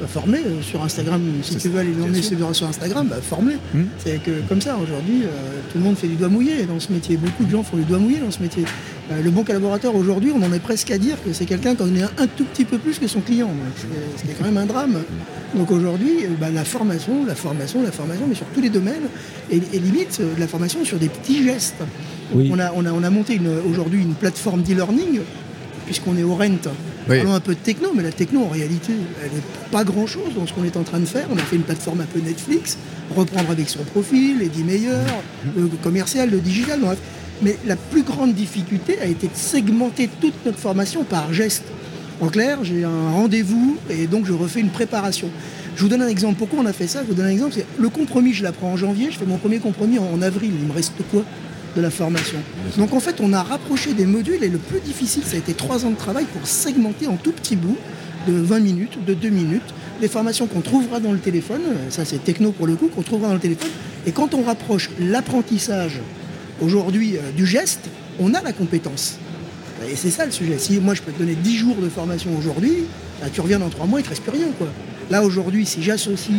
Bah, 0.00 0.06
former 0.08 0.38
euh, 0.38 0.62
sur 0.62 0.82
Instagram, 0.84 1.20
si 1.42 1.56
tu 1.56 1.68
veux 1.68 1.80
aller 1.80 1.90
emmener 2.00 2.22
ces 2.22 2.36
bureaux 2.36 2.52
sur 2.54 2.68
Instagram, 2.68 3.08
bah, 3.08 3.16
forme-les. 3.20 3.56
Hmm. 3.76 3.86
C'est 3.98 4.22
que 4.22 4.30
comme 4.48 4.60
ça, 4.60 4.76
aujourd'hui, 4.76 5.22
euh, 5.24 5.28
tout 5.72 5.78
le 5.78 5.84
monde 5.84 5.96
fait 5.96 6.06
du 6.06 6.14
doigt 6.14 6.28
mouillé 6.28 6.62
dans 6.64 6.78
ce 6.78 6.92
métier. 6.92 7.16
Beaucoup 7.16 7.44
de 7.44 7.50
gens 7.50 7.64
font 7.64 7.76
du 7.76 7.82
doigt 7.84 7.98
mouillé 7.98 8.18
dans 8.18 8.30
ce 8.30 8.40
métier. 8.40 8.64
Euh, 9.10 9.20
le 9.22 9.30
bon 9.30 9.42
collaborateur, 9.42 9.96
aujourd'hui, 9.96 10.30
on 10.32 10.40
en 10.44 10.52
est 10.52 10.60
presque 10.60 10.92
à 10.92 10.98
dire 10.98 11.16
que 11.24 11.32
c'est 11.32 11.44
quelqu'un 11.44 11.74
qui 11.74 11.82
en 11.82 11.94
est 11.94 12.02
un, 12.02 12.10
un 12.18 12.26
tout 12.28 12.44
petit 12.44 12.64
peu 12.64 12.78
plus 12.78 13.00
que 13.00 13.08
son 13.08 13.20
client. 13.20 13.50
C'est 14.16 14.38
quand 14.38 14.44
même 14.44 14.58
un 14.58 14.66
drame. 14.66 14.98
Donc 15.56 15.72
aujourd'hui, 15.72 16.26
bah, 16.40 16.50
la 16.50 16.64
formation, 16.64 17.24
la 17.26 17.34
formation, 17.34 17.82
la 17.82 17.90
formation, 17.92 18.26
mais 18.28 18.34
sur 18.36 18.46
tous 18.46 18.60
les 18.60 18.70
domaines, 18.70 19.08
et, 19.50 19.56
et 19.72 19.78
limite, 19.80 20.18
euh, 20.20 20.34
de 20.36 20.40
la 20.40 20.46
formation 20.48 20.84
sur 20.84 20.98
des 20.98 21.08
petits 21.08 21.42
gestes. 21.42 21.82
Oui. 22.32 22.48
On, 22.52 22.58
a, 22.58 22.72
on, 22.74 22.84
a, 22.86 22.92
on 22.92 23.02
a 23.02 23.10
monté 23.10 23.34
une- 23.34 23.58
aujourd'hui 23.70 24.02
une 24.02 24.14
plateforme 24.14 24.62
d'e-learning, 24.62 25.20
puisqu'on 25.84 26.16
est 26.16 26.22
au 26.22 26.34
Rent. 26.34 26.48
Oui. 27.08 27.18
Parlons 27.18 27.34
un 27.34 27.40
peu 27.40 27.54
de 27.54 27.60
techno, 27.60 27.90
mais 27.94 28.02
la 28.02 28.12
techno, 28.12 28.44
en 28.44 28.48
réalité, 28.48 28.92
elle 29.22 29.30
n'est 29.32 29.44
pas 29.70 29.84
grand-chose 29.84 30.34
dans 30.36 30.46
ce 30.46 30.52
qu'on 30.52 30.64
est 30.64 30.76
en 30.76 30.82
train 30.82 31.00
de 31.00 31.06
faire. 31.06 31.26
On 31.30 31.36
a 31.36 31.42
fait 31.42 31.56
une 31.56 31.62
plateforme 31.62 32.00
un 32.00 32.06
peu 32.06 32.20
Netflix, 32.20 32.78
reprendre 33.14 33.50
avec 33.50 33.68
son 33.68 33.84
profil, 33.84 34.38
les 34.38 34.48
10 34.48 34.64
meilleurs, 34.64 35.22
le 35.56 35.66
commercial, 35.82 36.30
le 36.30 36.40
digital, 36.40 36.80
bref. 36.80 36.98
Mais 37.42 37.58
la 37.66 37.76
plus 37.76 38.02
grande 38.02 38.32
difficulté 38.34 38.98
a 39.00 39.06
été 39.06 39.26
de 39.26 39.34
segmenter 39.34 40.08
toute 40.20 40.34
notre 40.46 40.58
formation 40.58 41.04
par 41.04 41.32
geste. 41.32 41.64
En 42.20 42.28
clair, 42.28 42.58
j'ai 42.62 42.84
un 42.84 43.10
rendez-vous 43.10 43.76
et 43.90 44.06
donc 44.06 44.24
je 44.24 44.32
refais 44.32 44.60
une 44.60 44.70
préparation. 44.70 45.28
Je 45.76 45.82
vous 45.82 45.88
donne 45.88 46.02
un 46.02 46.08
exemple. 46.08 46.36
Pourquoi 46.38 46.60
on 46.60 46.66
a 46.66 46.72
fait 46.72 46.86
ça? 46.86 47.02
Je 47.02 47.08
vous 47.08 47.14
donne 47.14 47.26
un 47.26 47.30
exemple. 47.30 47.56
Le 47.76 47.88
compromis, 47.88 48.32
je 48.32 48.44
l'apprends 48.44 48.70
en 48.70 48.76
janvier. 48.76 49.08
Je 49.10 49.18
fais 49.18 49.26
mon 49.26 49.38
premier 49.38 49.58
compromis 49.58 49.98
en 49.98 50.22
avril. 50.22 50.52
Il 50.58 50.68
me 50.68 50.72
reste 50.72 50.92
quoi? 51.10 51.24
De 51.76 51.80
la 51.80 51.90
formation 51.90 52.38
Donc 52.76 52.92
en 52.92 53.00
fait, 53.00 53.16
on 53.20 53.32
a 53.32 53.42
rapproché 53.42 53.94
des 53.94 54.06
modules 54.06 54.42
et 54.42 54.48
le 54.48 54.58
plus 54.58 54.80
difficile, 54.80 55.22
ça 55.24 55.36
a 55.36 55.38
été 55.38 55.54
trois 55.54 55.84
ans 55.84 55.90
de 55.90 55.96
travail 55.96 56.24
pour 56.32 56.46
segmenter 56.46 57.06
en 57.06 57.16
tout 57.16 57.32
petits 57.32 57.56
bouts 57.56 57.76
de 58.26 58.32
20 58.32 58.60
minutes, 58.60 59.04
de 59.04 59.14
2 59.14 59.28
minutes, 59.28 59.74
des 60.00 60.08
formations 60.08 60.46
qu'on 60.46 60.60
trouvera 60.60 61.00
dans 61.00 61.12
le 61.12 61.18
téléphone. 61.18 61.62
Ça, 61.90 62.04
c'est 62.04 62.22
techno 62.22 62.52
pour 62.52 62.66
le 62.66 62.74
coup, 62.74 62.88
qu'on 62.88 63.02
trouvera 63.02 63.28
dans 63.28 63.34
le 63.34 63.40
téléphone. 63.40 63.70
Et 64.06 64.12
quand 64.12 64.34
on 64.34 64.42
rapproche 64.42 64.90
l'apprentissage 65.00 66.00
aujourd'hui 66.60 67.16
euh, 67.16 67.32
du 67.36 67.46
geste, 67.46 67.88
on 68.18 68.34
a 68.34 68.42
la 68.42 68.52
compétence. 68.52 69.18
Et 69.90 69.96
c'est 69.96 70.10
ça 70.10 70.24
le 70.24 70.30
sujet. 70.30 70.58
Si 70.58 70.78
moi 70.78 70.94
je 70.94 71.02
peux 71.02 71.12
te 71.12 71.18
donner 71.18 71.34
10 71.34 71.56
jours 71.56 71.76
de 71.76 71.88
formation 71.88 72.30
aujourd'hui, 72.38 72.84
bah, 73.20 73.26
tu 73.32 73.40
reviens 73.40 73.58
dans 73.58 73.68
3 73.68 73.86
mois, 73.86 74.00
il 74.00 74.02
ne 74.02 74.06
te 74.06 74.10
reste 74.10 74.22
plus 74.22 74.32
rien. 74.38 74.48
Quoi. 74.56 74.68
Là 75.10 75.22
aujourd'hui, 75.22 75.66
si 75.66 75.82
j'associe 75.82 76.38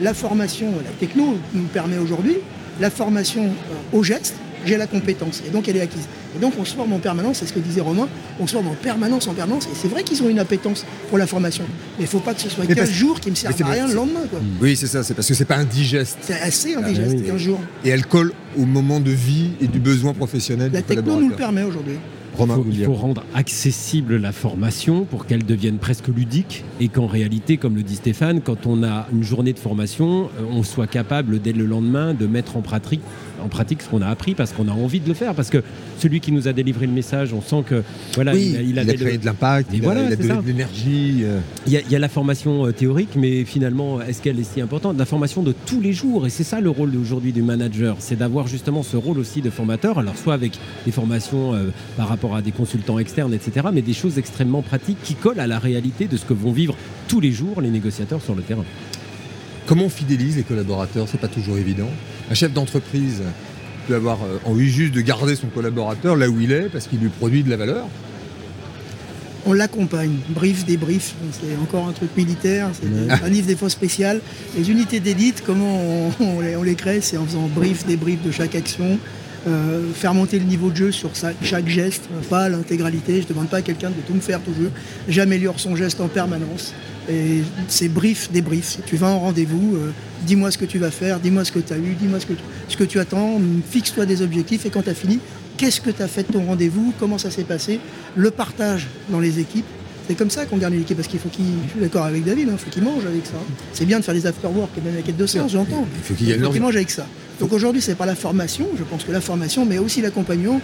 la 0.00 0.14
formation, 0.14 0.72
la 0.84 0.90
techno 0.98 1.36
nous 1.54 1.64
permet 1.64 1.98
aujourd'hui, 1.98 2.36
la 2.80 2.90
formation 2.90 3.44
euh, 3.44 3.96
au 3.96 4.02
geste, 4.02 4.34
j'ai 4.66 4.76
la 4.76 4.86
compétence. 4.86 5.42
Et 5.46 5.50
donc 5.50 5.68
elle 5.68 5.76
est 5.76 5.80
acquise. 5.80 6.06
Et 6.36 6.40
donc 6.40 6.54
on 6.58 6.64
se 6.64 6.74
forme 6.74 6.92
en 6.92 6.98
permanence, 6.98 7.38
c'est 7.38 7.46
ce 7.46 7.52
que 7.52 7.60
disait 7.60 7.80
Romain, 7.80 8.08
on 8.40 8.46
se 8.46 8.52
forme 8.52 8.68
en 8.68 8.74
permanence, 8.74 9.26
en 9.28 9.34
permanence. 9.34 9.66
Et 9.66 9.74
c'est 9.74 9.88
vrai 9.88 10.02
qu'ils 10.02 10.22
ont 10.22 10.28
une 10.28 10.38
appétence 10.38 10.84
pour 11.08 11.18
la 11.18 11.26
formation. 11.26 11.64
Mais 11.98 12.00
il 12.00 12.02
ne 12.02 12.08
faut 12.08 12.20
pas 12.20 12.34
que 12.34 12.40
ce 12.40 12.48
soit 12.48 12.64
Mais 12.68 12.74
15 12.74 12.86
parce- 12.86 12.90
jours 12.90 13.20
qui 13.20 13.30
me 13.30 13.34
servent 13.34 13.62
à 13.62 13.66
rien 13.66 13.86
le 13.88 13.94
lendemain. 13.94 14.22
Quoi. 14.30 14.40
Oui, 14.60 14.76
c'est 14.76 14.86
ça, 14.86 15.02
c'est 15.02 15.14
parce 15.14 15.28
que 15.28 15.34
c'est 15.34 15.44
pas 15.44 15.56
indigeste. 15.56 16.18
C'est 16.22 16.40
assez 16.40 16.74
bah 16.74 16.82
indigeste, 16.84 17.16
oui. 17.18 17.26
15 17.26 17.36
jours. 17.38 17.60
Et 17.84 17.90
elle 17.90 18.06
colle 18.06 18.32
au 18.56 18.64
moment 18.64 19.00
de 19.00 19.10
vie 19.10 19.50
et 19.60 19.66
du 19.66 19.78
besoin 19.78 20.12
professionnel 20.14 20.70
La 20.72 20.80
du 20.80 20.86
techno 20.86 21.20
nous 21.20 21.28
le 21.30 21.34
permet 21.36 21.62
aujourd'hui. 21.62 21.96
Romain, 22.34 22.56
Il 22.66 22.84
faut, 22.84 22.92
il 22.92 22.96
rendre 22.96 23.24
accessible 23.34 24.16
la 24.16 24.32
formation 24.32 25.04
pour 25.04 25.26
qu'elle 25.26 25.44
devienne 25.44 25.76
presque 25.76 26.08
ludique 26.08 26.64
et 26.80 26.88
qu'en 26.88 27.06
réalité, 27.06 27.58
comme 27.58 27.76
le 27.76 27.82
dit 27.82 27.96
Stéphane, 27.96 28.40
quand 28.40 28.66
on 28.66 28.82
a 28.82 29.06
une 29.12 29.22
journée 29.22 29.52
de 29.52 29.58
formation, 29.58 30.30
euh, 30.38 30.44
on 30.50 30.62
soit 30.62 30.86
capable 30.86 31.42
dès 31.42 31.52
le 31.52 31.66
lendemain 31.66 32.14
de 32.14 32.26
mettre 32.26 32.56
en 32.56 32.62
pratique, 32.62 33.02
en 33.42 33.48
pratique 33.48 33.82
ce 33.82 33.88
qu'on 33.88 34.00
a 34.02 34.06
appris 34.08 34.34
parce 34.34 34.52
qu'on 34.52 34.68
a 34.68 34.72
envie 34.72 35.00
de 35.00 35.08
le 35.08 35.14
faire. 35.14 35.34
Parce 35.34 35.50
que 35.50 35.62
celui 35.98 36.20
qui 36.20 36.32
nous 36.32 36.48
a 36.48 36.52
délivré 36.52 36.86
le 36.86 36.92
message, 36.92 37.32
on 37.32 37.42
sent 37.42 37.64
que 37.66 37.82
voilà, 38.14 38.32
Oui, 38.32 38.50
il, 38.52 38.78
a- 38.78 38.82
il 38.82 38.90
a 38.90 38.94
créé 38.94 39.12
le- 39.12 39.18
de 39.18 39.26
l'impact, 39.26 39.70
il, 39.72 39.80
a- 39.80 39.84
voilà, 39.84 40.02
il 40.02 40.06
a 40.06 40.10
c'est 40.10 40.16
donné 40.22 40.34
ça. 40.34 40.40
de 40.42 40.46
l'énergie. 40.46 41.20
euh. 41.24 41.38
Il 41.66 41.72
y, 41.72 41.76
a, 41.76 41.80
il 41.80 41.90
y 41.90 41.96
a 41.96 41.98
la 41.98 42.08
formation 42.08 42.66
euh, 42.66 42.72
théorique, 42.72 43.10
mais 43.16 43.44
finalement, 43.44 44.00
est-ce 44.00 44.22
qu'elle 44.22 44.38
est 44.38 44.50
si 44.52 44.60
importante? 44.60 44.96
La 44.98 45.04
formation 45.06 45.42
de 45.42 45.54
tous 45.66 45.80
les 45.80 45.92
jours, 45.92 46.26
et 46.26 46.30
c'est 46.30 46.44
ça 46.44 46.60
le 46.60 46.70
rôle 46.70 46.90
d'aujourd'hui 46.90 47.32
du 47.32 47.42
manager, 47.42 47.96
c'est 47.98 48.16
d'avoir 48.16 48.46
justement 48.46 48.82
ce 48.82 48.96
rôle 48.96 49.18
aussi 49.18 49.40
de 49.42 49.50
formateur, 49.50 49.98
alors 49.98 50.16
soit 50.16 50.34
avec 50.34 50.52
des 50.84 50.92
formations 50.92 51.54
euh, 51.54 51.70
par 51.96 52.08
rapport 52.08 52.36
à 52.36 52.42
des 52.42 52.52
consultants 52.52 52.98
externes, 52.98 53.34
etc., 53.34 53.66
mais 53.72 53.82
des 53.82 53.94
choses 53.94 54.18
extrêmement 54.18 54.62
pratiques 54.62 54.98
qui 55.02 55.14
collent 55.14 55.40
à 55.40 55.46
la 55.46 55.58
réalité 55.58 56.06
de 56.06 56.16
ce 56.16 56.24
que 56.24 56.34
vont 56.34 56.52
vivre 56.52 56.74
tous 57.08 57.20
les 57.20 57.32
jours 57.32 57.60
les 57.60 57.70
négociateurs 57.70 58.22
sur 58.22 58.34
le 58.34 58.42
terrain. 58.42 58.64
Comment 59.66 59.84
on 59.84 59.88
fidélise 59.88 60.36
les 60.36 60.42
collaborateurs? 60.42 61.06
C'est 61.08 61.20
pas 61.20 61.28
toujours 61.28 61.56
évident. 61.56 61.88
Un 62.32 62.34
chef 62.34 62.54
d'entreprise 62.54 63.20
peut 63.86 63.94
avoir 63.94 64.22
euh, 64.22 64.38
envie 64.46 64.70
juste 64.70 64.94
de 64.94 65.02
garder 65.02 65.36
son 65.36 65.48
collaborateur 65.48 66.16
là 66.16 66.30
où 66.30 66.40
il 66.40 66.50
est 66.50 66.70
parce 66.72 66.86
qu'il 66.86 66.98
lui 66.98 67.10
produit 67.10 67.42
de 67.42 67.50
la 67.50 67.58
valeur. 67.58 67.86
On 69.44 69.52
l'accompagne, 69.52 70.16
brief, 70.30 70.64
débrief, 70.64 71.12
c'est 71.30 71.54
encore 71.62 71.88
un 71.88 71.92
truc 71.92 72.08
militaire, 72.16 72.70
c'est 72.72 73.22
un 73.22 73.28
livre 73.28 73.48
des 73.48 73.56
fois 73.56 73.68
spécial. 73.68 74.22
Les 74.56 74.70
unités 74.70 74.98
d'élite, 74.98 75.42
comment 75.44 75.78
on, 75.78 76.10
on 76.20 76.40
les, 76.40 76.56
on 76.56 76.62
les 76.62 76.74
crée? 76.74 77.02
C'est 77.02 77.18
en 77.18 77.26
faisant 77.26 77.50
brief, 77.54 77.84
débrief 77.84 78.22
de 78.22 78.30
chaque 78.30 78.54
action, 78.54 78.98
euh, 79.46 79.92
faire 79.92 80.14
monter 80.14 80.38
le 80.38 80.44
niveau 80.44 80.70
de 80.70 80.76
jeu 80.76 80.92
sur 80.92 81.10
chaque 81.42 81.68
geste, 81.68 82.08
pas 82.30 82.48
l'intégralité. 82.48 83.20
Je 83.20 83.26
ne 83.26 83.28
demande 83.28 83.48
pas 83.48 83.58
à 83.58 83.62
quelqu'un 83.62 83.90
de 83.90 84.00
tout 84.06 84.14
me 84.14 84.20
faire 84.20 84.40
toujours. 84.40 84.70
J'améliore 85.08 85.58
son 85.58 85.74
geste 85.74 86.00
en 86.00 86.08
permanence. 86.08 86.72
Et 87.10 87.42
c'est 87.66 87.88
brief, 87.88 88.30
débrief. 88.30 88.64
Si 88.64 88.82
tu 88.82 88.96
vas 88.96 89.08
en 89.08 89.18
rendez-vous, 89.18 89.76
euh, 89.76 89.90
dis-moi 90.26 90.52
ce 90.52 90.58
que 90.58 90.64
tu 90.64 90.78
vas 90.78 90.92
faire, 90.92 91.18
dis-moi 91.18 91.44
ce 91.44 91.50
que 91.50 91.58
tu 91.58 91.72
as 91.72 91.78
eu, 91.78 91.94
dis-moi 92.00 92.20
ce 92.20 92.26
que, 92.26 92.34
ce 92.68 92.76
que 92.76 92.84
tu 92.84 93.00
attends, 93.00 93.40
fixe-toi 93.68 94.06
des 94.06 94.22
objectifs 94.22 94.64
et 94.66 94.70
quand 94.70 94.82
tu 94.82 94.90
as 94.90 94.94
fini, 94.94 95.18
qu'est-ce 95.56 95.80
que 95.80 95.90
tu 95.90 96.02
as 96.02 96.08
fait 96.08 96.22
de 96.28 96.32
ton 96.32 96.44
rendez-vous, 96.44 96.94
comment 97.00 97.18
ça 97.18 97.30
s'est 97.32 97.42
passé, 97.42 97.80
le 98.14 98.30
partage 98.30 98.86
dans 99.10 99.18
les 99.18 99.40
équipes. 99.40 99.66
C'est 100.08 100.14
comme 100.16 100.30
ça 100.30 100.44
qu'on 100.46 100.56
garde 100.56 100.74
l'équipe 100.74 100.96
parce 100.96 101.08
qu'il 101.08 101.20
faut 101.20 101.28
qu'il. 101.28 101.44
Je 101.66 101.70
suis 101.72 101.80
d'accord 101.80 102.04
avec 102.04 102.24
David, 102.24 102.48
il 102.50 102.58
faut 102.58 102.70
qu'il 102.70 102.82
mange 102.82 103.04
avec 103.06 103.24
ça. 103.24 103.34
C'est 103.72 103.84
bien 103.86 103.98
de 104.00 104.04
faire 104.04 104.14
des 104.14 104.26
after-work 104.26 104.70
et 104.76 104.80
même 104.80 104.94
avec 104.94 105.06
les 105.06 105.12
deux 105.12 105.26
séances, 105.26 105.52
j'entends. 105.52 105.86
Il 105.96 106.02
faut 106.04 106.14
qu'il 106.52 106.62
mange 106.62 106.76
avec 106.76 106.90
ça. 106.90 107.06
Donc 107.40 107.52
aujourd'hui, 107.52 107.80
c'est 107.80 107.94
pas 107.94 108.06
la 108.06 108.14
formation, 108.14 108.66
je 108.78 108.82
pense 108.84 109.04
que 109.04 109.12
la 109.12 109.20
formation, 109.20 109.64
mais 109.64 109.78
aussi 109.78 110.00
l'accompagnement. 110.02 110.60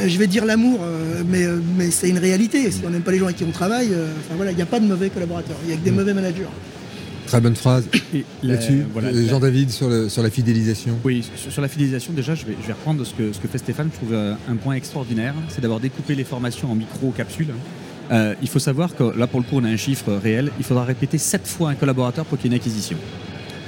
euh, 0.00 0.08
je 0.08 0.18
vais 0.18 0.26
dire 0.26 0.44
l'amour, 0.44 0.80
euh, 0.82 1.22
mais, 1.26 1.44
euh, 1.44 1.58
mais 1.78 1.90
c'est 1.90 2.08
une 2.10 2.18
réalité. 2.18 2.70
Si 2.70 2.82
on 2.86 2.90
n'aime 2.90 3.00
pas 3.02 3.12
les 3.12 3.18
gens 3.18 3.24
avec 3.26 3.36
qui 3.38 3.44
on 3.44 3.50
travaille, 3.50 3.88
euh, 3.92 4.08
enfin 4.26 4.34
voilà, 4.36 4.50
il 4.52 4.56
n'y 4.56 4.62
a 4.62 4.66
pas 4.66 4.78
de 4.78 4.86
mauvais 4.86 5.08
collaborateurs, 5.08 5.56
il 5.64 5.68
n'y 5.68 5.72
a 5.72 5.76
que 5.76 5.84
des 5.84 5.90
mauvais 5.90 6.12
managers. 6.12 6.46
Très 7.26 7.40
bonne 7.40 7.56
phrase 7.56 7.84
Et 8.14 8.24
la- 8.42 8.54
là-dessus. 8.54 8.84
voilà, 8.92 9.08
Euh, 9.08 9.22
la- 9.22 9.28
Jean-David 9.28 9.70
sur, 9.70 9.88
le- 9.88 10.08
sur 10.10 10.22
la 10.22 10.28
fidélisation. 10.30 10.98
Oui, 11.04 11.24
sur, 11.34 11.50
sur 11.50 11.62
la 11.62 11.68
fidélisation, 11.68 12.12
déjà, 12.12 12.34
je 12.34 12.44
vais, 12.44 12.56
je 12.62 12.66
vais 12.66 12.72
reprendre 12.74 13.04
ce 13.06 13.14
que, 13.14 13.32
ce 13.32 13.38
que 13.40 13.48
fait 13.48 13.56
Stéphane. 13.58 13.88
Je 13.92 13.96
trouve 13.96 14.14
un 14.14 14.56
point 14.56 14.74
extraordinaire, 14.74 15.34
c'est 15.48 15.60
d'avoir 15.62 15.80
découpé 15.80 16.14
les 16.14 16.24
formations 16.24 16.70
en 16.70 16.74
micro-capsules. 16.74 17.48
Euh, 18.12 18.34
il 18.42 18.48
faut 18.48 18.58
savoir 18.58 18.94
que 18.94 19.16
là, 19.18 19.26
pour 19.26 19.40
le 19.40 19.44
coup, 19.46 19.56
on 19.56 19.64
a 19.64 19.68
un 19.68 19.76
chiffre 19.76 20.12
réel. 20.12 20.50
Il 20.58 20.64
faudra 20.64 20.84
répéter 20.84 21.18
7 21.18 21.46
fois 21.46 21.70
un 21.70 21.74
collaborateur 21.74 22.24
pour 22.24 22.38
qu'il 22.38 22.50
y 22.50 22.54
ait 22.54 22.56
une 22.56 22.60
acquisition. 22.62 22.96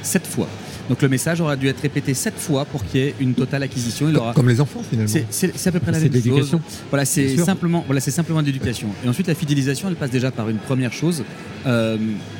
7 0.03 0.27
fois. 0.27 0.49
Donc 0.89 1.03
le 1.03 1.09
message 1.09 1.41
aura 1.41 1.55
dû 1.57 1.69
être 1.69 1.81
répété 1.81 2.15
7 2.15 2.35
fois 2.39 2.65
pour 2.65 2.83
qu'il 2.85 3.01
y 3.01 3.05
ait 3.05 3.15
une 3.21 3.35
totale 3.35 3.63
acquisition. 3.63 4.09
Il 4.09 4.17
aura... 4.17 4.33
Comme 4.33 4.49
les 4.49 4.61
enfants 4.61 4.81
finalement. 4.89 5.13
C'est- 5.31 5.67
à 5.67 5.73
peu 5.73 5.81
près 5.81 5.93
la 5.93 5.99
même 5.99 6.13
chose. 6.39 6.59
Voilà, 6.91 7.05
c'est 7.05 7.37
simplement, 7.45 7.83
voilà, 7.85 8.01
c'est 8.01 8.11
simplement 8.11 8.41
l'éducation. 8.41 8.89
Et 9.05 9.09
ensuite, 9.09 9.27
la 9.27 9.35
fidélisation, 9.35 9.89
elle 9.89 9.97
passe 9.97 10.11
déjà 10.11 10.31
par 10.31 10.49
une 10.49 10.57
première 10.57 10.93
chose, 10.93 11.25
euh, 11.67 11.99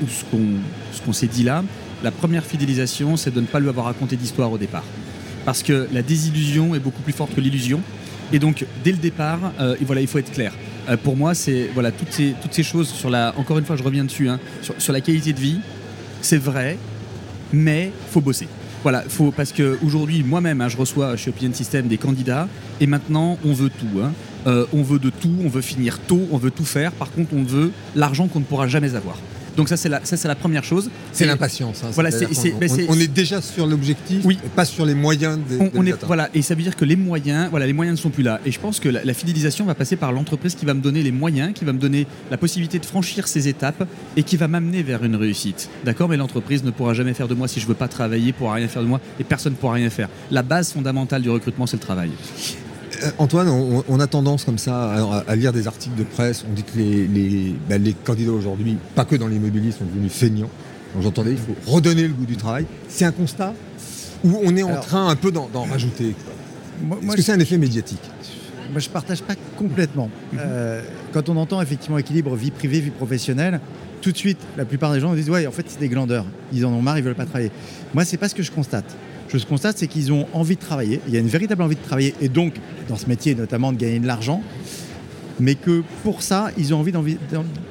ce 0.09 0.25
qu'on 0.31 0.41
ce 0.93 1.03
qu'on 1.03 1.13
s'est 1.13 1.27
dit 1.27 1.43
là. 1.45 1.63
La 2.03 2.11
première 2.11 2.45
fidélisation, 2.45 3.17
c'est 3.17 3.35
de 3.35 3.41
ne 3.41 3.47
pas 3.47 3.61
lui 3.61 3.69
avoir 3.69 3.87
raconté 3.87 4.17
d'histoire 4.17 4.51
au 4.51 4.57
départ, 4.57 4.85
parce 5.45 5.63
que 5.63 5.87
la 5.93 6.01
désillusion 6.03 6.75
est 6.75 6.79
beaucoup 6.79 7.03
plus 7.03 7.13
forte 7.13 7.35
que 7.35 7.41
l'illusion. 7.41 7.81
Et 8.33 8.39
donc, 8.39 8.65
dès 8.85 8.93
le 8.93 8.99
départ, 8.99 9.41
euh, 9.61 9.75
et 9.81 9.85
voilà, 9.85 10.01
il 10.01 10.07
faut 10.07 10.19
être 10.19 10.31
clair. 10.33 10.53
Euh, 10.89 10.97
pour 10.97 11.17
moi, 11.17 11.35
c'est 11.35 11.71
voilà 11.75 11.91
toutes 11.93 12.13
ces 12.13 12.35
toutes 12.41 12.55
ces 12.55 12.63
choses 12.63 12.89
sur 12.89 13.11
la. 13.11 13.35
Encore 13.37 13.59
une 13.59 13.65
fois, 13.65 13.77
je 13.77 13.83
reviens 13.83 14.05
dessus. 14.05 14.29
hein, 14.29 14.39
sur, 14.79 14.93
la 14.93 15.01
qualité 15.01 15.33
de 15.33 15.41
vie, 15.41 15.61
c'est 16.23 16.39
vrai, 16.39 16.79
mais 17.53 17.93
faut 18.11 18.21
bosser. 18.21 18.49
Voilà, 18.83 19.03
faut, 19.09 19.33
parce 19.33 19.53
qu'aujourd'hui, 19.53 20.23
moi-même, 20.23 20.61
hein, 20.61 20.69
je 20.69 20.77
reçois 20.77 21.17
chez 21.17 21.31
Opinion 21.31 21.53
System 21.53 21.89
des 21.89 21.99
candidats, 21.99 22.49
et 22.81 22.87
maintenant, 22.87 23.37
on 23.45 23.53
veut 23.53 23.71
tout. 23.71 24.01
hein. 24.01 24.13
Euh, 24.47 24.67
on 24.73 24.83
veut 24.83 25.01
de 25.01 25.11
tout, 25.11 25.35
on 25.45 25.49
veut 25.49 25.61
finir 25.61 25.99
tôt, 25.99 26.23
on 26.31 26.39
veut 26.39 26.53
tout 26.53 26.65
faire. 26.65 26.93
Par 26.93 27.11
contre, 27.11 27.35
on 27.35 27.43
veut 27.43 27.73
l'argent 27.97 28.29
qu'on 28.29 28.39
ne 28.39 28.45
pourra 28.45 28.69
jamais 28.69 28.95
avoir. 28.95 29.19
Donc 29.59 29.69
ça, 29.69 29.77
c'est 29.77 29.89
la, 29.91 30.01
ça, 30.05 30.17
c'est 30.17 30.29
la 30.29 30.37
première 30.37 30.63
chose. 30.65 30.89
C'est 31.13 31.27
l'impatience. 31.27 31.83
hein. 31.85 31.89
Voilà, 31.93 32.11
c'est- 32.13 32.33
c'est- 32.33 32.55
on, 32.89 32.95
est 32.99 33.09
déjà 33.13 33.43
sur 33.43 33.67
l'objectif, 33.67 34.25
Oui. 34.25 34.39
et 34.45 34.49
pas 34.49 34.65
sur 34.65 34.87
les 34.87 34.95
moyens 34.95 35.37
de, 35.51 35.57
on, 35.59 35.65
de 35.65 35.71
on 35.75 35.83
les 35.83 35.91
est, 35.91 35.93
atteindre. 35.95 36.07
voilà, 36.07 36.31
et 36.33 36.43
ça 36.43 36.55
veut 36.55 36.63
dire 36.63 36.77
que 36.77 36.85
les 36.85 36.95
moyens, 36.95 37.51
voilà, 37.51 37.67
les 37.67 37.73
moyens 37.73 37.99
ne 37.99 38.01
sont 38.01 38.11
plus 38.11 38.23
là. 38.23 38.41
Et 38.47 38.53
je 38.53 38.61
pense 38.61 38.79
que 38.79 38.89
la, 38.89 39.05
la 39.05 39.15
fidélisation 39.15 39.65
va 39.67 39.75
passer 39.75 39.97
par 39.97 40.13
l'entreprise 40.13 40.55
qui 40.55 40.65
va 40.65 40.75
me 40.75 40.81
donner 40.81 41.03
les 41.03 41.11
moyens, 41.11 41.53
qui 41.55 41.65
va 41.65 41.73
me 41.73 41.79
donner 41.81 42.07
la 42.31 42.37
possibilité 42.39 42.79
de 42.79 42.87
franchir 42.87 43.27
ces 43.27 43.49
étapes 43.49 43.85
et 44.17 44.23
qui 44.23 44.37
va 44.37 44.47
m'amener 44.47 44.85
vers 44.85 45.03
une 45.05 45.17
réussite. 45.17 45.69
D'accord? 45.85 46.09
Mais 46.09 46.17
l'entreprise 46.17 46.63
ne 46.63 46.71
pourra 46.71 46.95
jamais 46.95 47.13
faire 47.13 47.27
de 47.27 47.35
moi 47.35 47.49
si 47.49 47.59
je 47.59 47.67
veux 47.67 47.75
pas 47.75 47.89
travailler, 47.89 48.33
pourra 48.33 48.55
rien 48.55 48.69
faire 48.69 48.83
de 48.83 48.87
moi 48.89 49.01
et 49.19 49.25
personne 49.25 49.55
ne 49.55 49.59
pourra 49.59 49.75
rien 49.75 49.91
faire. 49.91 50.09
La 50.31 50.43
base 50.43 50.73
fondamentale 50.73 51.23
du 51.23 51.31
recrutement, 51.31 51.67
c'est 51.67 51.77
le 51.79 51.83
travail. 51.83 52.11
Euh, 53.03 53.11
Antoine, 53.19 53.49
on, 53.49 53.85
on 53.89 54.01
a 54.01 54.07
tendance 54.07 54.45
comme 54.45 54.59
ça 54.59 54.93
à, 54.93 55.25
à 55.27 55.37
lire 55.37 55.53
des 55.53 55.67
articles 55.67 55.97
de 55.97 56.05
presse. 56.05 56.45
On 56.49 56.53
dit 56.55 56.63
que 56.65 56.77
les, 56.77 57.07
les, 57.07 57.55
bah, 57.69 57.79
les 57.79 57.93
candidats 57.93 58.33
aujourd'hui, 58.33 58.77
pas 58.95 59.05
que 59.05 59.17
dans 59.17 59.29
l'immobilier, 59.29 59.73
sont 59.73 59.85
devenus 59.85 60.13
feignants. 60.13 60.51
J'entendais, 61.01 61.33
il 61.33 61.39
faut 61.39 61.55
redonner 61.71 62.03
le 62.09 62.15
goût 62.15 62.27
du 62.27 62.37
travail. 62.37 62.67
C'est 62.89 63.05
un 63.05 63.13
constat 63.13 63.55
où 64.25 64.39
on 64.43 64.57
est 64.57 64.63
en 64.63 64.69
Alors- 64.71 64.87
train 64.87 65.09
un 65.09 65.17
peu 65.17 65.31
d'en 65.31 65.49
rajouter. 65.71 66.15
Est-ce 67.03 67.17
que 67.17 67.23
c'est 67.23 67.33
un 67.33 67.41
effet 67.41 67.59
médiatique? 67.59 68.01
Moi, 68.71 68.81
je 68.81 68.89
partage 68.89 69.23
pas 69.23 69.35
complètement. 69.57 70.11
Euh, 70.39 70.83
quand 71.13 71.29
on 71.29 71.37
entend 71.37 71.63
effectivement 71.63 71.99
équilibre 71.99 72.35
vie 72.37 72.51
privée, 72.51 72.81
vie 72.81 72.91
professionnelle, 72.91 73.61
tout 74.03 74.13
de 74.13 74.17
suite, 74.17 74.39
la 74.57 74.65
plupart 74.65 74.93
des 74.93 75.01
gens 75.01 75.15
disent 75.15 75.31
ouais, 75.31 75.47
en 75.47 75.51
fait, 75.51 75.65
c'est 75.69 75.81
des 75.81 75.89
glandeurs. 75.89 76.27
Ils 76.53 76.65
en 76.67 76.73
ont 76.73 76.83
marre, 76.83 76.99
ils 76.99 77.05
veulent 77.05 77.15
pas 77.15 77.25
travailler. 77.25 77.51
Moi, 77.95 78.05
c'est 78.05 78.17
pas 78.19 78.29
ce 78.29 78.35
que 78.35 78.43
je 78.43 78.51
constate. 78.53 78.85
Je 79.29 79.45
constate, 79.45 79.79
c'est 79.79 79.87
qu'ils 79.87 80.13
ont 80.13 80.27
envie 80.33 80.57
de 80.57 80.61
travailler. 80.61 81.01
Il 81.07 81.15
y 81.15 81.17
a 81.17 81.21
une 81.21 81.29
véritable 81.29 81.63
envie 81.63 81.77
de 81.77 81.83
travailler 81.83 82.15
et 82.21 82.29
donc, 82.29 82.55
dans 82.89 82.97
ce 82.97 83.07
métier, 83.07 83.35
notamment 83.35 83.73
de 83.73 83.77
gagner 83.77 83.99
de 83.99 84.07
l'argent. 84.07 84.43
Mais 85.41 85.55
que 85.55 85.83
pour 86.03 86.23
ça, 86.23 86.51
ils 86.57 86.75
ont 86.75 86.81
envie 86.81 86.93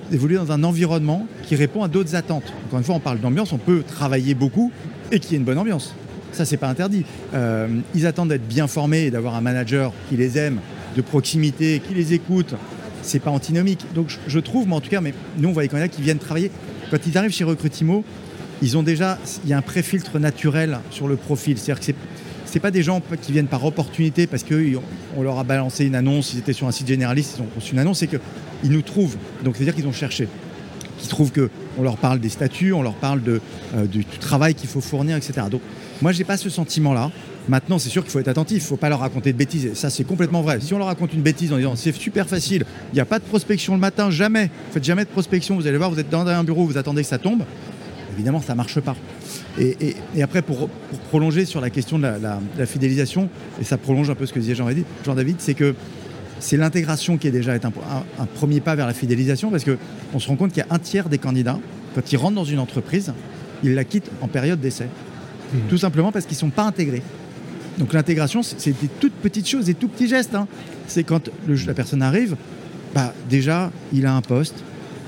d'évoluer 0.10 0.36
dans 0.36 0.52
un 0.52 0.64
environnement 0.64 1.28
qui 1.44 1.56
répond 1.56 1.84
à 1.84 1.88
d'autres 1.88 2.16
attentes. 2.16 2.54
Encore 2.68 2.80
une 2.80 2.86
fois, 2.86 2.96
on 2.96 3.00
parle 3.00 3.20
d'ambiance, 3.20 3.52
on 3.52 3.58
peut 3.58 3.84
travailler 3.84 4.36
beaucoup 4.36 4.72
et 5.12 5.20
qu'il 5.20 5.32
y 5.32 5.34
ait 5.36 5.40
une 5.40 5.44
bonne 5.44 5.58
ambiance. 5.58 5.94
Ça, 6.32 6.46
c'est 6.46 6.58
pas 6.58 6.70
interdit. 6.70 7.04
Euh, 7.34 7.68
ils 7.96 8.06
attendent 8.06 8.30
d'être 8.30 8.48
bien 8.48 8.68
formés 8.68 9.06
et 9.06 9.12
d'avoir 9.12 9.36
un 9.36 9.42
manager 9.42 9.92
qui 10.08 10.16
les 10.16 10.38
aime, 10.38 10.60
de 10.96 11.02
proximité, 11.02 11.82
qui 11.86 11.94
les 11.94 12.14
écoute. 12.14 12.54
C'est 13.02 13.20
pas 13.20 13.32
antinomique. 13.32 13.86
Donc, 13.96 14.16
je, 14.28 14.40
trouve, 14.40 14.68
moi 14.68 14.78
en 14.78 14.82
tout 14.82 14.90
cas, 14.90 15.02
mais 15.02 15.14
nous, 15.38 15.50
on 15.50 15.52
voit 15.52 15.64
les 15.64 15.70
candidats 15.70 15.88
qui 15.88 16.02
viennent 16.02 16.20
travailler. 16.20 16.52
Quand 16.92 16.98
ils 17.06 17.18
arrivent 17.18 17.32
chez 17.32 17.44
Recrutimo, 17.44 18.04
ils 18.62 18.78
ont 18.78 18.84
déjà, 18.84 19.18
il 19.44 19.50
y 19.50 19.54
a 19.54 19.58
un 19.58 19.62
préfiltre 19.62 20.20
naturel 20.20 20.80
sur 20.92 21.08
le 21.08 21.16
profil. 21.16 21.58
C'est-à-dire 21.58 21.80
que 21.80 21.86
c'est 21.86 21.96
c'est 22.48 22.60
pas 22.62 22.72
des 22.72 22.82
gens 22.82 23.02
qui 23.22 23.34
viennent 23.34 23.48
par 23.48 23.64
opportunité 23.66 24.26
parce 24.26 24.44
qu'on 24.44 25.22
leur 25.22 25.38
a 25.38 25.44
balancé 25.44 25.86
une 25.86 25.96
annonce, 25.96 26.34
ils 26.34 26.40
étaient 26.40 26.54
sur 26.54 26.68
un 26.68 26.72
site 26.72 26.88
généraliste, 26.88 27.36
ils 27.38 27.42
ont 27.42 27.48
reçu 27.56 27.74
une 27.74 27.80
annonce, 27.80 28.00
c'est 28.00 28.08
qu'ils 28.08 28.72
nous 28.72 28.82
trouvent. 28.82 29.18
Donc 29.44 29.56
c'est-à-dire 29.56 29.76
qu'ils 29.76 29.88
ont 29.88 29.94
cherché. 29.94 30.28
Qui 30.98 31.08
trouvent 31.08 31.32
qu'on 31.32 31.84
leur 31.84 31.98
parle 31.98 32.20
des 32.20 32.30
statuts, 32.30 32.74
on 32.74 32.82
leur 32.82 32.96
parle 32.96 33.22
euh, 33.28 33.86
du, 33.86 34.04
travail 34.06 34.56
qu'il 34.56 34.70
faut 34.70 34.82
fournir, 34.82 35.18
etc. 35.18 35.48
Donc 35.52 35.62
moi, 36.02 36.12
j'ai 36.12 36.24
pas 36.24 36.38
ce 36.38 36.50
sentiment-là. 36.50 37.12
Maintenant, 37.50 37.78
c'est 37.80 37.90
sûr 37.90 38.04
qu'il 38.04 38.12
faut 38.12 38.20
être 38.20 38.28
attentif, 38.28 38.58
il 38.58 38.66
ne 38.66 38.68
faut 38.68 38.78
pas 38.78 38.90
leur 38.90 39.00
raconter 39.00 39.32
de 39.32 39.38
bêtises. 39.38 39.74
Ça, 39.74 39.90
c'est 39.90 40.04
complètement 40.04 40.42
vrai. 40.42 40.60
Si 40.60 40.74
on 40.74 40.78
leur 40.78 40.88
raconte 40.88 41.14
une 41.14 41.22
bêtise 41.22 41.54
en 41.54 41.58
disant 41.58 41.76
c'est 41.76 41.94
super 41.94 42.28
facile, 42.28 42.66
il 42.92 42.96
n'y 42.96 43.00
a 43.00 43.06
pas 43.06 43.20
de 43.20 43.24
prospection 43.24 43.74
le 43.74 43.80
matin, 43.80 44.10
jamais, 44.10 44.50
faites 44.72 44.84
jamais 44.84 45.04
de 45.04 45.10
prospection, 45.10 45.56
vous 45.56 45.68
allez 45.68 45.78
voir, 45.78 45.92
vous 45.92 46.00
êtes 46.00 46.10
dans 46.10 46.26
un 46.26 46.44
bureau, 46.44 46.66
vous 46.66 46.78
attendez 46.78 47.04
que 47.04 47.08
ça 47.08 47.20
tombe, 47.20 47.44
évidemment, 48.18 48.42
ça 48.42 48.54
ne 48.54 48.58
marche 48.58 48.80
pas. 48.80 48.96
Et, 49.60 49.78
et- 49.80 49.96
et 50.16 50.24
après, 50.24 50.42
pour, 50.42 50.68
pour 50.70 51.00
prolonger 51.10 51.46
sur 51.46 51.62
la 51.62 51.70
question 51.70 51.98
de 51.98 52.04
la, 52.04 52.18
la- 52.20 52.40
la 52.58 52.66
fidélisation, 52.66 53.30
et 53.62 53.64
ça 53.64 53.78
prolonge 53.78 54.10
un 54.10 54.16
peu 54.16 54.26
ce 54.26 54.34
que 54.34 54.40
disait 54.40 54.56
Jean-David, 54.56 54.86
Jean-David, 55.06 55.36
c'est 55.40 55.54
que 55.54 55.76
c'est 56.40 56.58
l'intégration 56.58 57.18
qui 57.18 57.28
est 57.28 57.32
déjà 57.32 57.56
est 57.56 57.66
un, 57.66 57.70
un- 57.70 58.24
un 58.24 58.26
premier 58.26 58.60
pas 58.60 58.76
vers 58.76 58.88
la 58.88 58.94
fidélisation, 58.94 59.50
parce 59.52 59.64
qu'on 59.64 60.20
se 60.20 60.28
rend 60.28 60.36
compte 60.36 60.52
qu'il 60.52 60.64
y 60.64 60.70
a 60.70 60.74
un 60.74 60.80
tiers 60.80 61.10
des 61.10 61.18
candidats, 61.18 61.60
quand 61.96 62.12
ils 62.12 62.18
rentrent 62.18 62.36
dans 62.36 62.44
une 62.46 62.60
entreprise, 62.60 63.14
ils 63.64 63.74
la 63.74 63.84
quittent 63.84 64.12
en 64.22 64.28
période 64.28 64.60
d'essai. 64.60 64.88
Tout 65.70 65.78
simplement 65.78 66.12
parce 66.12 66.26
qu'ils 66.26 66.36
ne 66.36 66.40
sont 66.42 66.50
pas 66.50 66.64
intégrés. 66.64 67.02
Donc 67.78 67.94
l'intégration, 67.94 68.44
c'est 68.44 68.60
c'est 68.60 68.80
des 68.82 68.90
toutes 69.00 69.14
petites 69.14 69.48
choses, 69.48 69.66
des 69.66 69.74
tout 69.76 69.88
petits 69.88 70.08
gestes. 70.10 70.36
hein. 70.36 70.48
C'est 70.88 71.04
quand 71.04 71.30
le- 71.48 71.56
la 71.66 71.74
personne 71.74 72.02
arrive, 72.02 72.36
bah, 72.94 73.14
déjà, 73.30 73.72
il 73.94 74.06
a 74.06 74.14
un 74.14 74.22
poste, 74.22 74.56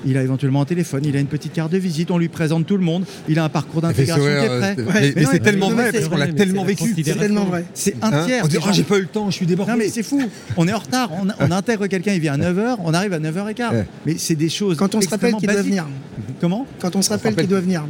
il 0.06 0.18
a 0.18 0.24
éventuellement 0.24 0.62
un 0.62 0.66
téléphone, 0.66 1.04
il 1.06 1.16
a 1.16 1.20
une 1.20 1.28
petite 1.28 1.54
carte 1.54 1.72
de 1.72 1.78
visite, 1.78 2.12
on 2.12 2.18
lui 2.18 2.30
présente 2.30 2.66
tout 2.66 2.78
le 2.78 2.84
monde, 2.84 3.06
il 3.28 3.38
a 3.40 3.44
un 3.44 3.50
parcours 3.50 3.82
d'intégration 3.82 4.24
qui 4.24 4.30
est 4.30 4.48
prêt. 4.60 4.76
Ouais, 4.78 4.86
mais 4.94 5.02
mais 5.02 5.12
mais 5.16 5.22
non, 5.24 5.30
c'est 5.32 5.40
tellement 5.40 5.70
vrai, 5.70 5.86
c'est 5.88 5.92
parce 6.00 6.08
qu'on 6.10 6.18
l'a 6.18 6.28
tellement 6.28 6.64
vécu. 6.64 6.94
C'est 7.04 7.18
tellement 7.18 7.46
vrai. 7.46 7.66
C'est 7.74 7.96
un 8.02 8.12
Hein 8.14 8.26
tiers. 8.26 8.44
on 8.44 8.48
dit, 8.48 8.58
oh, 8.62 8.68
j'ai 8.72 8.84
pas 8.84 8.98
eu 8.98 9.02
le 9.02 9.08
temps, 9.08 9.30
je 9.30 9.36
suis 9.36 9.46
débordé. 9.46 9.72
non 9.72 9.78
mais 9.78 9.90
c'est 9.90 10.04
fou, 10.04 10.22
on 10.58 10.68
est 10.68 10.74
en 10.74 10.80
retard, 10.80 11.12
on, 11.14 11.28
on 11.40 11.52
intègre 11.52 11.88
quelqu'un, 11.88 12.14
il 12.14 12.20
vient 12.22 12.34
à 12.34 12.38
9h, 12.52 12.78
on 12.84 12.94
arrive 12.94 13.14
à 13.14 13.20
9h15. 13.20 13.72
Ouais. 13.72 13.86
Mais 14.06 14.16
c'est 14.18 14.36
des 14.36 14.50
choses 14.50 14.78
Quand 14.78 14.94
on 14.96 15.02
se 15.02 15.10
rappelle 15.10 15.34
qu'il 15.36 15.48
doit 15.50 15.62
venir. 15.62 15.88
Comment? 16.42 16.66
Quand 16.80 16.96
on 16.96 17.02
se 17.02 17.10
rappelle 17.10 17.36
qu'il 17.36 17.48
doit 17.48 17.62
venir. 17.62 17.84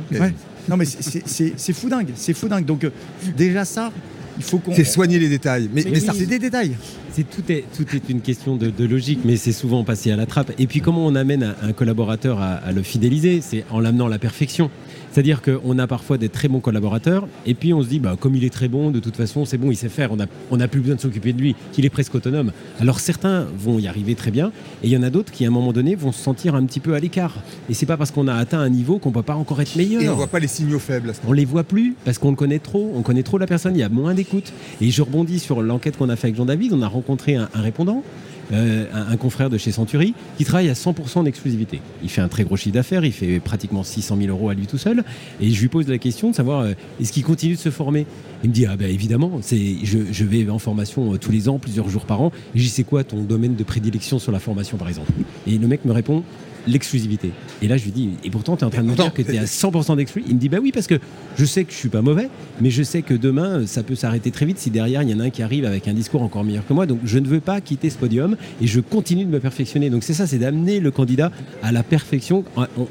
Non 0.68 0.78
mais 0.78 0.86
c'est- 0.86 1.02
c'est- 1.02 1.24
c'est 1.26 1.54
c'est 1.58 1.74
fou 1.74 1.90
dingue, 1.90 2.10
c'est 2.16 2.34
fou 2.34 2.48
dingue. 2.48 2.66
Donc 2.66 2.84
euh, 2.84 2.92
déjà 3.36 3.66
ça, 3.66 3.92
il 4.40 4.44
faut 4.44 4.58
qu'on... 4.58 4.74
C'est 4.74 4.86
soigner 4.86 5.20
les 5.20 5.30
détails. 5.30 5.70
Mais, 5.72 5.84
Mais, 5.86 5.92
mais 5.92 6.00
ça, 6.00 6.14
c'est 6.18 6.26
des 6.26 6.40
détails. 6.40 6.76
C'est 7.12 7.30
tout 7.30 7.44
est 7.52 7.66
tout 7.76 7.86
est 7.96 8.10
une 8.10 8.22
question 8.22 8.56
de, 8.56 8.70
de 8.70 8.86
logique, 8.86 9.20
mais 9.26 9.36
c'est 9.36 9.52
souvent 9.52 9.84
passé 9.84 10.12
à 10.12 10.16
la 10.16 10.26
trappe. 10.26 10.52
Et 10.58 10.66
puis 10.66 10.80
comment 10.80 11.06
on 11.06 11.16
amène 11.16 11.44
un, 11.44 11.56
un 11.62 11.74
collaborateur 11.74 12.40
à, 12.40 12.54
à 12.54 12.72
le 12.72 12.82
fidéliser, 12.82 13.42
c'est 13.42 13.66
en 13.70 13.80
l'amenant 13.80 14.08
à 14.08 14.10
la 14.10 14.20
perfection. 14.20 14.72
C'est-à-dire 15.20 15.42
qu'on 15.42 15.78
a 15.80 15.86
parfois 15.86 16.18
des 16.18 16.30
très 16.30 16.48
bons 16.48 16.62
collaborateurs, 16.62 17.28
et 17.46 17.54
puis 17.54 17.74
on 17.74 17.84
se 17.84 17.90
dit, 17.90 18.00
bah, 18.00 18.16
comme 18.18 18.36
il 18.36 18.46
est 18.46 18.54
très 18.54 18.70
bon, 18.70 18.90
de 18.90 19.02
toute 19.02 19.18
façon, 19.18 19.44
c'est 19.44 19.58
bon, 19.58 19.70
il 19.70 19.76
sait 19.76 19.90
faire, 19.90 20.14
on 20.14 20.16
n'a 20.16 20.28
on 20.50 20.62
a 20.62 20.70
plus 20.70 20.80
besoin 20.80 20.96
de 20.96 21.02
s'occuper 21.02 21.34
de 21.34 21.42
lui, 21.42 21.58
qu'il 21.74 21.86
est 21.86 21.90
presque 21.90 22.16
autonome. 22.16 22.54
Alors 22.80 23.02
certains 23.02 23.46
vont 23.58 23.80
y 23.80 23.90
arriver 23.90 24.16
très 24.16 24.32
bien, 24.32 24.54
et 24.82 24.88
il 24.88 24.92
y 24.92 24.96
en 24.96 25.04
a 25.04 25.10
d'autres 25.10 25.34
qui, 25.34 25.44
à 25.44 25.50
un 25.50 25.52
moment 25.52 25.74
donné, 25.74 25.96
vont 25.96 26.14
se 26.14 26.24
sentir 26.24 26.56
un 26.56 26.64
petit 26.64 26.80
peu 26.80 26.94
à 26.94 27.02
l'écart. 27.02 27.36
Et 27.70 27.74
c'est 27.74 27.86
pas 27.86 27.98
parce 27.98 28.12
qu'on 28.12 28.30
a 28.30 28.34
atteint 28.34 28.60
un 28.60 28.70
niveau 28.70 28.98
qu'on 28.98 29.12
peut 29.12 29.22
pas 29.22 29.36
encore 29.36 29.60
être 29.60 29.76
meilleur. 29.76 30.02
et 30.02 30.08
on 30.08 30.16
voit 30.16 30.28
pas 30.28 30.40
les 30.40 30.48
signaux 30.48 30.80
faibles 30.80 31.10
à 31.10 31.14
ce 31.14 31.20
On 31.28 31.34
les 31.34 31.44
voit 31.44 31.66
plus 31.66 31.96
parce 32.06 32.18
qu'on 32.18 32.30
le 32.30 32.38
connaît 32.38 32.60
trop, 32.60 32.94
on 32.96 33.02
connaît 33.02 33.24
trop 33.24 33.38
la 33.38 33.46
personne, 33.46 33.76
il 33.76 33.80
y 33.80 33.84
a 33.84 33.90
moins 33.90 34.14
d'écoute. 34.14 34.54
Et 34.80 34.90
je 34.90 35.02
rebondis 35.02 35.40
sur 35.40 35.62
l'enquête 35.62 35.98
qu'on 35.98 36.08
a 36.08 36.16
fait 36.16 36.28
avec 36.28 36.38
Jean-David, 36.38 36.72
on 36.72 36.82
a 36.82 36.88
rencontré 36.88 37.36
un, 37.36 37.50
un 37.54 37.62
répondant, 37.62 38.04
euh, 38.52 38.86
un, 38.94 39.18
confrère 39.18 39.50
de 39.50 39.58
chez 39.58 39.72
Century, 39.72 40.14
qui 40.38 40.46
travaille 40.46 40.70
à 40.70 40.74
100% 40.74 41.24
d'exclusivité. 41.24 41.82
Il 42.04 42.10
fait 42.10 42.22
un 42.22 42.28
très 42.28 42.44
gros 42.44 42.56
chiffre 42.56 42.74
d'affaires, 42.74 43.06
il 43.06 43.12
fait 43.12 43.40
pratiquement 43.40 43.84
600 43.84 44.18
000 44.18 44.30
euros 44.30 44.50
à 44.50 44.54
lui 44.54 44.66
tout 44.66 44.78
seul. 44.78 45.04
Et 45.40 45.52
je 45.52 45.62
lui 45.62 45.68
pose 45.68 45.88
la 45.88 45.98
question 45.98 46.32
de 46.32 46.36
savoir 46.36 46.62
euh, 46.62 46.74
est-ce 47.00 47.12
qu'il 47.12 47.24
continue 47.24 47.56
de 47.56 47.60
se 47.60 47.70
former? 47.70 48.06
Il 48.44 48.50
me 48.50 48.54
dit 48.56 48.66
ah 48.66 48.76
ben 48.76 48.90
évidemment, 48.90 49.40
c'est 49.42 49.78
je, 49.84 50.00
je 50.12 50.24
vais 50.24 50.50
en 50.50 50.60
formation 50.60 51.14
euh, 51.14 51.18
tous 51.18 51.32
les 51.32 51.50
ans, 51.50 51.60
plusieurs 51.60 51.90
jours 51.90 52.06
par 52.06 52.22
an. 52.22 52.32
Dis 52.56 52.70
c'est 52.70 52.84
quoi 52.84 53.04
ton 53.04 53.22
domaine 53.22 53.56
de 53.56 53.64
prédilection 53.64 54.20
sur 54.20 54.32
la 54.32 54.40
formation 54.40 54.78
par 54.78 54.90
exemple? 54.90 55.12
Et 55.48 55.58
le 55.58 55.68
mec 55.68 55.86
me 55.86 55.92
répond 55.92 56.24
l'exclusivité. 56.70 57.32
Et 57.62 57.68
là, 57.68 57.78
je 57.78 57.84
lui 57.86 57.92
dis, 57.92 58.10
et 58.24 58.30
pourtant, 58.30 58.56
tu 58.56 58.64
es 58.64 58.66
en 58.66 58.70
train 58.70 58.84
de 58.84 58.88
me 58.90 58.96
dire 58.96 59.14
que 59.14 59.22
tu 59.22 59.34
es 59.34 59.38
à 59.38 59.46
100% 59.46 59.98
d'exclus. 59.98 60.24
Il 60.28 60.36
me 60.36 60.40
dit, 60.40 60.50
bah 60.50 60.58
oui, 60.62 60.72
parce 60.72 60.88
que 60.88 60.96
je 61.38 61.46
sais 61.46 61.64
que 61.64 61.72
je 61.72 61.78
suis 61.78 61.90
pas 61.90 62.02
mauvais, 62.02 62.30
mais 62.62 62.70
je 62.70 62.84
sais 62.84 63.02
que 63.02 63.14
demain, 63.14 63.66
ça 63.68 63.84
peut 63.84 63.96
s'arrêter 63.96 64.32
très 64.32 64.46
vite 64.46 64.60
si 64.60 64.70
derrière, 64.70 65.04
il 65.04 65.10
y 65.10 65.14
en 65.14 65.20
a 65.20 65.24
un 65.26 65.30
qui 65.30 65.42
arrive 65.44 65.66
avec 65.66 65.88
un 65.88 65.94
discours 65.94 66.22
encore 66.22 66.44
meilleur 66.44 66.66
que 66.66 66.74
moi. 66.74 66.86
Donc, 66.86 67.00
je 67.04 67.20
ne 67.20 67.28
veux 67.28 67.40
pas 67.42 67.60
quitter 67.62 67.90
ce 67.90 67.98
podium 67.98 68.36
et 68.62 68.68
je 68.68 68.80
continue 68.80 69.26
de 69.26 69.30
me 69.32 69.40
perfectionner. 69.40 69.90
Donc, 69.90 70.04
c'est 70.04 70.14
ça, 70.14 70.28
c'est 70.28 70.38
d'amener 70.40 70.80
le 70.80 70.92
candidat 70.92 71.32
à 71.64 71.72
la 71.72 71.84
perfection. 71.84 72.44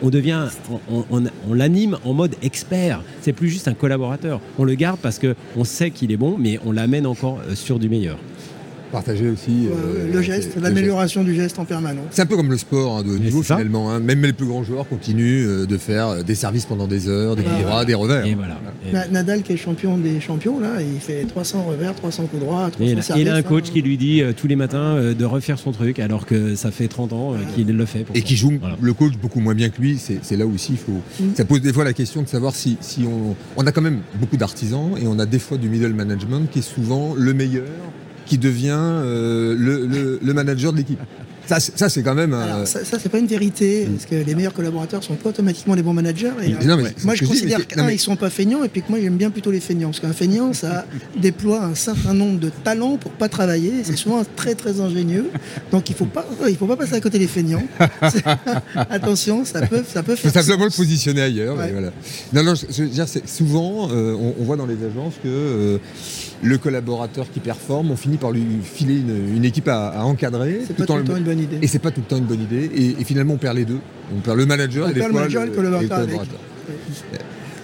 On, 0.02 0.10
devient, 0.10 0.46
on, 0.90 1.04
on- 1.10 1.24
on 1.48 1.54
l'anime 1.54 1.98
en 2.04 2.12
mode 2.14 2.34
expert. 2.42 3.02
C'est 3.22 3.32
plus 3.32 3.48
juste 3.48 3.68
un 3.68 3.74
collaborateur. 3.74 4.40
On 4.58 4.64
le 4.64 4.74
garde 4.74 4.98
parce 5.00 5.18
qu'on 5.18 5.64
sait 5.64 5.90
qu'il 5.90 6.12
est 6.12 6.16
bon, 6.16 6.36
mais 6.38 6.58
on 6.64 6.72
l'amène 6.72 7.06
encore 7.06 7.40
euh, 7.48 7.54
sur 7.54 7.78
du 7.78 7.88
meilleur. 7.88 8.18
Partager 8.92 9.28
aussi. 9.28 9.68
euh, 9.68 10.12
le 10.12 10.22
geste, 10.22 10.56
l'amélioration 10.60 11.22
du 11.22 11.34
geste 11.34 11.58
en 11.58 11.64
permanence. 11.64 12.06
C'est 12.10 12.22
un 12.22 12.26
peu 12.26 12.36
comme 12.36 12.50
le 12.50 12.58
sport 12.58 12.98
hein, 12.98 13.02
de 13.02 13.10
haut 13.10 13.18
niveau 13.18 13.42
finalement. 13.42 13.90
Hein. 13.90 14.00
Même 14.00 14.22
les 14.22 14.32
plus 14.32 14.46
grands 14.46 14.64
joueurs 14.64 14.88
continuent 14.88 15.46
euh, 15.46 15.66
de 15.66 15.76
faire 15.76 16.08
euh, 16.08 16.22
des 16.22 16.34
services 16.34 16.66
pendant 16.66 16.86
des 16.86 17.08
heures, 17.08 17.36
des 17.36 17.42
coups 17.42 17.62
droits, 17.62 17.84
des 17.84 17.94
revers. 17.94 18.26
Et 18.26 18.34
voilà. 18.34 18.58
Et... 18.86 19.12
Nadal 19.12 19.42
qui 19.42 19.52
est 19.52 19.56
champion 19.56 19.98
des 19.98 20.20
champions 20.20 20.60
là, 20.60 20.80
il 20.80 21.00
fait 21.00 21.24
300 21.24 21.64
revers, 21.64 21.94
300 21.94 22.26
coups 22.26 22.42
droits, 22.42 22.70
300 22.70 22.84
et 22.84 22.92
il, 22.92 23.02
services, 23.02 23.22
il 23.22 23.28
a 23.28 23.34
un 23.34 23.42
coach 23.42 23.66
hein. 23.68 23.70
qui 23.72 23.82
lui 23.82 23.96
dit 23.96 24.22
euh, 24.22 24.32
tous 24.32 24.46
les 24.46 24.56
matins 24.56 24.96
euh, 24.96 25.14
de 25.14 25.24
refaire 25.24 25.58
son 25.58 25.72
truc 25.72 25.98
alors 25.98 26.26
que 26.26 26.54
ça 26.54 26.70
fait 26.70 26.88
30 26.88 27.12
ans 27.12 27.34
euh, 27.34 27.38
qu'il 27.54 27.66
le 27.68 27.86
fait. 27.86 28.06
Et 28.14 28.22
qui 28.22 28.36
joue 28.36 28.54
voilà. 28.60 28.76
le 28.80 28.92
coach 28.92 29.14
beaucoup 29.20 29.40
moins 29.40 29.54
bien 29.54 29.68
que 29.68 29.80
lui. 29.80 29.98
C'est 29.98 30.36
là 30.36 30.46
aussi 30.46 30.72
il 30.72 30.78
faut. 30.78 31.00
Mm. 31.20 31.34
Ça 31.36 31.44
pose 31.44 31.60
des 31.60 31.72
fois 31.72 31.84
la 31.84 31.92
question 31.92 32.22
de 32.22 32.28
savoir 32.28 32.54
si, 32.54 32.76
si 32.80 33.04
on, 33.04 33.34
on 33.56 33.66
a 33.66 33.72
quand 33.72 33.82
même 33.82 34.00
beaucoup 34.20 34.36
d'artisans 34.36 34.92
et 35.00 35.06
on 35.06 35.18
a 35.18 35.26
des 35.26 35.38
fois 35.38 35.58
du 35.58 35.68
middle 35.68 35.94
management 35.94 36.48
qui 36.50 36.60
est 36.60 36.62
souvent 36.62 37.14
le 37.16 37.34
meilleur 37.34 37.64
qui 38.28 38.38
devient 38.38 38.76
euh, 38.78 39.56
le, 39.58 39.86
le, 39.86 40.18
le, 40.22 40.34
manager 40.34 40.72
de 40.72 40.78
l'équipe. 40.78 41.00
Ça, 41.46 41.60
ça 41.60 41.88
c'est 41.88 42.02
quand 42.02 42.14
même. 42.14 42.34
Alors, 42.34 42.66
ça, 42.66 42.84
ça 42.84 42.98
c'est 42.98 43.08
pas 43.08 43.18
une 43.18 43.26
vérité, 43.26 43.86
mmh. 43.86 43.92
parce 43.92 44.04
que 44.04 44.16
les 44.16 44.34
meilleurs 44.34 44.52
collaborateurs 44.52 45.02
sont 45.02 45.14
pas 45.14 45.30
automatiquement 45.30 45.74
les 45.74 45.82
bons 45.82 45.94
managers. 45.94 46.32
Et, 46.42 46.50
non, 46.66 46.76
mais 46.76 46.94
moi, 47.04 47.14
je 47.14 47.24
considère 47.24 47.66
qu'un, 47.66 47.84
mais... 47.84 47.96
sont 47.96 48.16
pas 48.16 48.28
feignants, 48.28 48.62
et 48.64 48.68
puis 48.68 48.82
que 48.82 48.90
moi, 48.90 48.98
j'aime 49.00 49.16
bien 49.16 49.30
plutôt 49.30 49.50
les 49.50 49.60
feignants, 49.60 49.88
parce 49.88 50.00
qu'un 50.00 50.12
feignant, 50.12 50.52
ça 50.52 50.84
déploie 51.16 51.64
un 51.64 51.74
certain 51.74 52.12
nombre 52.12 52.38
de 52.38 52.50
talents 52.50 52.98
pour 52.98 53.12
pas 53.12 53.30
travailler. 53.30 53.72
C'est 53.82 53.96
souvent 53.96 54.22
très 54.36 54.54
très 54.54 54.78
ingénieux, 54.82 55.30
donc 55.72 55.88
il 55.88 55.96
faut 55.96 56.04
pas, 56.04 56.26
il 56.46 56.56
faut 56.56 56.66
pas 56.66 56.76
passer 56.76 56.94
à 56.94 57.00
côté 57.00 57.18
des 57.18 57.28
feignants. 57.28 57.66
Attention, 58.90 59.46
ça 59.46 59.66
peut, 59.66 59.82
ça 59.90 60.02
peut 60.02 60.16
faire. 60.16 60.30
Faut 60.30 60.38
simplement 60.38 60.66
le 60.66 60.70
positionner 60.70 61.22
ailleurs. 61.22 61.56
Ouais. 61.56 61.72
Voilà. 61.72 61.92
Non, 62.34 62.42
non, 62.42 62.54
je, 62.54 62.82
veux 62.82 62.88
dire, 62.90 63.06
souvent, 63.24 63.88
euh, 63.90 64.12
on, 64.12 64.34
on, 64.38 64.44
voit 64.44 64.56
dans 64.56 64.66
les 64.66 64.84
agences 64.84 65.14
que. 65.22 65.80
Le 66.42 66.56
collaborateur 66.56 67.26
qui 67.32 67.40
performe, 67.40 67.90
on 67.90 67.96
finit 67.96 68.16
par 68.16 68.30
lui 68.30 68.44
filer 68.62 68.98
une, 68.98 69.36
une 69.36 69.44
équipe 69.44 69.66
à, 69.68 69.88
à 69.88 70.02
encadrer. 70.04 70.60
C'est 70.66 70.76
pas 70.76 70.86
tout 70.86 70.96
le 70.96 71.04
temps 71.04 71.16
une 71.16 71.24
bonne 71.24 71.40
idée. 71.40 71.58
Et 71.60 71.66
c'est 71.66 71.80
pas 71.80 71.90
tout 71.90 72.00
le 72.00 72.06
temps 72.06 72.16
une 72.16 72.26
bonne 72.26 72.42
idée. 72.42 72.70
Et, 72.74 73.00
et, 73.00 73.04
finalement, 73.04 73.34
on 73.34 73.38
perd 73.38 73.56
les 73.56 73.64
deux. 73.64 73.80
On 74.16 74.20
perd 74.20 74.36
le 74.36 74.46
manager 74.46 74.86
on 74.86 74.90
et 74.90 74.94
des 74.94 75.00
perd 75.00 75.12
fois 75.12 75.22
le 75.22 75.28
manager 75.28 75.42
et 75.42 75.46
le 75.46 75.52
collaborateur. 75.52 75.98
Avec. 75.98 76.20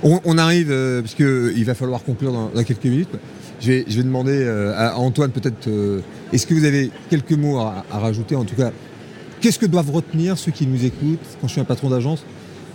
On, 0.02 0.20
on, 0.24 0.38
arrive, 0.38 0.70
euh, 0.70 1.02
parce 1.02 1.14
qu'il 1.14 1.64
va 1.64 1.74
falloir 1.74 2.02
conclure 2.02 2.32
dans, 2.32 2.48
dans, 2.48 2.64
quelques 2.64 2.84
minutes. 2.84 3.08
Je 3.60 3.68
vais, 3.68 3.84
je 3.88 3.96
vais 3.96 4.02
demander 4.02 4.42
euh, 4.42 4.74
à 4.76 4.98
Antoine 4.98 5.30
peut-être, 5.30 5.68
euh, 5.68 6.00
est-ce 6.32 6.46
que 6.46 6.54
vous 6.54 6.64
avez 6.64 6.90
quelques 7.10 7.32
mots 7.32 7.58
à, 7.58 7.84
à 7.90 7.98
rajouter? 8.00 8.34
En 8.34 8.44
tout 8.44 8.56
cas, 8.56 8.72
qu'est-ce 9.40 9.58
que 9.58 9.66
doivent 9.66 9.90
retenir 9.90 10.36
ceux 10.36 10.52
qui 10.52 10.66
nous 10.66 10.84
écoutent? 10.84 11.20
Quand 11.40 11.46
je 11.46 11.52
suis 11.52 11.60
un 11.60 11.64
patron 11.64 11.90
d'agence, 11.90 12.24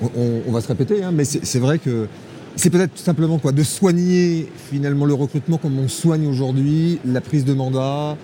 on, 0.02 0.42
on, 0.48 0.52
va 0.52 0.62
se 0.62 0.68
répéter, 0.68 1.04
hein, 1.04 1.12
mais 1.14 1.26
c'est 1.26 1.60
vrai 1.60 1.78
que 1.78 2.08
c'est 2.56 2.70
peut-être 2.70 2.94
tout 2.94 3.04
simplement 3.04 3.40
quoi, 3.40 3.52
de 3.52 3.64
soigner 3.64 4.52
finalement 4.70 5.06
le 5.06 5.14
recrutement 5.14 5.58
comme 5.58 5.80
on 5.80 5.88
soigne 5.88 6.28
aujourd'hui 6.28 7.00
la 7.06 7.22
prise 7.22 7.46
de 7.46 7.54
mandat 7.54 8.18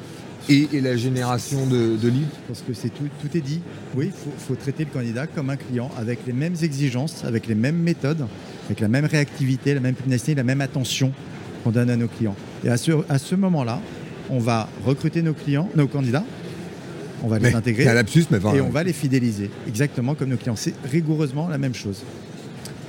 et, 0.49 0.67
et 0.73 0.81
la 0.81 0.95
génération 0.97 1.65
de, 1.65 1.95
de 1.95 2.07
leads. 2.07 2.25
Parce 2.47 2.61
que 2.61 2.73
c'est 2.73 2.89
tout, 2.89 3.07
tout 3.21 3.37
est 3.37 3.41
dit. 3.41 3.61
Oui, 3.95 4.07
il 4.07 4.11
faut, 4.11 4.31
faut, 4.37 4.55
traiter 4.55 4.85
le 4.85 4.91
candidat 4.91 5.27
comme 5.27 5.49
un 5.49 5.55
client 5.55 5.89
avec 5.97 6.19
les 6.27 6.33
mêmes 6.33 6.55
exigences, 6.61 7.23
avec 7.23 7.47
les 7.47 7.55
mêmes 7.55 7.77
méthodes, 7.77 8.25
avec 8.65 8.79
la 8.79 8.87
même 8.87 9.05
réactivité, 9.05 9.73
la 9.73 9.79
même 9.79 9.95
pugnacité, 9.95 10.35
la 10.35 10.43
même 10.43 10.61
attention 10.61 11.11
qu'on 11.63 11.71
donne 11.71 11.89
à 11.89 11.95
nos 11.95 12.07
clients. 12.07 12.35
Et 12.63 12.69
à 12.69 12.77
ce, 12.77 12.91
à 13.09 13.17
ce 13.17 13.35
moment-là, 13.35 13.81
on 14.29 14.39
va 14.39 14.69
recruter 14.85 15.21
nos 15.21 15.33
clients, 15.33 15.69
nos 15.75 15.87
candidats. 15.87 16.23
On 17.23 17.27
va 17.27 17.39
les 17.39 17.55
intégrer 17.55 17.85
lapsus, 17.85 18.25
mais 18.29 18.37
et 18.55 18.61
on 18.61 18.69
va 18.69 18.83
les 18.83 18.93
fidéliser, 18.93 19.49
exactement 19.67 20.13
comme 20.13 20.29
nos 20.29 20.37
clients. 20.37 20.55
C'est 20.55 20.75
rigoureusement 20.83 21.47
la 21.47 21.57
même 21.57 21.73
chose. 21.73 22.03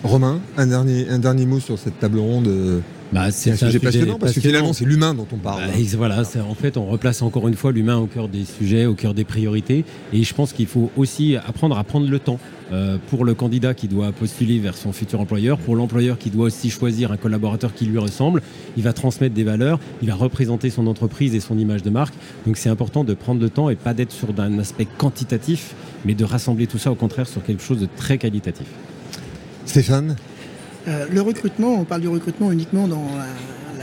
Romain, 0.05 0.41
un 0.57 0.67
dernier, 0.67 1.09
un 1.09 1.19
dernier 1.19 1.47
mot 1.47 1.61
sur 1.61 1.79
cette 1.79 1.99
table 1.99 2.19
ronde. 2.19 2.83
Bah, 3.13 3.31
c'est 3.31 3.53
un, 3.53 3.57
sujet 3.57 3.79
passionnant 3.79 4.19
parce 4.19 4.33
que 4.33 4.41
finalement 4.41 4.73
c'est 4.73 4.85
l'humain 4.85 5.15
dont 5.15 5.27
on 5.33 5.37
parle. 5.37 5.63
Bah, 5.67 5.73
voilà, 5.97 6.21
en 6.21 6.55
fait 6.55 6.77
on 6.77 6.87
replace 6.87 7.23
encore 7.23 7.47
une 7.49 7.55
fois 7.55 7.73
l'humain 7.73 7.97
au 7.97 8.07
cœur 8.07 8.29
des 8.29 8.45
sujets, 8.45 8.87
au 8.87 8.95
cœur 8.95 9.15
des 9.15 9.25
priorités. 9.25 9.85
Et 10.13 10.23
je 10.25 10.35
pense 10.35 10.53
qu'il 10.53 10.67
faut 10.67 10.91
aussi 10.97 11.37
apprendre 11.37 11.79
à 11.79 11.85
prendre 11.85 12.09
le 12.09 12.19
temps 12.19 12.41
euh, 12.73 12.99
pour 13.11 13.25
le 13.25 13.35
candidat 13.35 13.75
qui 13.75 13.87
doit 13.87 14.11
postuler 14.11 14.59
vers 14.59 14.77
son 14.77 14.93
futur 14.93 15.21
employeur, 15.21 15.59
pour 15.59 15.77
l'employeur 15.77 16.19
qui 16.19 16.31
doit 16.31 16.47
aussi 16.47 16.69
choisir 16.69 17.13
un 17.13 17.17
collaborateur 17.17 17.75
qui 17.75 17.87
lui 17.87 17.99
ressemble. 17.99 18.43
Il 18.77 18.83
va 18.83 18.93
transmettre 18.93 19.35
des 19.35 19.45
valeurs, 19.45 19.79
il 20.03 20.09
va 20.09 20.17
représenter 20.17 20.71
son 20.71 20.87
entreprise 20.89 21.35
et 21.35 21.41
son 21.41 21.59
image 21.59 21.83
de 21.83 21.91
marque. 21.91 22.15
Donc 22.45 22.57
c'est 22.57 22.69
important 22.69 23.05
de 23.05 23.15
prendre 23.15 23.41
le 23.41 23.51
temps 23.51 23.71
et 23.71 23.77
pas 23.77 23.95
d'être 23.95 24.13
sur 24.13 24.29
un 24.39 24.59
aspect 24.59 24.87
quantitatif, 24.99 25.75
mais 26.05 26.15
de 26.15 26.25
rassembler 26.25 26.67
tout 26.67 26.79
ça 26.79 26.91
au 26.91 26.97
contraire 26.97 27.29
sur 27.29 27.45
quelque 27.45 27.63
chose 27.63 27.79
de 27.79 27.89
très 27.97 28.19
qualitatif. 28.19 28.67
Stéphane 29.67 30.17
euh, 30.89 31.07
le 31.11 31.21
recrutement, 31.21 31.75
on 31.75 31.85
parle 31.85 32.03
du 32.03 32.09
recrutement 32.09 32.53
uniquement 32.53 32.87
dans 32.87 33.09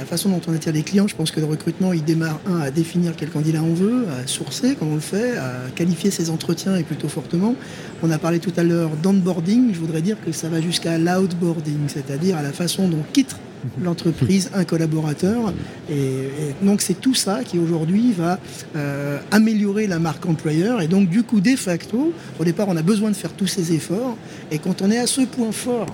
la, 0.04 0.10
façon 0.10 0.30
dont 0.30 0.42
on 0.48 0.54
attire 0.54 0.74
les 0.74 0.84
clients. 0.84 1.08
Je 1.08 1.16
pense 1.16 1.32
que 1.32 1.40
le 1.40 1.46
recrutement, 1.46 1.94
il 1.94 2.04
démarre, 2.04 2.40
un, 2.46 2.60
à 2.60 2.72
définir 2.72 3.14
quel 3.16 3.30
candidat 3.30 3.62
on 3.64 3.74
veut, 3.74 4.06
à 4.10 4.28
sourcer, 4.28 4.76
comme 4.76 4.92
on 4.92 4.96
le 4.96 5.02
fait, 5.02 5.38
à 5.38 5.54
qualifier 5.76 6.12
ses 6.12 6.30
entretiens 6.30 6.76
et 6.76 6.84
plutôt 6.84 7.08
fortement. 7.08 7.56
On 8.02 8.12
a 8.12 8.18
parlé 8.18 8.40
tout 8.40 8.54
à 8.58 8.64
l'heure 8.64 8.92
d'onboarding, 9.02 9.74
je 9.74 9.80
voudrais 9.80 10.02
dire 10.02 10.18
que 10.24 10.32
ça 10.32 10.50
va 10.50 10.62
jusqu'à 10.62 10.98
l'outboarding, 10.98 11.88
c'est-à-dire 11.88 12.38
à 12.38 12.42
la 12.42 12.52
façon 12.52 12.88
dont 12.88 13.04
quitte 13.14 13.36
l'entreprise, 13.84 14.50
un 14.54 14.66
collaborateur. 14.66 15.54
Et, 15.90 15.96
et 15.96 16.66
donc 16.66 16.82
c'est 16.82 17.00
tout 17.00 17.16
ça 17.16 17.44
qui 17.46 17.58
aujourd'hui 17.58 18.12
va 18.12 18.40
euh, 18.76 19.20
améliorer 19.32 19.88
la 19.88 20.00
marque 20.00 20.26
employeur. 20.26 20.82
Et 20.82 20.88
donc 20.88 21.10
du 21.10 21.24
coup, 21.24 21.40
de 21.40 21.56
facto, 21.56 22.14
au 22.40 22.44
départ, 22.44 22.68
on 22.68 22.76
a 22.76 22.82
besoin 22.82 23.10
de 23.10 23.16
faire 23.16 23.32
tous 23.32 23.48
ces 23.48 23.74
efforts. 23.74 24.18
Et 24.52 24.60
quand 24.60 24.82
on 24.82 24.92
est 24.92 25.00
à 25.00 25.08
ce 25.08 25.22
point 25.22 25.52
fort, 25.52 25.88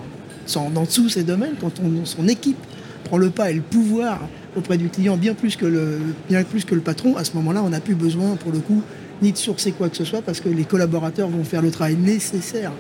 dans 0.73 0.85
tous 0.85 1.09
ces 1.09 1.23
domaines, 1.23 1.53
quand 1.59 1.79
on, 1.79 2.05
son 2.05 2.27
équipe 2.27 2.57
prend 3.03 3.17
le 3.17 3.29
pas 3.29 3.51
et 3.51 3.53
le 3.53 3.61
pouvoir 3.61 4.19
auprès 4.55 4.77
du 4.77 4.89
client 4.89 5.17
bien 5.17 5.33
plus 5.33 5.55
que 5.55 5.65
le, 5.65 5.99
bien 6.27 6.43
plus 6.43 6.65
que 6.65 6.75
le 6.75 6.81
patron, 6.81 7.15
à 7.17 7.23
ce 7.23 7.33
moment-là, 7.35 7.61
on 7.63 7.69
n'a 7.69 7.79
plus 7.79 7.95
besoin, 7.95 8.35
pour 8.35 8.51
le 8.51 8.59
coup, 8.59 8.81
ni 9.21 9.31
de 9.31 9.37
sourcer 9.37 9.71
quoi 9.71 9.89
que 9.89 9.97
ce 9.97 10.05
soit, 10.05 10.21
parce 10.21 10.39
que 10.39 10.49
les 10.49 10.63
collaborateurs 10.63 11.29
vont 11.29 11.43
faire 11.43 11.61
le 11.61 11.71
travail 11.71 11.95
nécessaire 11.95 12.71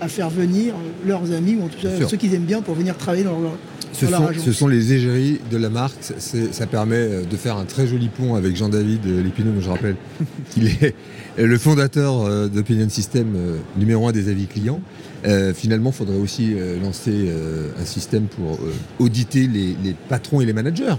à 0.00 0.08
faire 0.08 0.28
venir 0.28 0.74
leurs 1.06 1.32
amis, 1.32 1.56
ou 1.60 1.64
en 1.64 1.68
tout 1.68 1.80
cas 1.80 2.06
ceux 2.08 2.16
qu'ils 2.16 2.34
aiment 2.34 2.42
bien, 2.42 2.62
pour 2.62 2.74
venir 2.74 2.96
travailler 2.96 3.24
dans 3.24 3.38
leur, 3.40 3.56
ce 3.94 4.06
sont, 4.06 4.28
ce 4.44 4.52
sont, 4.52 4.68
les 4.68 4.92
égéries 4.92 5.40
de 5.50 5.56
la 5.56 5.70
marque. 5.70 5.96
Ça 6.18 6.66
permet 6.66 7.22
de 7.28 7.36
faire 7.36 7.56
un 7.56 7.64
très 7.64 7.86
joli 7.86 8.08
pont 8.08 8.34
avec 8.34 8.56
Jean-David 8.56 9.06
Lépineux, 9.06 9.52
je 9.60 9.70
rappelle 9.70 9.96
qu'il 10.50 10.66
est 10.66 10.94
le 11.38 11.58
fondateur 11.58 12.48
d'Opinion 12.50 12.88
System 12.88 13.36
numéro 13.76 14.06
un 14.08 14.12
des 14.12 14.28
avis 14.28 14.46
clients. 14.46 14.80
Euh, 15.26 15.54
finalement, 15.54 15.90
il 15.90 15.96
faudrait 15.96 16.18
aussi 16.18 16.52
euh, 16.54 16.80
lancer 16.80 17.26
euh, 17.28 17.70
un 17.80 17.84
système 17.84 18.24
pour 18.24 18.58
auditer 18.98 19.46
les, 19.46 19.74
les, 19.82 19.94
patrons 20.08 20.40
et 20.40 20.46
les 20.46 20.52
managers. 20.52 20.94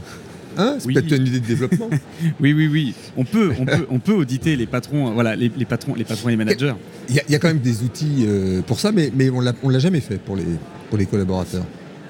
Hein? 0.58 0.78
C'est 0.80 0.88
oui. 0.88 0.94
peut-être 0.96 1.12
une 1.12 1.28
idée 1.28 1.40
de 1.40 1.46
développement. 1.46 1.90
oui, 2.40 2.54
oui, 2.54 2.68
oui. 2.68 2.94
On 3.18 3.24
peut, 3.24 3.52
on 3.60 3.66
peut, 3.66 3.86
on 3.90 4.00
peut 4.00 4.14
auditer 4.14 4.56
les 4.56 4.66
patrons, 4.66 5.14
voilà, 5.14 5.36
les, 5.36 5.52
les, 5.56 5.66
patrons, 5.66 5.94
les 5.96 6.06
patrons 6.06 6.30
et 6.30 6.32
les 6.32 6.38
managers. 6.38 6.74
Il 7.10 7.16
y, 7.16 7.20
a, 7.20 7.24
il 7.28 7.32
y 7.32 7.36
a 7.36 7.40
quand 7.40 7.50
même 7.50 7.60
des 7.60 7.84
outils 7.84 8.26
pour 8.66 8.80
ça, 8.80 8.92
mais, 8.92 9.12
mais 9.16 9.30
on 9.30 9.42
ne 9.42 9.72
l'a 9.72 9.80
jamais 9.80 10.02
fait 10.02 10.18
pour 10.18 10.36
les, 10.36 10.46
pour 10.90 10.98
les 10.98 11.06
collaborateurs. 11.06 11.66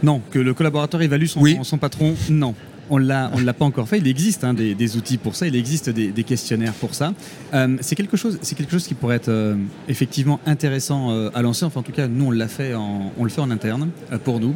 Non, 0.05 0.21
que 0.29 0.37
le 0.37 0.53
collaborateur 0.53 1.01
évalue 1.01 1.25
son, 1.25 1.41
oui. 1.41 1.57
son 1.63 1.79
patron, 1.79 2.13
non. 2.29 2.53
On 2.91 2.99
l'a, 2.99 3.31
on 3.33 3.39
l'a 3.39 3.53
pas 3.53 3.65
encore 3.65 3.89
fait. 3.89 3.97
Il 3.97 4.07
existe 4.07 4.43
hein, 4.43 4.53
des, 4.53 4.75
des, 4.75 4.95
outils 4.97 5.17
pour 5.17 5.35
ça. 5.35 5.47
Il 5.47 5.55
existe 5.55 5.89
des, 5.89 6.11
des 6.11 6.23
questionnaires 6.23 6.73
pour 6.73 6.93
ça. 6.93 7.15
Euh, 7.55 7.75
c'est 7.81 7.95
quelque 7.95 8.15
chose, 8.15 8.37
c'est 8.43 8.53
quelque 8.53 8.71
chose 8.71 8.85
qui 8.85 8.93
pourrait 8.93 9.15
être 9.15 9.29
euh, 9.29 9.55
effectivement 9.87 10.39
intéressant 10.45 11.09
euh, 11.09 11.31
à 11.33 11.41
lancer. 11.41 11.65
Enfin, 11.65 11.79
en 11.79 11.83
tout 11.83 11.91
cas, 11.91 12.07
nous 12.07 12.25
on 12.27 12.31
l'a 12.31 12.47
fait, 12.47 12.75
en, 12.75 13.11
on 13.17 13.23
le 13.23 13.31
fait 13.31 13.41
en 13.41 13.49
interne 13.49 13.89
pour 14.23 14.39
nous. 14.39 14.53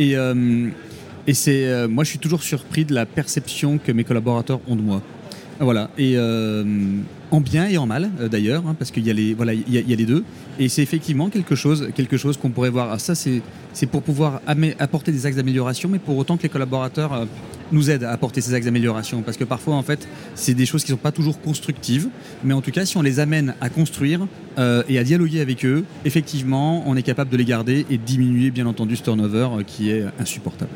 Et, 0.00 0.14
et 1.26 1.34
c'est, 1.34 1.88
moi, 1.88 2.02
je 2.02 2.10
suis 2.10 2.18
toujours 2.18 2.42
surpris 2.42 2.84
de 2.84 2.94
la 2.94 3.06
perception 3.06 3.78
que 3.78 3.92
mes 3.92 4.02
collaborateurs 4.02 4.60
ont 4.66 4.76
de 4.76 4.82
moi. 4.82 5.02
Voilà. 5.60 5.90
Et 5.98 6.16
en 7.30 7.40
bien 7.40 7.68
et 7.68 7.78
en 7.78 7.86
mal 7.86 8.10
d'ailleurs, 8.30 8.64
hein, 8.66 8.74
parce 8.78 8.90
qu'il 8.90 9.04
y 9.06 9.10
a 9.10 9.12
les 9.12 9.34
voilà, 9.34 9.54
il 9.54 9.68
y, 9.68 9.78
y, 9.78 9.92
a 9.92 9.96
les 9.96 10.06
deux. 10.06 10.24
Et 10.60 10.68
c'est 10.68 10.82
effectivement 10.82 11.30
quelque 11.30 11.56
chose, 11.56 11.88
quelque 11.96 12.16
chose 12.16 12.36
qu'on 12.36 12.50
pourrait 12.50 12.70
voir. 12.70 12.90
Ah, 12.92 12.98
ça, 13.00 13.16
c'est 13.16 13.42
c'est 13.78 13.86
pour 13.86 14.02
pouvoir 14.02 14.40
apporter 14.80 15.12
des 15.12 15.24
axes 15.24 15.36
d'amélioration, 15.36 15.88
mais 15.88 16.00
pour 16.00 16.16
autant 16.16 16.36
que 16.36 16.42
les 16.42 16.48
collaborateurs 16.48 17.12
euh, 17.12 17.26
nous 17.70 17.90
aident 17.90 18.02
à 18.02 18.10
apporter 18.10 18.40
ces 18.40 18.52
axes 18.52 18.64
d'amélioration, 18.64 19.22
parce 19.22 19.36
que 19.36 19.44
parfois, 19.44 19.76
en 19.76 19.84
fait, 19.84 20.08
c'est 20.34 20.54
des 20.54 20.66
choses 20.66 20.82
qui 20.82 20.90
ne 20.90 20.96
sont 20.96 21.02
pas 21.02 21.12
toujours 21.12 21.40
constructives, 21.40 22.08
mais 22.42 22.54
en 22.54 22.60
tout 22.60 22.72
cas, 22.72 22.84
si 22.84 22.96
on 22.96 23.02
les 23.02 23.20
amène 23.20 23.54
à 23.60 23.68
construire 23.68 24.26
euh, 24.58 24.82
et 24.88 24.98
à 24.98 25.04
dialoguer 25.04 25.40
avec 25.40 25.64
eux, 25.64 25.84
effectivement, 26.04 26.82
on 26.88 26.96
est 26.96 27.04
capable 27.04 27.30
de 27.30 27.36
les 27.36 27.44
garder 27.44 27.86
et 27.88 27.98
de 27.98 28.02
diminuer, 28.02 28.50
bien 28.50 28.66
entendu, 28.66 28.96
ce 28.96 29.04
turnover 29.04 29.48
euh, 29.58 29.62
qui 29.64 29.90
est 29.90 30.02
insupportable. 30.18 30.72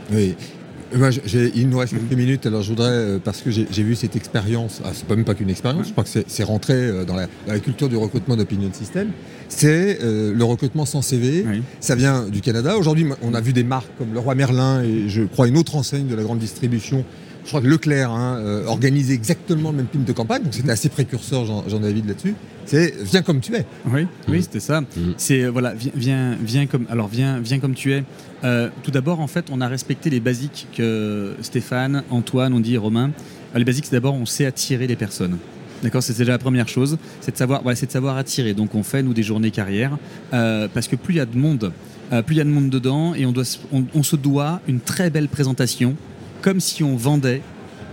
Moi, 0.94 1.10
il 1.54 1.68
nous 1.68 1.78
reste 1.78 1.94
quelques 1.94 2.12
minutes, 2.12 2.46
alors 2.46 2.62
je 2.62 2.70
voudrais, 2.70 2.90
euh, 2.90 3.18
parce 3.22 3.40
que 3.40 3.50
j'ai 3.50 3.82
vu 3.82 3.94
cette 3.94 4.16
expérience, 4.16 4.80
ah, 4.84 4.90
c'est 4.92 5.06
pas 5.06 5.16
même 5.16 5.24
pas 5.24 5.34
qu'une 5.34 5.50
expérience, 5.50 5.88
je 5.88 5.92
crois 5.92 6.04
que 6.04 6.10
c'est 6.26 6.42
rentré 6.42 6.74
euh, 6.74 7.04
dans 7.04 7.14
la, 7.14 7.26
dans 7.46 7.52
la, 7.52 7.60
culture 7.60 7.88
du 7.88 7.96
recrutement 7.96 8.36
d'Opinion 8.36 8.70
System, 8.72 9.10
c'est 9.48 9.98
euh, 10.02 10.32
le 10.34 10.44
recrutement 10.44 10.84
sans 10.84 11.02
CV, 11.02 11.44
oui. 11.48 11.62
ça 11.80 11.94
vient 11.94 12.24
du 12.28 12.40
Canada. 12.40 12.76
Aujourd'hui, 12.76 13.06
on 13.22 13.34
a 13.34 13.40
vu 13.40 13.52
des 13.52 13.64
marques 13.64 13.90
comme 13.98 14.12
le 14.12 14.18
Roi 14.18 14.34
Merlin 14.34 14.82
et 14.82 15.08
je 15.08 15.22
crois 15.22 15.48
une 15.48 15.56
autre 15.56 15.76
enseigne 15.76 16.06
de 16.06 16.14
la 16.14 16.22
grande 16.22 16.38
distribution 16.38 17.04
je 17.44 17.48
crois 17.48 17.60
que 17.60 17.66
Leclerc 17.66 18.10
hein, 18.10 18.38
euh, 18.38 18.66
organisait 18.66 19.14
exactement 19.14 19.70
le 19.70 19.78
même 19.78 19.88
film 19.90 20.04
de 20.04 20.12
campagne, 20.12 20.42
donc 20.44 20.54
c'était 20.54 20.70
assez 20.70 20.88
précurseur, 20.88 21.44
Jean-David, 21.68 22.06
là-dessus. 22.06 22.34
C'est 22.66 22.94
viens 23.02 23.22
comme 23.22 23.40
tu 23.40 23.54
es. 23.56 23.66
Oui, 23.86 24.06
oui, 24.28 24.38
mmh. 24.38 24.42
c'était 24.42 24.60
ça. 24.60 24.80
Mmh. 24.80 24.86
C'est 25.16 25.46
voilà, 25.48 25.74
viens, 25.74 25.92
viens, 25.94 26.38
viens, 26.40 26.66
comme 26.66 26.86
alors 26.90 27.08
viens, 27.08 27.40
viens 27.40 27.58
comme 27.58 27.74
tu 27.74 27.92
es. 27.92 28.04
Euh, 28.44 28.68
tout 28.82 28.90
d'abord, 28.90 29.20
en 29.20 29.26
fait, 29.26 29.46
on 29.50 29.60
a 29.60 29.68
respecté 29.68 30.10
les 30.10 30.20
basiques 30.20 30.68
que 30.76 31.34
Stéphane, 31.42 32.04
Antoine, 32.10 32.52
on 32.52 32.60
dit 32.60 32.76
Romain. 32.76 33.10
Les 33.54 33.64
basiques, 33.64 33.86
c'est 33.86 33.96
d'abord, 33.96 34.14
on 34.14 34.26
sait 34.26 34.46
attirer 34.46 34.86
les 34.86 34.96
personnes. 34.96 35.38
D'accord, 35.82 36.02
c'est 36.02 36.16
déjà 36.16 36.32
la 36.32 36.38
première 36.38 36.68
chose, 36.68 36.96
c'est 37.20 37.32
de 37.32 37.36
savoir, 37.36 37.62
voilà, 37.62 37.74
c'est 37.74 37.86
de 37.86 37.92
savoir 37.92 38.16
attirer. 38.16 38.54
Donc 38.54 38.76
on 38.76 38.84
fait 38.84 39.02
nous 39.02 39.14
des 39.14 39.24
journées 39.24 39.50
carrière 39.50 39.98
euh, 40.32 40.68
parce 40.72 40.86
que 40.86 40.94
plus 40.94 41.14
il 41.14 41.16
y 41.16 41.20
a 41.20 41.26
de 41.26 41.36
monde, 41.36 41.72
euh, 42.12 42.22
plus 42.22 42.36
il 42.36 42.38
y 42.38 42.40
a 42.40 42.44
de 42.44 42.50
monde 42.50 42.70
dedans 42.70 43.14
et 43.14 43.26
on, 43.26 43.32
doit, 43.32 43.42
on, 43.72 43.84
on 43.92 44.04
se 44.04 44.14
doit 44.14 44.60
une 44.68 44.78
très 44.78 45.10
belle 45.10 45.28
présentation, 45.28 45.96
comme 46.42 46.60
si 46.60 46.84
on 46.84 46.96
vendait 46.96 47.40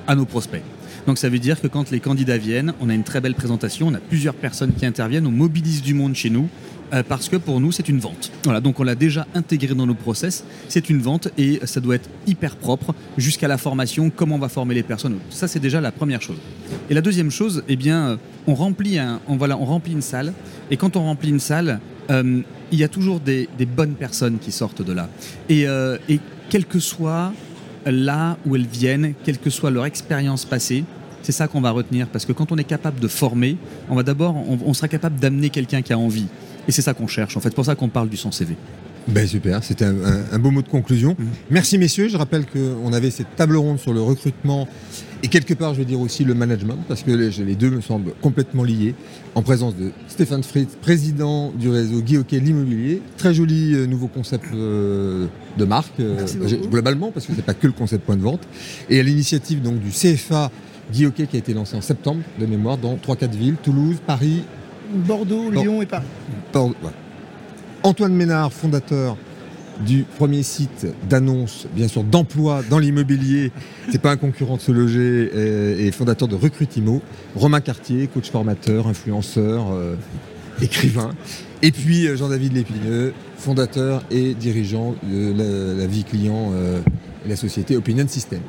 à 0.08 0.16
nos 0.16 0.26
prospects. 0.26 0.64
Donc 1.08 1.18
ça 1.18 1.30
veut 1.30 1.40
dire 1.40 1.62
que 1.62 1.68
quand 1.68 1.92
les 1.92 2.02
candidats 2.02 2.38
viennent, 2.38 2.74
on 2.82 2.90
a 2.90 2.94
une 2.94 3.04
très 3.04 3.22
belle 3.22 3.36
présentation, 3.36 3.88
on 3.88 3.94
a 3.94 4.00
plusieurs 4.00 4.36
personnes 4.36 4.74
qui 4.74 4.86
interviennent, 4.86 5.26
on 5.28 5.32
mobilise 5.32 5.82
du 5.82 5.94
monde 5.94 6.16
chez 6.16 6.30
nous. 6.30 6.50
euh, 6.94 7.04
parce 7.08 7.30
que 7.30 7.36
pour 7.38 7.60
nous, 7.60 7.72
c'est 7.72 7.90
une 7.90 8.00
vente. 8.00 8.32
Voilà, 8.44 8.62
donc 8.62 8.80
on 8.80 8.84
l'a 8.84 8.96
déjà 8.96 9.28
intégré 9.36 9.76
dans 9.76 9.86
nos 9.86 9.94
process. 9.94 10.44
C'est 10.68 10.90
une 10.90 11.00
vente 11.00 11.30
et 11.38 11.60
ça 11.66 11.80
doit 11.80 11.96
être 11.96 12.10
hyper 12.28 12.56
propre 12.56 12.96
jusqu'à 13.18 13.48
la 13.48 13.58
formation, 13.58 14.12
comment 14.16 14.36
on 14.36 14.40
va 14.40 14.50
former 14.50 14.76
les 14.76 14.84
personnes. 14.84 15.18
Ça, 15.30 15.48
c'est 15.48 15.60
déjà 15.60 15.82
la 15.82 15.92
première 15.92 16.22
chose. 16.22 16.38
Et 16.90 16.94
la 16.94 17.02
deuxième 17.02 17.32
chose, 17.32 17.64
eh 17.68 17.76
bien, 17.76 18.20
on 18.48 18.56
remplit, 18.56 18.98
on, 19.28 19.38
voilà, 19.38 19.58
on 19.58 19.66
remplit 19.66 19.94
une 19.94 20.02
salle. 20.02 20.34
Et 20.72 20.78
quand 20.78 20.96
on 20.96 21.04
remplit 21.04 21.30
une 21.30 21.40
salle, 21.40 21.80
euh, 22.10 22.42
il 22.72 22.80
y 22.80 22.84
a 22.84 22.88
toujours 22.88 23.20
des, 23.20 23.48
des 23.58 23.66
bonnes 23.66 23.94
personnes 23.94 24.38
qui 24.40 24.52
sortent 24.52 24.82
de 24.82 24.94
là. 24.94 25.10
Et, 25.48 25.68
euh, 25.68 25.98
et 26.08 26.20
quel 26.50 26.66
que 26.66 26.80
soit 26.80 27.34
là 27.92 28.38
où 28.46 28.56
elles 28.56 28.68
viennent, 28.68 29.14
quelle 29.24 29.38
que 29.38 29.50
soit 29.50 29.72
leur 29.72 29.86
expérience 29.86 30.46
passée, 30.46 30.84
c'est 31.22 31.32
ça 31.32 31.48
qu'on 31.48 31.62
va 31.62 31.72
retenir. 31.72 32.08
Parce 32.08 32.26
que 32.26 32.32
quand 32.32 32.52
on 32.52 32.58
est 32.58 32.64
capable 32.64 33.00
de 33.00 33.08
former, 33.08 33.58
on 33.90 33.96
va 33.96 34.04
d'abord, 34.04 34.36
on, 34.36 34.74
sera 34.74 34.88
capable 34.88 35.20
d'amener 35.20 35.50
quelqu'un 35.50 35.82
qui 35.82 35.94
a 35.94 35.98
envie. 35.98 36.28
Et 36.68 36.72
c'est 36.72 36.82
ça 36.82 36.94
qu'on 36.94 37.08
cherche. 37.08 37.36
En 37.38 37.40
fait, 37.40 37.50
c'est 37.50 37.56
pour 37.56 37.66
ça 37.66 37.76
qu'on 37.76 37.90
parle 37.90 38.10
du 38.10 38.18
son 38.18 38.32
CV. 38.32 38.56
Ben 39.10 39.28
super, 39.28 39.64
c'était 39.64 39.86
un, 39.86 39.96
un- 40.04 40.24
un 40.32 40.40
beau 40.40 40.52
mot 40.52 40.62
de 40.62 40.68
conclusion. 40.68 41.16
Mhm. 41.18 41.28
Merci 41.52 41.78
messieurs, 41.78 42.08
je 42.10 42.18
rappelle 42.18 42.46
qu'on 42.46 42.94
avait 42.94 43.10
cette 43.12 43.36
table 43.36 43.56
ronde 43.58 43.80
sur 43.80 43.94
le 43.94 44.02
recrutement 44.02 44.68
et 45.24 45.28
quelque 45.28 45.54
part 45.54 45.74
je 45.74 45.80
vais 45.80 45.86
dire 45.86 46.00
aussi 46.00 46.24
le 46.24 46.34
management 46.34 46.78
parce 46.88 47.04
que 47.04 47.12
les, 47.12 47.30
les 47.44 47.56
deux 47.56 47.70
me 47.72 47.82
semblent 47.82 48.14
complètement 48.22 48.64
liés 48.64 48.96
en 49.36 49.42
présence 49.42 49.76
de 49.76 49.92
Stéphane 50.08 50.44
Fritz, 50.44 50.78
président 50.82 51.52
du 51.52 51.70
réseau 51.70 52.02
Guy 52.02 52.18
Hockey 52.18 52.40
l'immobilier. 52.40 53.02
Très 53.18 53.34
joli 53.34 53.74
euh, 53.74 53.86
nouveau 53.88 54.08
concept 54.08 54.46
euh, 54.54 55.28
de 55.58 55.66
marque 55.66 56.00
euh, 56.00 56.26
globalement 56.70 57.12
parce 57.12 57.26
que 57.26 57.34
c'est 57.36 57.46
pas 57.46 57.54
que 57.54 57.68
le 57.68 57.74
concept 57.74 58.06
point 58.06 58.16
de 58.18 58.22
vente 58.24 58.42
et 58.90 59.00
à 59.00 59.04
l'initiative 59.04 59.62
donc 59.62 59.80
du 59.80 59.90
CFA 59.90 60.52
Guy 60.94 61.06
Hockey 61.06 61.28
qui 61.28 61.36
a 61.36 61.40
été 61.40 61.54
lancé 61.54 61.76
en 61.76 61.82
septembre 61.82 62.22
de 62.40 62.46
mémoire 62.46 62.78
dans 62.78 62.96
3-4 62.96 63.32
villes, 63.32 63.56
Toulouse, 63.62 63.98
Paris, 64.08 64.44
Bordeaux. 64.94 65.52
Lyon 65.52 65.82
et 65.82 65.86
Paris. 65.86 66.06
Antoine 67.84 68.14
Ménard, 68.14 68.52
fondateur 68.54 69.18
du 69.86 70.04
premier 70.04 70.44
site 70.44 70.88
d'annonce, 71.10 71.68
bien 71.74 71.88
sûr, 71.88 72.04
d'emploi 72.04 72.62
dans 72.70 72.80
l'immobilier. 72.80 73.52
C'est 73.92 74.02
pas 74.02 74.12
un 74.12 74.18
concurrent 74.18 74.58
de 74.58 74.62
se 74.62 74.72
loger 74.72 75.32
euh, 75.34 75.78
et, 75.80 75.92
fondateur 75.92 76.28
de 76.28 76.36
Recrutimo. 76.36 77.02
Romain 77.36 77.62
Cartier, 77.62 78.08
coach 78.08 78.30
formateur, 78.30 78.88
influenceur, 78.88 79.72
euh, 79.72 79.96
écrivain. 80.62 81.12
Et 81.62 81.72
puis 81.72 82.08
euh, 82.08 82.16
Jean-David 82.16 82.54
Lépineux, 82.54 83.14
fondateur 83.38 84.04
et 84.12 84.34
dirigeant 84.34 84.96
de 85.04 85.34
la, 85.38 85.74
la 85.82 85.88
vie 85.88 86.04
client 86.04 86.52
euh, 86.54 86.80
et 87.26 87.30
la 87.30 87.36
société 87.36 87.76
Opinion 87.76 88.08
System. 88.08 88.40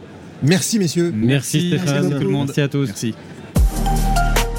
Merci 0.43 0.79
messieurs. 0.79 1.13
Merci, 1.15 1.71
Merci 1.73 1.85
Stéphane. 1.85 2.03
beaucoup 2.05 2.19
tout 2.19 2.25
le 2.25 2.31
monde. 2.31 2.47
Merci 2.47 2.61
à 2.61 2.69
tous. 2.69 2.87
Merci. 2.87 3.15